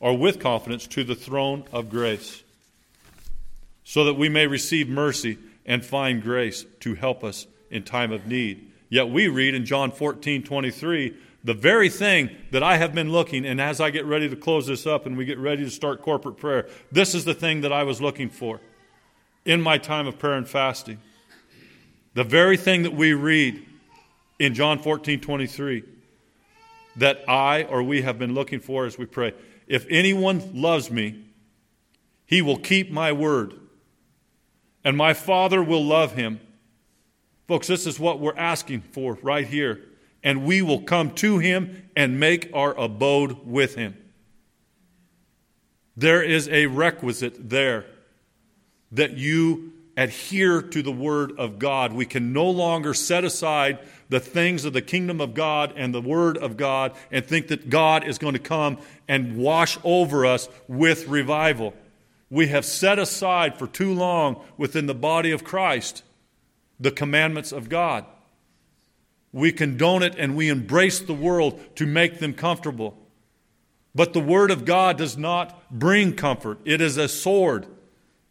or 0.00 0.16
with 0.16 0.40
confidence, 0.40 0.86
to 0.88 1.04
the 1.04 1.14
throne 1.14 1.64
of 1.72 1.90
grace, 1.90 2.42
so 3.84 4.04
that 4.04 4.14
we 4.14 4.28
may 4.28 4.46
receive 4.46 4.88
mercy 4.88 5.38
and 5.64 5.84
find 5.84 6.22
grace 6.22 6.64
to 6.80 6.94
help 6.94 7.22
us 7.22 7.46
in 7.70 7.82
time 7.82 8.12
of 8.12 8.26
need. 8.26 8.70
Yet 8.88 9.08
we 9.08 9.28
read 9.28 9.54
in 9.54 9.64
John 9.64 9.92
14 9.92 10.42
23, 10.42 11.14
the 11.44 11.54
very 11.54 11.88
thing 11.88 12.30
that 12.52 12.62
I 12.62 12.76
have 12.76 12.94
been 12.94 13.10
looking, 13.10 13.44
and 13.44 13.60
as 13.60 13.80
I 13.80 13.90
get 13.90 14.04
ready 14.04 14.28
to 14.28 14.36
close 14.36 14.66
this 14.66 14.86
up 14.86 15.06
and 15.06 15.16
we 15.16 15.24
get 15.24 15.38
ready 15.38 15.64
to 15.64 15.70
start 15.70 16.00
corporate 16.00 16.36
prayer, 16.36 16.68
this 16.92 17.14
is 17.14 17.24
the 17.24 17.34
thing 17.34 17.62
that 17.62 17.72
I 17.72 17.82
was 17.82 18.00
looking 18.00 18.30
for 18.30 18.60
in 19.44 19.60
my 19.60 19.78
time 19.78 20.06
of 20.06 20.18
prayer 20.18 20.34
and 20.34 20.48
fasting. 20.48 20.98
The 22.14 22.24
very 22.24 22.56
thing 22.56 22.84
that 22.84 22.94
we 22.94 23.14
read 23.14 23.66
in 24.38 24.54
John 24.54 24.78
14 24.78 25.20
23 25.20 25.84
that 26.96 27.28
I 27.28 27.64
or 27.64 27.82
we 27.82 28.02
have 28.02 28.18
been 28.18 28.34
looking 28.34 28.60
for 28.60 28.84
as 28.84 28.98
we 28.98 29.06
pray. 29.06 29.32
If 29.66 29.86
anyone 29.88 30.42
loves 30.60 30.90
me, 30.90 31.24
he 32.26 32.42
will 32.42 32.58
keep 32.58 32.90
my 32.90 33.12
word, 33.12 33.54
and 34.84 34.96
my 34.96 35.14
Father 35.14 35.62
will 35.62 35.84
love 35.84 36.12
him. 36.12 36.40
Folks, 37.48 37.66
this 37.66 37.86
is 37.86 37.98
what 37.98 38.20
we're 38.20 38.36
asking 38.36 38.82
for 38.82 39.18
right 39.22 39.46
here 39.46 39.80
and 40.22 40.44
we 40.44 40.62
will 40.62 40.82
come 40.82 41.12
to 41.16 41.38
him 41.38 41.82
and 41.96 42.20
make 42.20 42.50
our 42.54 42.78
abode 42.78 43.46
with 43.46 43.74
him. 43.74 43.96
There 45.96 46.22
is 46.22 46.48
a 46.48 46.66
requisite 46.66 47.50
there 47.50 47.86
that 48.92 49.16
you 49.16 49.72
adhere 49.96 50.62
to 50.62 50.82
the 50.82 50.92
Word 50.92 51.32
of 51.38 51.58
God. 51.58 51.92
We 51.92 52.06
can 52.06 52.32
no 52.32 52.48
longer 52.48 52.94
set 52.94 53.24
aside 53.24 53.78
the 54.08 54.20
things 54.20 54.64
of 54.64 54.72
the 54.72 54.82
kingdom 54.82 55.20
of 55.20 55.34
God 55.34 55.74
and 55.76 55.94
the 55.94 56.00
Word 56.00 56.38
of 56.38 56.56
God 56.56 56.92
and 57.10 57.24
think 57.24 57.48
that 57.48 57.68
God 57.68 58.04
is 58.04 58.18
going 58.18 58.32
to 58.32 58.38
come 58.38 58.78
and 59.06 59.36
wash 59.36 59.78
over 59.84 60.24
us 60.24 60.48
with 60.66 61.08
revival. 61.08 61.74
We 62.30 62.48
have 62.48 62.64
set 62.64 62.98
aside 62.98 63.58
for 63.58 63.66
too 63.66 63.92
long 63.92 64.42
within 64.56 64.86
the 64.86 64.94
body 64.94 65.30
of 65.30 65.44
Christ 65.44 66.02
the 66.80 66.90
commandments 66.90 67.52
of 67.52 67.68
God. 67.68 68.06
We 69.32 69.50
condone 69.50 70.02
it 70.02 70.14
and 70.18 70.36
we 70.36 70.50
embrace 70.50 71.00
the 71.00 71.14
world 71.14 71.58
to 71.76 71.86
make 71.86 72.18
them 72.18 72.34
comfortable. 72.34 72.98
But 73.94 74.12
the 74.12 74.20
Word 74.20 74.50
of 74.50 74.64
God 74.64 74.98
does 74.98 75.16
not 75.16 75.70
bring 75.70 76.14
comfort. 76.14 76.58
It 76.64 76.80
is 76.80 76.96
a 76.96 77.08
sword. 77.08 77.66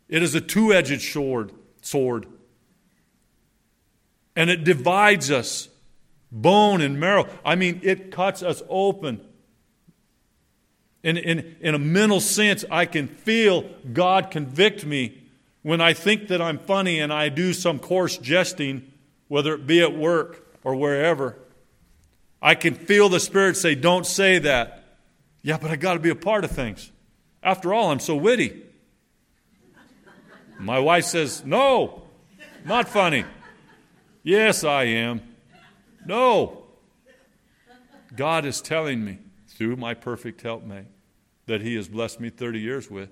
It 0.09 0.21
is 0.21 0.35
a 0.35 0.41
two-edged 0.41 1.01
sword, 1.01 1.51
sword. 1.81 2.27
And 4.35 4.49
it 4.49 4.63
divides 4.63 5.31
us, 5.31 5.69
bone 6.31 6.81
and 6.81 6.99
marrow. 6.99 7.27
I 7.43 7.55
mean, 7.55 7.79
it 7.83 8.11
cuts 8.11 8.43
us 8.43 8.61
open. 8.69 9.21
In, 11.03 11.17
in, 11.17 11.55
in 11.61 11.75
a 11.75 11.79
mental 11.79 12.19
sense, 12.19 12.63
I 12.69 12.85
can 12.85 13.07
feel 13.07 13.63
God 13.91 14.29
convict 14.29 14.85
me 14.85 15.17
when 15.63 15.81
I 15.81 15.93
think 15.93 16.27
that 16.27 16.41
I'm 16.41 16.59
funny 16.59 16.99
and 16.99 17.11
I 17.11 17.29
do 17.29 17.53
some 17.53 17.79
coarse 17.79 18.17
jesting, 18.17 18.91
whether 19.27 19.53
it 19.55 19.65
be 19.65 19.81
at 19.81 19.95
work 19.95 20.50
or 20.63 20.75
wherever. 20.75 21.37
I 22.41 22.55
can 22.55 22.73
feel 22.73 23.09
the 23.09 23.19
Spirit 23.19 23.57
say, 23.57 23.75
Don't 23.75 24.05
say 24.05 24.39
that. 24.39 24.83
Yeah, 25.43 25.57
but 25.57 25.71
I 25.71 25.75
got 25.75 25.93
to 25.93 25.99
be 25.99 26.09
a 26.09 26.15
part 26.15 26.43
of 26.43 26.51
things. 26.51 26.91
After 27.43 27.73
all, 27.73 27.91
I'm 27.91 27.99
so 27.99 28.15
witty. 28.15 28.61
My 30.59 30.79
wife 30.79 31.05
says, 31.05 31.43
No, 31.45 32.03
not 32.65 32.87
funny. 32.87 33.25
Yes, 34.23 34.63
I 34.63 34.83
am. 34.83 35.21
No. 36.05 36.63
God 38.15 38.45
is 38.45 38.61
telling 38.61 39.03
me 39.03 39.19
through 39.47 39.75
my 39.77 39.93
perfect 39.93 40.41
helpmate 40.41 40.87
that 41.45 41.61
He 41.61 41.75
has 41.75 41.87
blessed 41.87 42.19
me 42.19 42.29
30 42.29 42.59
years 42.59 42.89
with. 42.89 43.09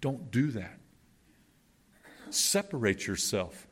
Don't 0.00 0.30
do 0.30 0.50
that. 0.52 0.78
Separate 2.30 3.06
yourself. 3.06 3.66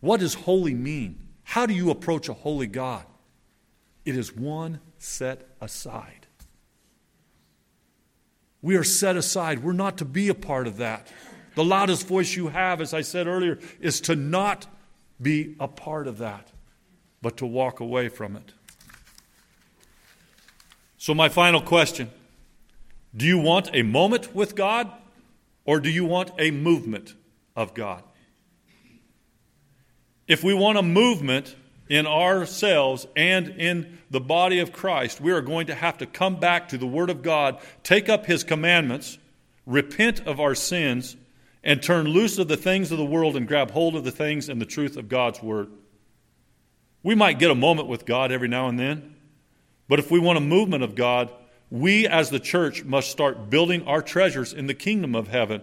What 0.00 0.20
does 0.20 0.34
holy 0.34 0.74
mean? 0.74 1.23
How 1.44 1.66
do 1.66 1.74
you 1.74 1.90
approach 1.90 2.28
a 2.28 2.34
holy 2.34 2.66
God? 2.66 3.04
It 4.04 4.16
is 4.16 4.34
one 4.34 4.80
set 4.98 5.46
aside. 5.60 6.26
We 8.60 8.76
are 8.76 8.84
set 8.84 9.16
aside. 9.16 9.62
We're 9.62 9.72
not 9.72 9.98
to 9.98 10.04
be 10.04 10.28
a 10.28 10.34
part 10.34 10.66
of 10.66 10.78
that. 10.78 11.06
The 11.54 11.64
loudest 11.64 12.08
voice 12.08 12.34
you 12.34 12.48
have, 12.48 12.80
as 12.80 12.94
I 12.94 13.02
said 13.02 13.26
earlier, 13.26 13.58
is 13.80 14.00
to 14.02 14.16
not 14.16 14.66
be 15.20 15.54
a 15.60 15.68
part 15.68 16.06
of 16.06 16.18
that, 16.18 16.50
but 17.22 17.36
to 17.36 17.46
walk 17.46 17.80
away 17.80 18.08
from 18.08 18.36
it. 18.36 18.52
So, 20.96 21.14
my 21.14 21.28
final 21.28 21.60
question 21.60 22.10
Do 23.14 23.26
you 23.26 23.38
want 23.38 23.68
a 23.74 23.82
moment 23.82 24.34
with 24.34 24.56
God, 24.56 24.90
or 25.66 25.78
do 25.78 25.90
you 25.90 26.06
want 26.06 26.32
a 26.38 26.50
movement 26.50 27.14
of 27.54 27.74
God? 27.74 28.02
If 30.26 30.42
we 30.42 30.54
want 30.54 30.78
a 30.78 30.82
movement, 30.82 31.54
in 31.88 32.06
ourselves 32.06 33.06
and 33.14 33.48
in 33.48 33.98
the 34.10 34.20
body 34.20 34.60
of 34.60 34.72
Christ, 34.72 35.20
we 35.20 35.32
are 35.32 35.42
going 35.42 35.66
to 35.66 35.74
have 35.74 35.98
to 35.98 36.06
come 36.06 36.36
back 36.36 36.68
to 36.68 36.78
the 36.78 36.86
Word 36.86 37.10
of 37.10 37.22
God, 37.22 37.58
take 37.82 38.08
up 38.08 38.26
His 38.26 38.44
commandments, 38.44 39.18
repent 39.66 40.26
of 40.26 40.40
our 40.40 40.54
sins, 40.54 41.16
and 41.62 41.82
turn 41.82 42.06
loose 42.06 42.38
of 42.38 42.48
the 42.48 42.56
things 42.56 42.90
of 42.90 42.98
the 42.98 43.04
world 43.04 43.36
and 43.36 43.48
grab 43.48 43.70
hold 43.70 43.96
of 43.96 44.04
the 44.04 44.10
things 44.10 44.48
and 44.48 44.60
the 44.60 44.66
truth 44.66 44.96
of 44.96 45.08
God's 45.08 45.42
Word. 45.42 45.68
We 47.02 47.14
might 47.14 47.38
get 47.38 47.50
a 47.50 47.54
moment 47.54 47.88
with 47.88 48.06
God 48.06 48.32
every 48.32 48.48
now 48.48 48.68
and 48.68 48.78
then, 48.78 49.16
but 49.88 49.98
if 49.98 50.10
we 50.10 50.18
want 50.18 50.38
a 50.38 50.42
movement 50.42 50.82
of 50.82 50.94
God, 50.94 51.30
we 51.70 52.06
as 52.06 52.30
the 52.30 52.40
church 52.40 52.84
must 52.84 53.10
start 53.10 53.50
building 53.50 53.86
our 53.86 54.00
treasures 54.00 54.52
in 54.54 54.66
the 54.66 54.74
kingdom 54.74 55.14
of 55.14 55.28
heaven, 55.28 55.60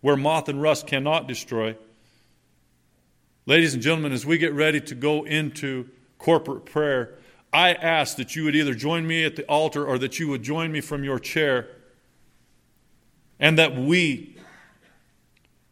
where 0.00 0.16
moth 0.16 0.48
and 0.48 0.62
rust 0.62 0.86
cannot 0.86 1.26
destroy 1.26 1.76
Ladies 3.48 3.72
and 3.72 3.82
gentlemen, 3.82 4.12
as 4.12 4.26
we 4.26 4.36
get 4.36 4.52
ready 4.52 4.78
to 4.78 4.94
go 4.94 5.24
into 5.24 5.88
corporate 6.18 6.66
prayer, 6.66 7.14
I 7.50 7.72
ask 7.72 8.18
that 8.18 8.36
you 8.36 8.44
would 8.44 8.54
either 8.54 8.74
join 8.74 9.06
me 9.06 9.24
at 9.24 9.36
the 9.36 9.44
altar 9.44 9.86
or 9.86 9.96
that 10.00 10.18
you 10.18 10.28
would 10.28 10.42
join 10.42 10.70
me 10.70 10.82
from 10.82 11.02
your 11.02 11.18
chair 11.18 11.66
and 13.40 13.58
that 13.58 13.74
we 13.74 14.36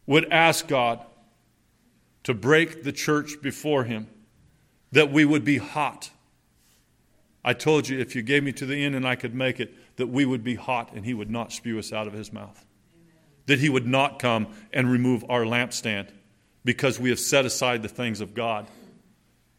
would 0.06 0.32
ask 0.32 0.66
God 0.66 1.00
to 2.22 2.32
break 2.32 2.82
the 2.82 2.92
church 2.92 3.42
before 3.42 3.84
Him, 3.84 4.06
that 4.92 5.12
we 5.12 5.26
would 5.26 5.44
be 5.44 5.58
hot. 5.58 6.08
I 7.44 7.52
told 7.52 7.90
you 7.90 7.98
if 7.98 8.16
you 8.16 8.22
gave 8.22 8.42
me 8.42 8.52
to 8.52 8.64
the 8.64 8.82
end 8.82 8.94
and 8.94 9.06
I 9.06 9.16
could 9.16 9.34
make 9.34 9.60
it, 9.60 9.74
that 9.96 10.06
we 10.06 10.24
would 10.24 10.42
be 10.42 10.54
hot 10.54 10.94
and 10.94 11.04
He 11.04 11.12
would 11.12 11.30
not 11.30 11.52
spew 11.52 11.78
us 11.78 11.92
out 11.92 12.06
of 12.06 12.14
His 12.14 12.32
mouth. 12.32 12.64
Amen. 12.94 13.16
That 13.44 13.58
He 13.58 13.68
would 13.68 13.86
not 13.86 14.18
come 14.18 14.46
and 14.72 14.90
remove 14.90 15.26
our 15.28 15.42
lampstand 15.42 16.08
because 16.66 16.98
we 16.98 17.10
have 17.10 17.20
set 17.20 17.46
aside 17.46 17.80
the 17.82 17.88
things 17.88 18.20
of 18.20 18.34
God 18.34 18.66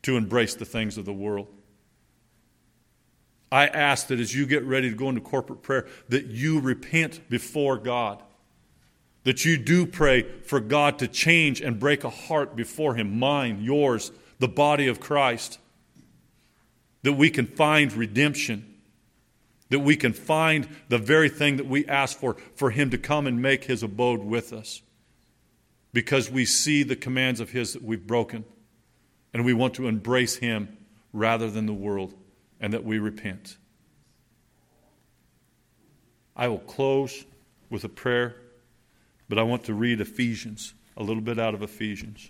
to 0.04 0.18
embrace 0.18 0.56
the 0.56 0.66
things 0.66 0.98
of 0.98 1.06
the 1.06 1.14
world. 1.14 1.48
I 3.50 3.68
ask 3.68 4.08
that 4.08 4.20
as 4.20 4.36
you 4.36 4.46
get 4.46 4.66
ready 4.66 4.90
to 4.90 4.96
go 4.96 5.08
into 5.08 5.22
corporate 5.22 5.64
prayer, 5.64 5.88
that 6.10 6.26
you 6.26 6.60
repent 6.60 7.30
before 7.30 7.78
God. 7.78 8.22
That 9.24 9.46
you 9.46 9.58
do 9.58 9.86
pray 9.86 10.24
for 10.44 10.60
God 10.60 11.00
to 11.00 11.08
change 11.08 11.62
and 11.62 11.80
break 11.80 12.04
a 12.04 12.10
heart 12.10 12.58
before 12.58 12.96
Him, 12.96 13.18
mine, 13.18 13.62
yours, 13.62 14.12
the 14.40 14.50
body 14.50 14.88
of 14.88 15.00
Christ. 15.00 15.60
That 17.04 17.14
we 17.14 17.30
can 17.30 17.48
find 17.48 17.94
redemption. 17.94 18.76
That 19.70 19.80
we 19.80 19.96
can 19.96 20.12
find 20.12 20.68
the 20.90 20.98
very 20.98 21.30
thing 21.30 21.56
that 21.56 21.68
we 21.68 21.86
ask 21.86 22.18
for, 22.18 22.36
for 22.56 22.70
Him 22.70 22.90
to 22.90 22.98
come 22.98 23.28
and 23.28 23.42
make 23.42 23.64
His 23.64 23.82
abode 23.82 24.24
with 24.24 24.52
us 24.52 24.82
because 25.98 26.30
we 26.30 26.46
see 26.46 26.84
the 26.84 26.96
commands 26.96 27.40
of 27.40 27.50
His 27.50 27.74
that 27.74 27.82
we've 27.82 28.06
broken 28.06 28.46
and 29.34 29.44
we 29.44 29.52
want 29.52 29.74
to 29.74 29.88
embrace 29.88 30.36
Him 30.36 30.78
rather 31.12 31.50
than 31.50 31.66
the 31.66 31.74
world 31.74 32.14
and 32.62 32.72
that 32.72 32.86
we 32.86 33.00
repent. 33.00 33.58
I 36.36 36.50
will 36.50 36.60
close 36.60 37.26
with 37.72 37.84
a 37.84 37.90
prayer, 37.90 38.36
but 39.28 39.40
I 39.40 39.42
want 39.42 39.64
to 39.64 39.74
read 39.74 40.00
Ephesians, 40.00 40.76
a 40.96 41.02
little 41.02 41.24
bit 41.24 41.40
out 41.40 41.56
of 41.56 41.64
Ephesians. 41.64 42.30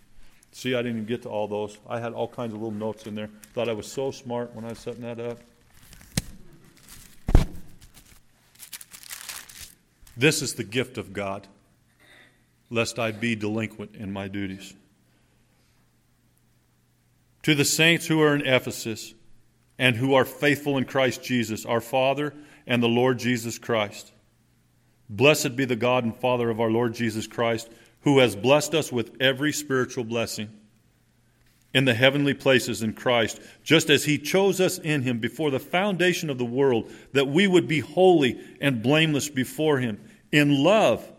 See, 0.54 0.74
I 0.74 0.78
didn't 0.78 1.00
even 1.00 1.06
get 1.06 1.24
to 1.24 1.30
all 1.30 1.50
those. 1.50 1.78
I 1.90 2.00
had 2.00 2.14
all 2.14 2.30
kinds 2.30 2.54
of 2.54 2.62
little 2.62 2.72
notes 2.72 3.06
in 3.06 3.16
there. 3.16 3.30
Thought 3.54 3.68
I 3.68 3.74
was 3.74 3.92
so 3.92 4.12
smart 4.12 4.56
when 4.56 4.64
I 4.64 4.70
was 4.70 4.80
setting 4.80 5.02
that 5.02 5.20
up. 5.20 5.40
This 10.16 10.42
is 10.42 10.54
the 10.54 10.64
gift 10.64 10.98
of 10.98 11.12
God 11.12 11.50
lest 12.70 13.00
I 13.00 13.12
be 13.12 13.36
delinquent 13.36 13.96
in 13.96 14.12
my 14.12 14.28
duties. 14.28 14.74
To 17.44 17.56
the 17.56 17.66
saints 17.66 18.08
who 18.08 18.22
are 18.22 18.36
in 18.36 18.46
Ephesus 18.46 19.14
and 19.80 19.96
who 19.96 20.14
are 20.14 20.26
faithful 20.26 20.78
in 20.78 20.86
Christ 20.86 21.24
Jesus, 21.24 21.66
our 21.66 21.82
Father 21.82 22.34
and 22.66 22.84
the 22.84 22.90
Lord 22.90 23.20
Jesus 23.20 23.58
Christ. 23.58 24.12
Blessed 25.10 25.56
be 25.56 25.66
the 25.66 25.76
God 25.76 26.04
and 26.04 26.16
Father 26.16 26.50
of 26.50 26.60
our 26.60 26.70
Lord 26.70 26.94
Jesus 26.94 27.28
Christ, 27.28 27.70
who 28.02 28.20
has 28.20 28.36
blessed 28.36 28.74
us 28.74 28.92
with 28.92 29.16
every 29.22 29.54
spiritual 29.54 30.04
blessing 30.04 30.50
in 31.74 31.86
the 31.86 31.94
heavenly 31.94 32.34
places 32.34 32.82
in 32.82 32.94
Christ, 32.94 33.40
just 33.64 33.90
as 33.90 34.04
He 34.06 34.18
chose 34.18 34.60
us 34.60 34.78
in 34.78 35.04
Him 35.04 35.20
before 35.20 35.52
the 35.52 35.60
foundation 35.60 36.30
of 36.30 36.38
the 36.38 36.46
world, 36.46 36.92
that 37.14 37.28
we 37.28 37.48
would 37.48 37.68
be 37.68 37.80
holy 37.80 38.40
and 38.60 38.82
blameless 38.82 39.30
before 39.30 39.80
Him. 39.80 40.00
In 40.32 40.64
love, 40.64 41.10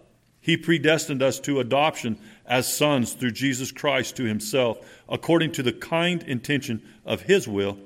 he 0.41 0.57
predestined 0.57 1.23
us 1.23 1.41
to 1.41 1.61
adoption 1.61 2.19
as 2.47 2.73
sons 2.73 3.13
through 3.13 3.33
Jesus 3.33 3.73
Christ 3.73 4.17
to 4.17 4.25
himself, 4.25 4.79
according 5.09 5.53
to 5.53 5.63
the 5.63 5.73
kind 5.73 6.23
intention 6.23 6.83
of 7.05 7.23
his 7.23 7.49
will, 7.49 7.79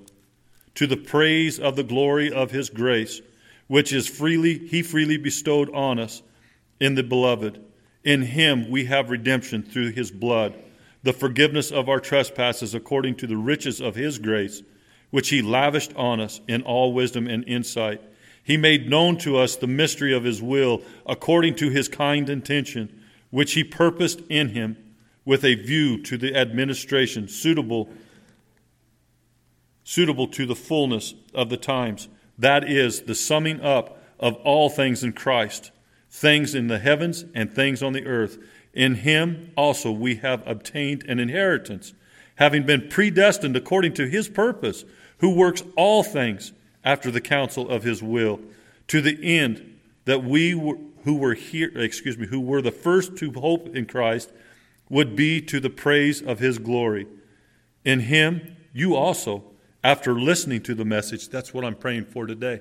to 0.74 0.86
the 0.86 0.96
praise 0.96 1.58
of 1.58 1.76
the 1.76 1.82
glory 1.82 2.30
of 2.30 2.50
his 2.50 2.70
grace, 2.70 3.20
which 3.66 3.92
is 3.92 4.06
freely 4.06 4.58
he 4.58 4.82
freely 4.82 5.16
bestowed 5.16 5.72
on 5.74 5.98
us 5.98 6.22
in 6.80 6.94
the 6.94 7.02
beloved. 7.02 7.62
In 8.04 8.22
him 8.22 8.70
we 8.70 8.86
have 8.86 9.10
redemption 9.10 9.62
through 9.62 9.92
his 9.92 10.10
blood, 10.10 10.54
the 11.02 11.12
forgiveness 11.12 11.70
of 11.70 11.88
our 11.88 12.00
trespasses 12.00 12.74
according 12.74 13.16
to 13.16 13.26
the 13.26 13.36
riches 13.36 13.80
of 13.80 13.94
his 13.94 14.18
grace, 14.18 14.62
which 15.10 15.30
he 15.30 15.42
lavished 15.42 15.94
on 15.94 16.20
us 16.20 16.40
in 16.48 16.62
all 16.62 16.92
wisdom 16.92 17.26
and 17.26 17.44
insight 17.46 18.00
he 18.42 18.56
made 18.56 18.88
known 18.88 19.16
to 19.18 19.36
us 19.36 19.56
the 19.56 19.66
mystery 19.66 20.12
of 20.12 20.24
his 20.24 20.42
will 20.42 20.82
according 21.06 21.54
to 21.56 21.70
his 21.70 21.88
kind 21.88 22.28
intention, 22.28 23.00
which 23.30 23.52
he 23.52 23.64
purposed 23.64 24.20
in 24.28 24.50
him 24.50 24.76
with 25.24 25.44
a 25.44 25.54
view 25.54 26.02
to 26.02 26.16
the 26.16 26.34
administration 26.34 27.28
suitable 27.28 27.88
suitable 29.84 30.28
to 30.28 30.46
the 30.46 30.54
fullness 30.54 31.14
of 31.34 31.50
the 31.50 31.56
times 31.56 32.08
that 32.38 32.68
is 32.68 33.02
the 33.02 33.14
summing 33.14 33.60
up 33.60 34.02
of 34.18 34.34
all 34.36 34.68
things 34.68 35.02
in 35.02 35.12
Christ 35.12 35.70
things 36.12 36.54
in 36.54 36.66
the 36.66 36.78
heavens 36.78 37.24
and 37.34 37.50
things 37.50 37.82
on 37.82 37.94
the 37.94 38.06
earth. 38.06 38.38
In 38.74 38.96
him 38.96 39.50
also 39.56 39.90
we 39.90 40.16
have 40.16 40.46
obtained 40.46 41.04
an 41.08 41.18
inheritance, 41.18 41.94
having 42.36 42.64
been 42.64 42.88
predestined 42.88 43.56
according 43.56 43.94
to 43.94 44.06
his 44.06 44.28
purpose, 44.28 44.84
who 45.18 45.34
works 45.34 45.62
all 45.74 46.02
things 46.02 46.52
after 46.84 47.10
the 47.10 47.20
counsel 47.20 47.68
of 47.68 47.82
his 47.82 48.02
will, 48.02 48.40
to 48.88 49.00
the 49.00 49.18
end 49.22 49.78
that 50.04 50.24
we 50.24 50.50
who 50.50 51.16
were 51.16 51.34
here, 51.34 51.70
excuse 51.74 52.18
me, 52.18 52.26
who 52.26 52.40
were 52.40 52.62
the 52.62 52.72
first 52.72 53.16
to 53.16 53.30
hope 53.32 53.74
in 53.74 53.86
Christ, 53.86 54.30
would 54.88 55.16
be 55.16 55.40
to 55.42 55.60
the 55.60 55.70
praise 55.70 56.20
of 56.20 56.38
his 56.38 56.58
glory. 56.58 57.06
In 57.84 58.00
him 58.00 58.56
you 58.72 58.94
also, 58.94 59.44
after 59.82 60.14
listening 60.14 60.62
to 60.62 60.74
the 60.74 60.84
message, 60.84 61.28
that's 61.28 61.52
what 61.52 61.64
I'm 61.64 61.74
praying 61.74 62.04
for 62.06 62.26
today 62.26 62.60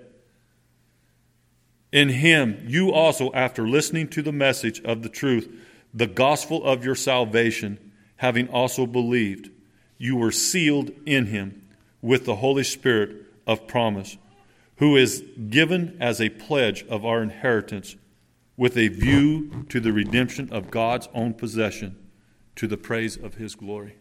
in 1.92 2.10
him, 2.10 2.64
you 2.68 2.92
also, 2.92 3.32
after 3.34 3.68
listening 3.68 4.08
to 4.10 4.22
the 4.22 4.32
message 4.32 4.82
of 4.84 5.04
the 5.04 5.10
truth, 5.10 5.50
the 5.94 6.08
gospel 6.08 6.64
of 6.64 6.86
your 6.86 6.96
salvation, 6.96 7.92
having 8.18 8.48
also 8.48 8.86
believed, 8.86 9.50
you 9.98 10.16
were 10.16 10.32
sealed 10.32 10.92
in 11.06 11.28
him 11.28 11.68
with 12.02 12.26
the 12.26 12.38
Holy 12.38 12.64
Spirit 12.64 13.26
of 13.48 13.68
promise, 13.68 14.18
who 14.78 14.96
is 14.96 15.24
given 15.50 15.98
as 16.00 16.20
a 16.20 16.30
pledge 16.30 16.84
of 16.88 17.06
our 17.06 17.22
inheritance 17.22 17.96
with 18.58 18.78
a 18.78 18.88
view 18.90 19.66
to 19.70 19.80
the 19.80 19.94
redemption 19.94 20.52
of 20.52 20.72
God's 20.72 21.08
own 21.14 21.34
possession 21.34 21.98
to 22.56 22.68
the 22.68 22.78
praise 22.78 23.18
of 23.18 23.36
his 23.36 23.56
glory. 23.56 23.96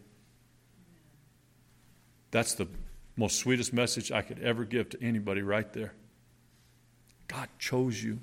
That's 2.31 2.53
the 2.53 2.67
most 3.15 3.37
sweetest 3.37 3.73
message 3.73 4.11
I 4.11 4.21
could 4.21 4.39
ever 4.39 4.63
give 4.65 4.89
to 4.89 5.03
anybody 5.03 5.41
right 5.41 5.71
there. 5.73 5.93
God 7.27 7.49
chose 7.59 8.03
you. 8.03 8.19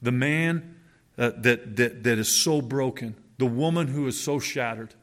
The 0.00 0.12
man 0.12 0.76
uh, 1.16 1.32
that, 1.38 1.76
that, 1.76 2.04
that 2.04 2.18
is 2.18 2.28
so 2.28 2.62
broken, 2.62 3.16
the 3.38 3.46
woman 3.46 3.88
who 3.88 4.06
is 4.06 4.18
so 4.18 4.38
shattered. 4.38 4.94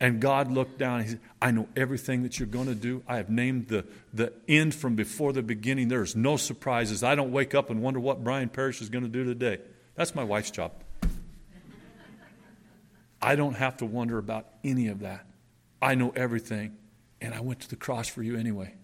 And 0.00 0.18
God 0.18 0.50
looked 0.50 0.78
down 0.78 1.00
and 1.00 1.04
He 1.04 1.10
said, 1.12 1.20
I 1.42 1.50
know 1.50 1.68
everything 1.76 2.22
that 2.22 2.38
you're 2.38 2.48
going 2.48 2.66
to 2.66 2.74
do. 2.74 3.02
I 3.06 3.18
have 3.18 3.28
named 3.28 3.68
the, 3.68 3.84
the 4.14 4.32
end 4.48 4.74
from 4.74 4.94
before 4.94 5.32
the 5.32 5.42
beginning. 5.42 5.88
There's 5.88 6.16
no 6.16 6.38
surprises. 6.38 7.02
I 7.04 7.14
don't 7.14 7.32
wake 7.32 7.54
up 7.54 7.68
and 7.68 7.82
wonder 7.82 8.00
what 8.00 8.24
Brian 8.24 8.48
Parrish 8.48 8.80
is 8.80 8.88
going 8.88 9.04
to 9.04 9.10
do 9.10 9.24
today. 9.24 9.58
That's 9.94 10.14
my 10.14 10.24
wife's 10.24 10.50
job. 10.50 10.72
I 13.20 13.36
don't 13.36 13.54
have 13.54 13.76
to 13.78 13.86
wonder 13.86 14.16
about 14.16 14.46
any 14.64 14.88
of 14.88 15.00
that. 15.00 15.26
I 15.82 15.94
know 15.94 16.10
everything. 16.16 16.76
And 17.20 17.34
I 17.34 17.40
went 17.40 17.60
to 17.60 17.68
the 17.68 17.76
cross 17.76 18.08
for 18.08 18.22
you 18.22 18.36
anyway. 18.36 18.74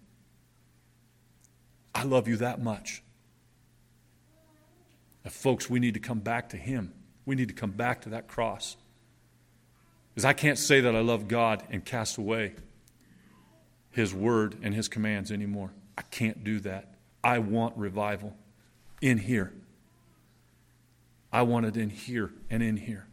I 1.94 2.02
love 2.02 2.28
you 2.28 2.36
that 2.36 2.62
much. 2.62 3.02
Now, 5.24 5.30
folks, 5.30 5.70
we 5.70 5.80
need 5.80 5.94
to 5.94 6.00
come 6.00 6.20
back 6.20 6.50
to 6.50 6.58
Him. 6.58 6.92
We 7.24 7.34
need 7.34 7.48
to 7.48 7.54
come 7.54 7.70
back 7.70 8.02
to 8.02 8.10
that 8.10 8.28
cross. 8.28 8.76
Because 10.16 10.24
I 10.24 10.32
can't 10.32 10.56
say 10.56 10.80
that 10.80 10.96
I 10.96 11.00
love 11.00 11.28
God 11.28 11.62
and 11.68 11.84
cast 11.84 12.16
away 12.16 12.54
His 13.90 14.14
word 14.14 14.56
and 14.62 14.74
His 14.74 14.88
commands 14.88 15.30
anymore. 15.30 15.72
I 15.98 16.02
can't 16.10 16.42
do 16.42 16.58
that. 16.60 16.94
I 17.22 17.38
want 17.38 17.76
revival 17.76 18.34
in 19.02 19.18
here. 19.18 19.52
I 21.30 21.42
want 21.42 21.66
it 21.66 21.76
in 21.76 21.90
here 21.90 22.32
and 22.48 22.62
in 22.62 22.78
here. 22.78 23.06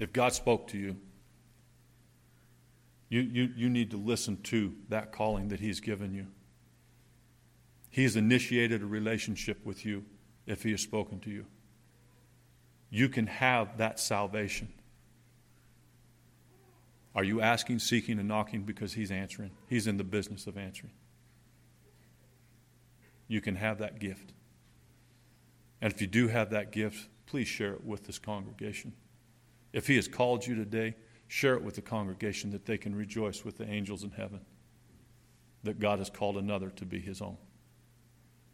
If 0.00 0.12
God 0.12 0.32
spoke 0.32 0.66
to 0.70 0.78
you, 0.78 0.96
you, 3.08 3.20
you, 3.20 3.52
you 3.54 3.70
need 3.70 3.92
to 3.92 3.96
listen 3.96 4.42
to 4.42 4.74
that 4.88 5.12
calling 5.12 5.46
that 5.50 5.60
He's 5.60 5.78
given 5.78 6.12
you. 6.12 6.26
He's 7.92 8.16
initiated 8.16 8.82
a 8.82 8.86
relationship 8.86 9.64
with 9.64 9.86
you 9.86 10.04
if 10.46 10.64
He 10.64 10.72
has 10.72 10.80
spoken 10.80 11.20
to 11.20 11.30
you. 11.30 11.46
You 12.90 13.08
can 13.08 13.28
have 13.28 13.78
that 13.78 14.00
salvation. 14.00 14.72
Are 17.14 17.22
you 17.22 17.42
asking, 17.42 17.78
seeking, 17.78 18.18
and 18.18 18.26
knocking 18.26 18.62
because 18.62 18.94
He's 18.94 19.10
answering? 19.10 19.50
He's 19.68 19.86
in 19.86 19.98
the 19.98 20.04
business 20.04 20.46
of 20.46 20.56
answering. 20.56 20.94
You 23.28 23.42
can 23.42 23.56
have 23.56 23.78
that 23.78 24.00
gift. 24.00 24.32
And 25.82 25.92
if 25.92 26.00
you 26.00 26.06
do 26.06 26.28
have 26.28 26.48
that 26.50 26.72
gift, 26.72 27.08
please 27.26 27.46
share 27.46 27.74
it 27.74 27.84
with 27.84 28.06
this 28.06 28.18
congregation. 28.18 28.94
If 29.74 29.86
He 29.86 29.96
has 29.96 30.08
called 30.08 30.46
you 30.46 30.54
today, 30.54 30.96
share 31.28 31.56
it 31.56 31.62
with 31.62 31.74
the 31.74 31.82
congregation 31.82 32.50
that 32.52 32.64
they 32.64 32.78
can 32.78 32.94
rejoice 32.94 33.44
with 33.44 33.58
the 33.58 33.68
angels 33.68 34.02
in 34.02 34.12
heaven 34.12 34.40
that 35.62 35.78
God 35.78 35.98
has 35.98 36.08
called 36.08 36.38
another 36.38 36.70
to 36.70 36.86
be 36.86 36.98
His 36.98 37.20
own, 37.20 37.36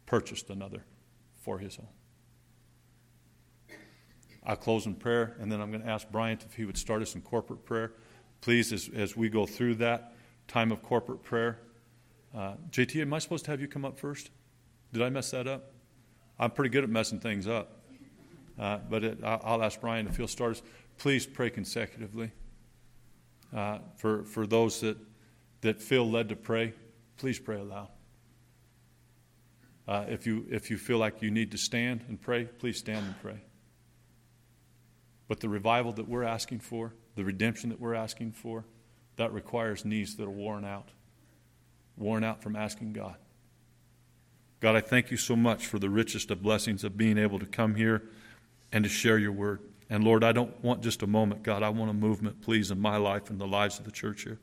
purchased 0.09 0.49
another 0.49 0.83
for 1.39 1.59
His 1.59 1.77
own. 1.77 1.87
I'll 4.45 4.55
close 4.55 4.85
in 4.85 4.95
prayer, 4.95 5.35
and 5.39 5.51
then 5.51 5.61
I'm 5.61 5.69
going 5.71 5.83
to 5.83 5.89
ask 5.89 6.09
Bryant 6.09 6.43
if 6.43 6.55
he 6.55 6.65
would 6.65 6.77
start 6.77 7.01
us 7.01 7.13
in 7.13 7.21
corporate 7.21 7.65
prayer. 7.65 7.91
Please, 8.41 8.73
as, 8.73 8.89
as 8.95 9.15
we 9.15 9.29
go 9.29 9.45
through 9.45 9.75
that 9.75 10.13
time 10.47 10.71
of 10.71 10.81
corporate 10.81 11.21
prayer, 11.21 11.59
uh, 12.35 12.53
JT, 12.71 13.01
am 13.01 13.13
I 13.13 13.19
supposed 13.19 13.45
to 13.45 13.51
have 13.51 13.61
you 13.61 13.67
come 13.67 13.85
up 13.85 13.99
first? 13.99 14.31
Did 14.91 15.03
I 15.03 15.09
mess 15.09 15.29
that 15.31 15.47
up? 15.47 15.73
I'm 16.39 16.51
pretty 16.51 16.69
good 16.69 16.83
at 16.83 16.89
messing 16.89 17.19
things 17.19 17.47
up. 17.47 17.81
Uh, 18.57 18.79
but 18.89 19.03
it, 19.03 19.19
I'll 19.23 19.61
ask 19.61 19.79
Brian 19.79 20.07
if 20.07 20.17
he'll 20.17 20.27
start 20.27 20.53
us 20.53 20.61
please 20.99 21.25
pray 21.25 21.49
consecutively. 21.49 22.31
Uh, 23.55 23.79
for, 23.95 24.23
for 24.25 24.45
those 24.45 24.81
that, 24.81 24.97
that 25.61 25.81
feel 25.81 26.09
led 26.09 26.29
to 26.29 26.35
pray, 26.35 26.73
please 27.17 27.39
pray 27.39 27.59
aloud. 27.59 27.87
Uh, 29.89 30.05
if, 30.07 30.27
you, 30.27 30.45
if 30.51 30.69
you 30.69 30.77
feel 30.77 30.99
like 30.99 31.19
you 31.19 31.31
need 31.31 31.49
to 31.49 31.57
stand 31.57 32.05
and 32.07 32.21
pray, 32.21 32.45
please 32.45 32.77
stand 32.77 33.03
and 33.03 33.19
pray. 33.23 33.41
But 35.27 35.39
the 35.39 35.49
revival 35.49 35.91
that 35.93 36.07
we're 36.07 36.23
asking 36.23 36.59
for, 36.59 36.93
the 37.15 37.23
redemption 37.23 37.71
that 37.71 37.79
we're 37.79 37.95
asking 37.95 38.33
for, 38.33 38.65
that 39.15 39.33
requires 39.33 39.85
knees 39.85 40.15
that 40.17 40.25
are 40.25 40.29
worn 40.29 40.63
out, 40.63 40.89
worn 41.97 42.23
out 42.23 42.43
from 42.43 42.55
asking 42.55 42.93
God. 42.93 43.15
God, 44.59 44.75
I 44.75 44.81
thank 44.81 45.09
you 45.09 45.17
so 45.17 45.35
much 45.35 45.65
for 45.65 45.79
the 45.79 45.89
richest 45.89 46.29
of 46.29 46.43
blessings 46.43 46.83
of 46.83 46.95
being 46.95 47.17
able 47.17 47.39
to 47.39 47.47
come 47.47 47.73
here 47.73 48.03
and 48.71 48.83
to 48.83 48.89
share 48.89 49.17
your 49.17 49.31
word. 49.31 49.59
And 49.89 50.03
Lord, 50.03 50.23
I 50.23 50.33
don't 50.33 50.63
want 50.63 50.83
just 50.83 51.01
a 51.01 51.07
moment, 51.07 51.41
God. 51.41 51.63
I 51.63 51.69
want 51.69 51.89
a 51.89 51.95
movement, 51.95 52.41
please, 52.41 52.69
in 52.69 52.79
my 52.79 52.97
life 52.97 53.31
and 53.31 53.41
the 53.41 53.47
lives 53.47 53.79
of 53.79 53.85
the 53.85 53.91
church 53.91 54.21
here. 54.21 54.37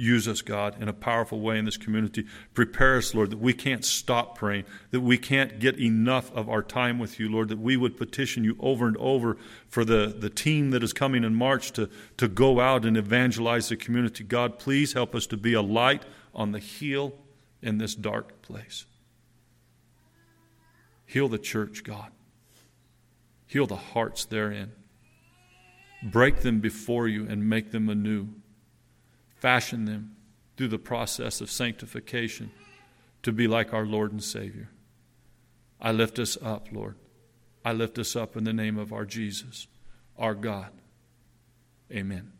Use 0.00 0.28
us, 0.28 0.42
God, 0.42 0.80
in 0.80 0.86
a 0.86 0.92
powerful 0.92 1.40
way 1.40 1.58
in 1.58 1.64
this 1.64 1.76
community. 1.76 2.24
Prepare 2.54 2.98
us, 2.98 3.16
Lord, 3.16 3.30
that 3.30 3.40
we 3.40 3.52
can't 3.52 3.84
stop 3.84 4.38
praying, 4.38 4.64
that 4.92 5.00
we 5.00 5.18
can't 5.18 5.58
get 5.58 5.76
enough 5.76 6.30
of 6.36 6.48
our 6.48 6.62
time 6.62 7.00
with 7.00 7.18
you, 7.18 7.28
Lord, 7.28 7.48
that 7.48 7.58
we 7.58 7.76
would 7.76 7.96
petition 7.96 8.44
you 8.44 8.56
over 8.60 8.86
and 8.86 8.96
over 8.98 9.36
for 9.68 9.84
the, 9.84 10.14
the 10.16 10.30
team 10.30 10.70
that 10.70 10.84
is 10.84 10.92
coming 10.92 11.24
in 11.24 11.34
March 11.34 11.72
to, 11.72 11.90
to 12.16 12.28
go 12.28 12.60
out 12.60 12.84
and 12.84 12.96
evangelize 12.96 13.70
the 13.70 13.76
community. 13.76 14.22
God, 14.22 14.60
please 14.60 14.92
help 14.92 15.16
us 15.16 15.26
to 15.26 15.36
be 15.36 15.52
a 15.52 15.62
light 15.62 16.04
on 16.32 16.52
the 16.52 16.60
hill 16.60 17.14
in 17.60 17.78
this 17.78 17.96
dark 17.96 18.40
place. 18.40 18.86
Heal 21.06 21.26
the 21.26 21.38
church, 21.38 21.82
God. 21.82 22.12
Heal 23.48 23.66
the 23.66 23.74
hearts 23.74 24.24
therein. 24.26 24.70
Break 26.04 26.42
them 26.42 26.60
before 26.60 27.08
you 27.08 27.26
and 27.28 27.50
make 27.50 27.72
them 27.72 27.88
anew. 27.88 28.28
Fashion 29.38 29.84
them 29.84 30.16
through 30.56 30.68
the 30.68 30.78
process 30.78 31.40
of 31.40 31.50
sanctification 31.50 32.50
to 33.22 33.32
be 33.32 33.46
like 33.46 33.72
our 33.72 33.86
Lord 33.86 34.12
and 34.12 34.22
Savior. 34.22 34.70
I 35.80 35.92
lift 35.92 36.18
us 36.18 36.36
up, 36.42 36.68
Lord. 36.72 36.96
I 37.64 37.72
lift 37.72 37.98
us 37.98 38.16
up 38.16 38.36
in 38.36 38.44
the 38.44 38.52
name 38.52 38.78
of 38.78 38.92
our 38.92 39.04
Jesus, 39.04 39.66
our 40.16 40.34
God. 40.34 40.70
Amen. 41.92 42.37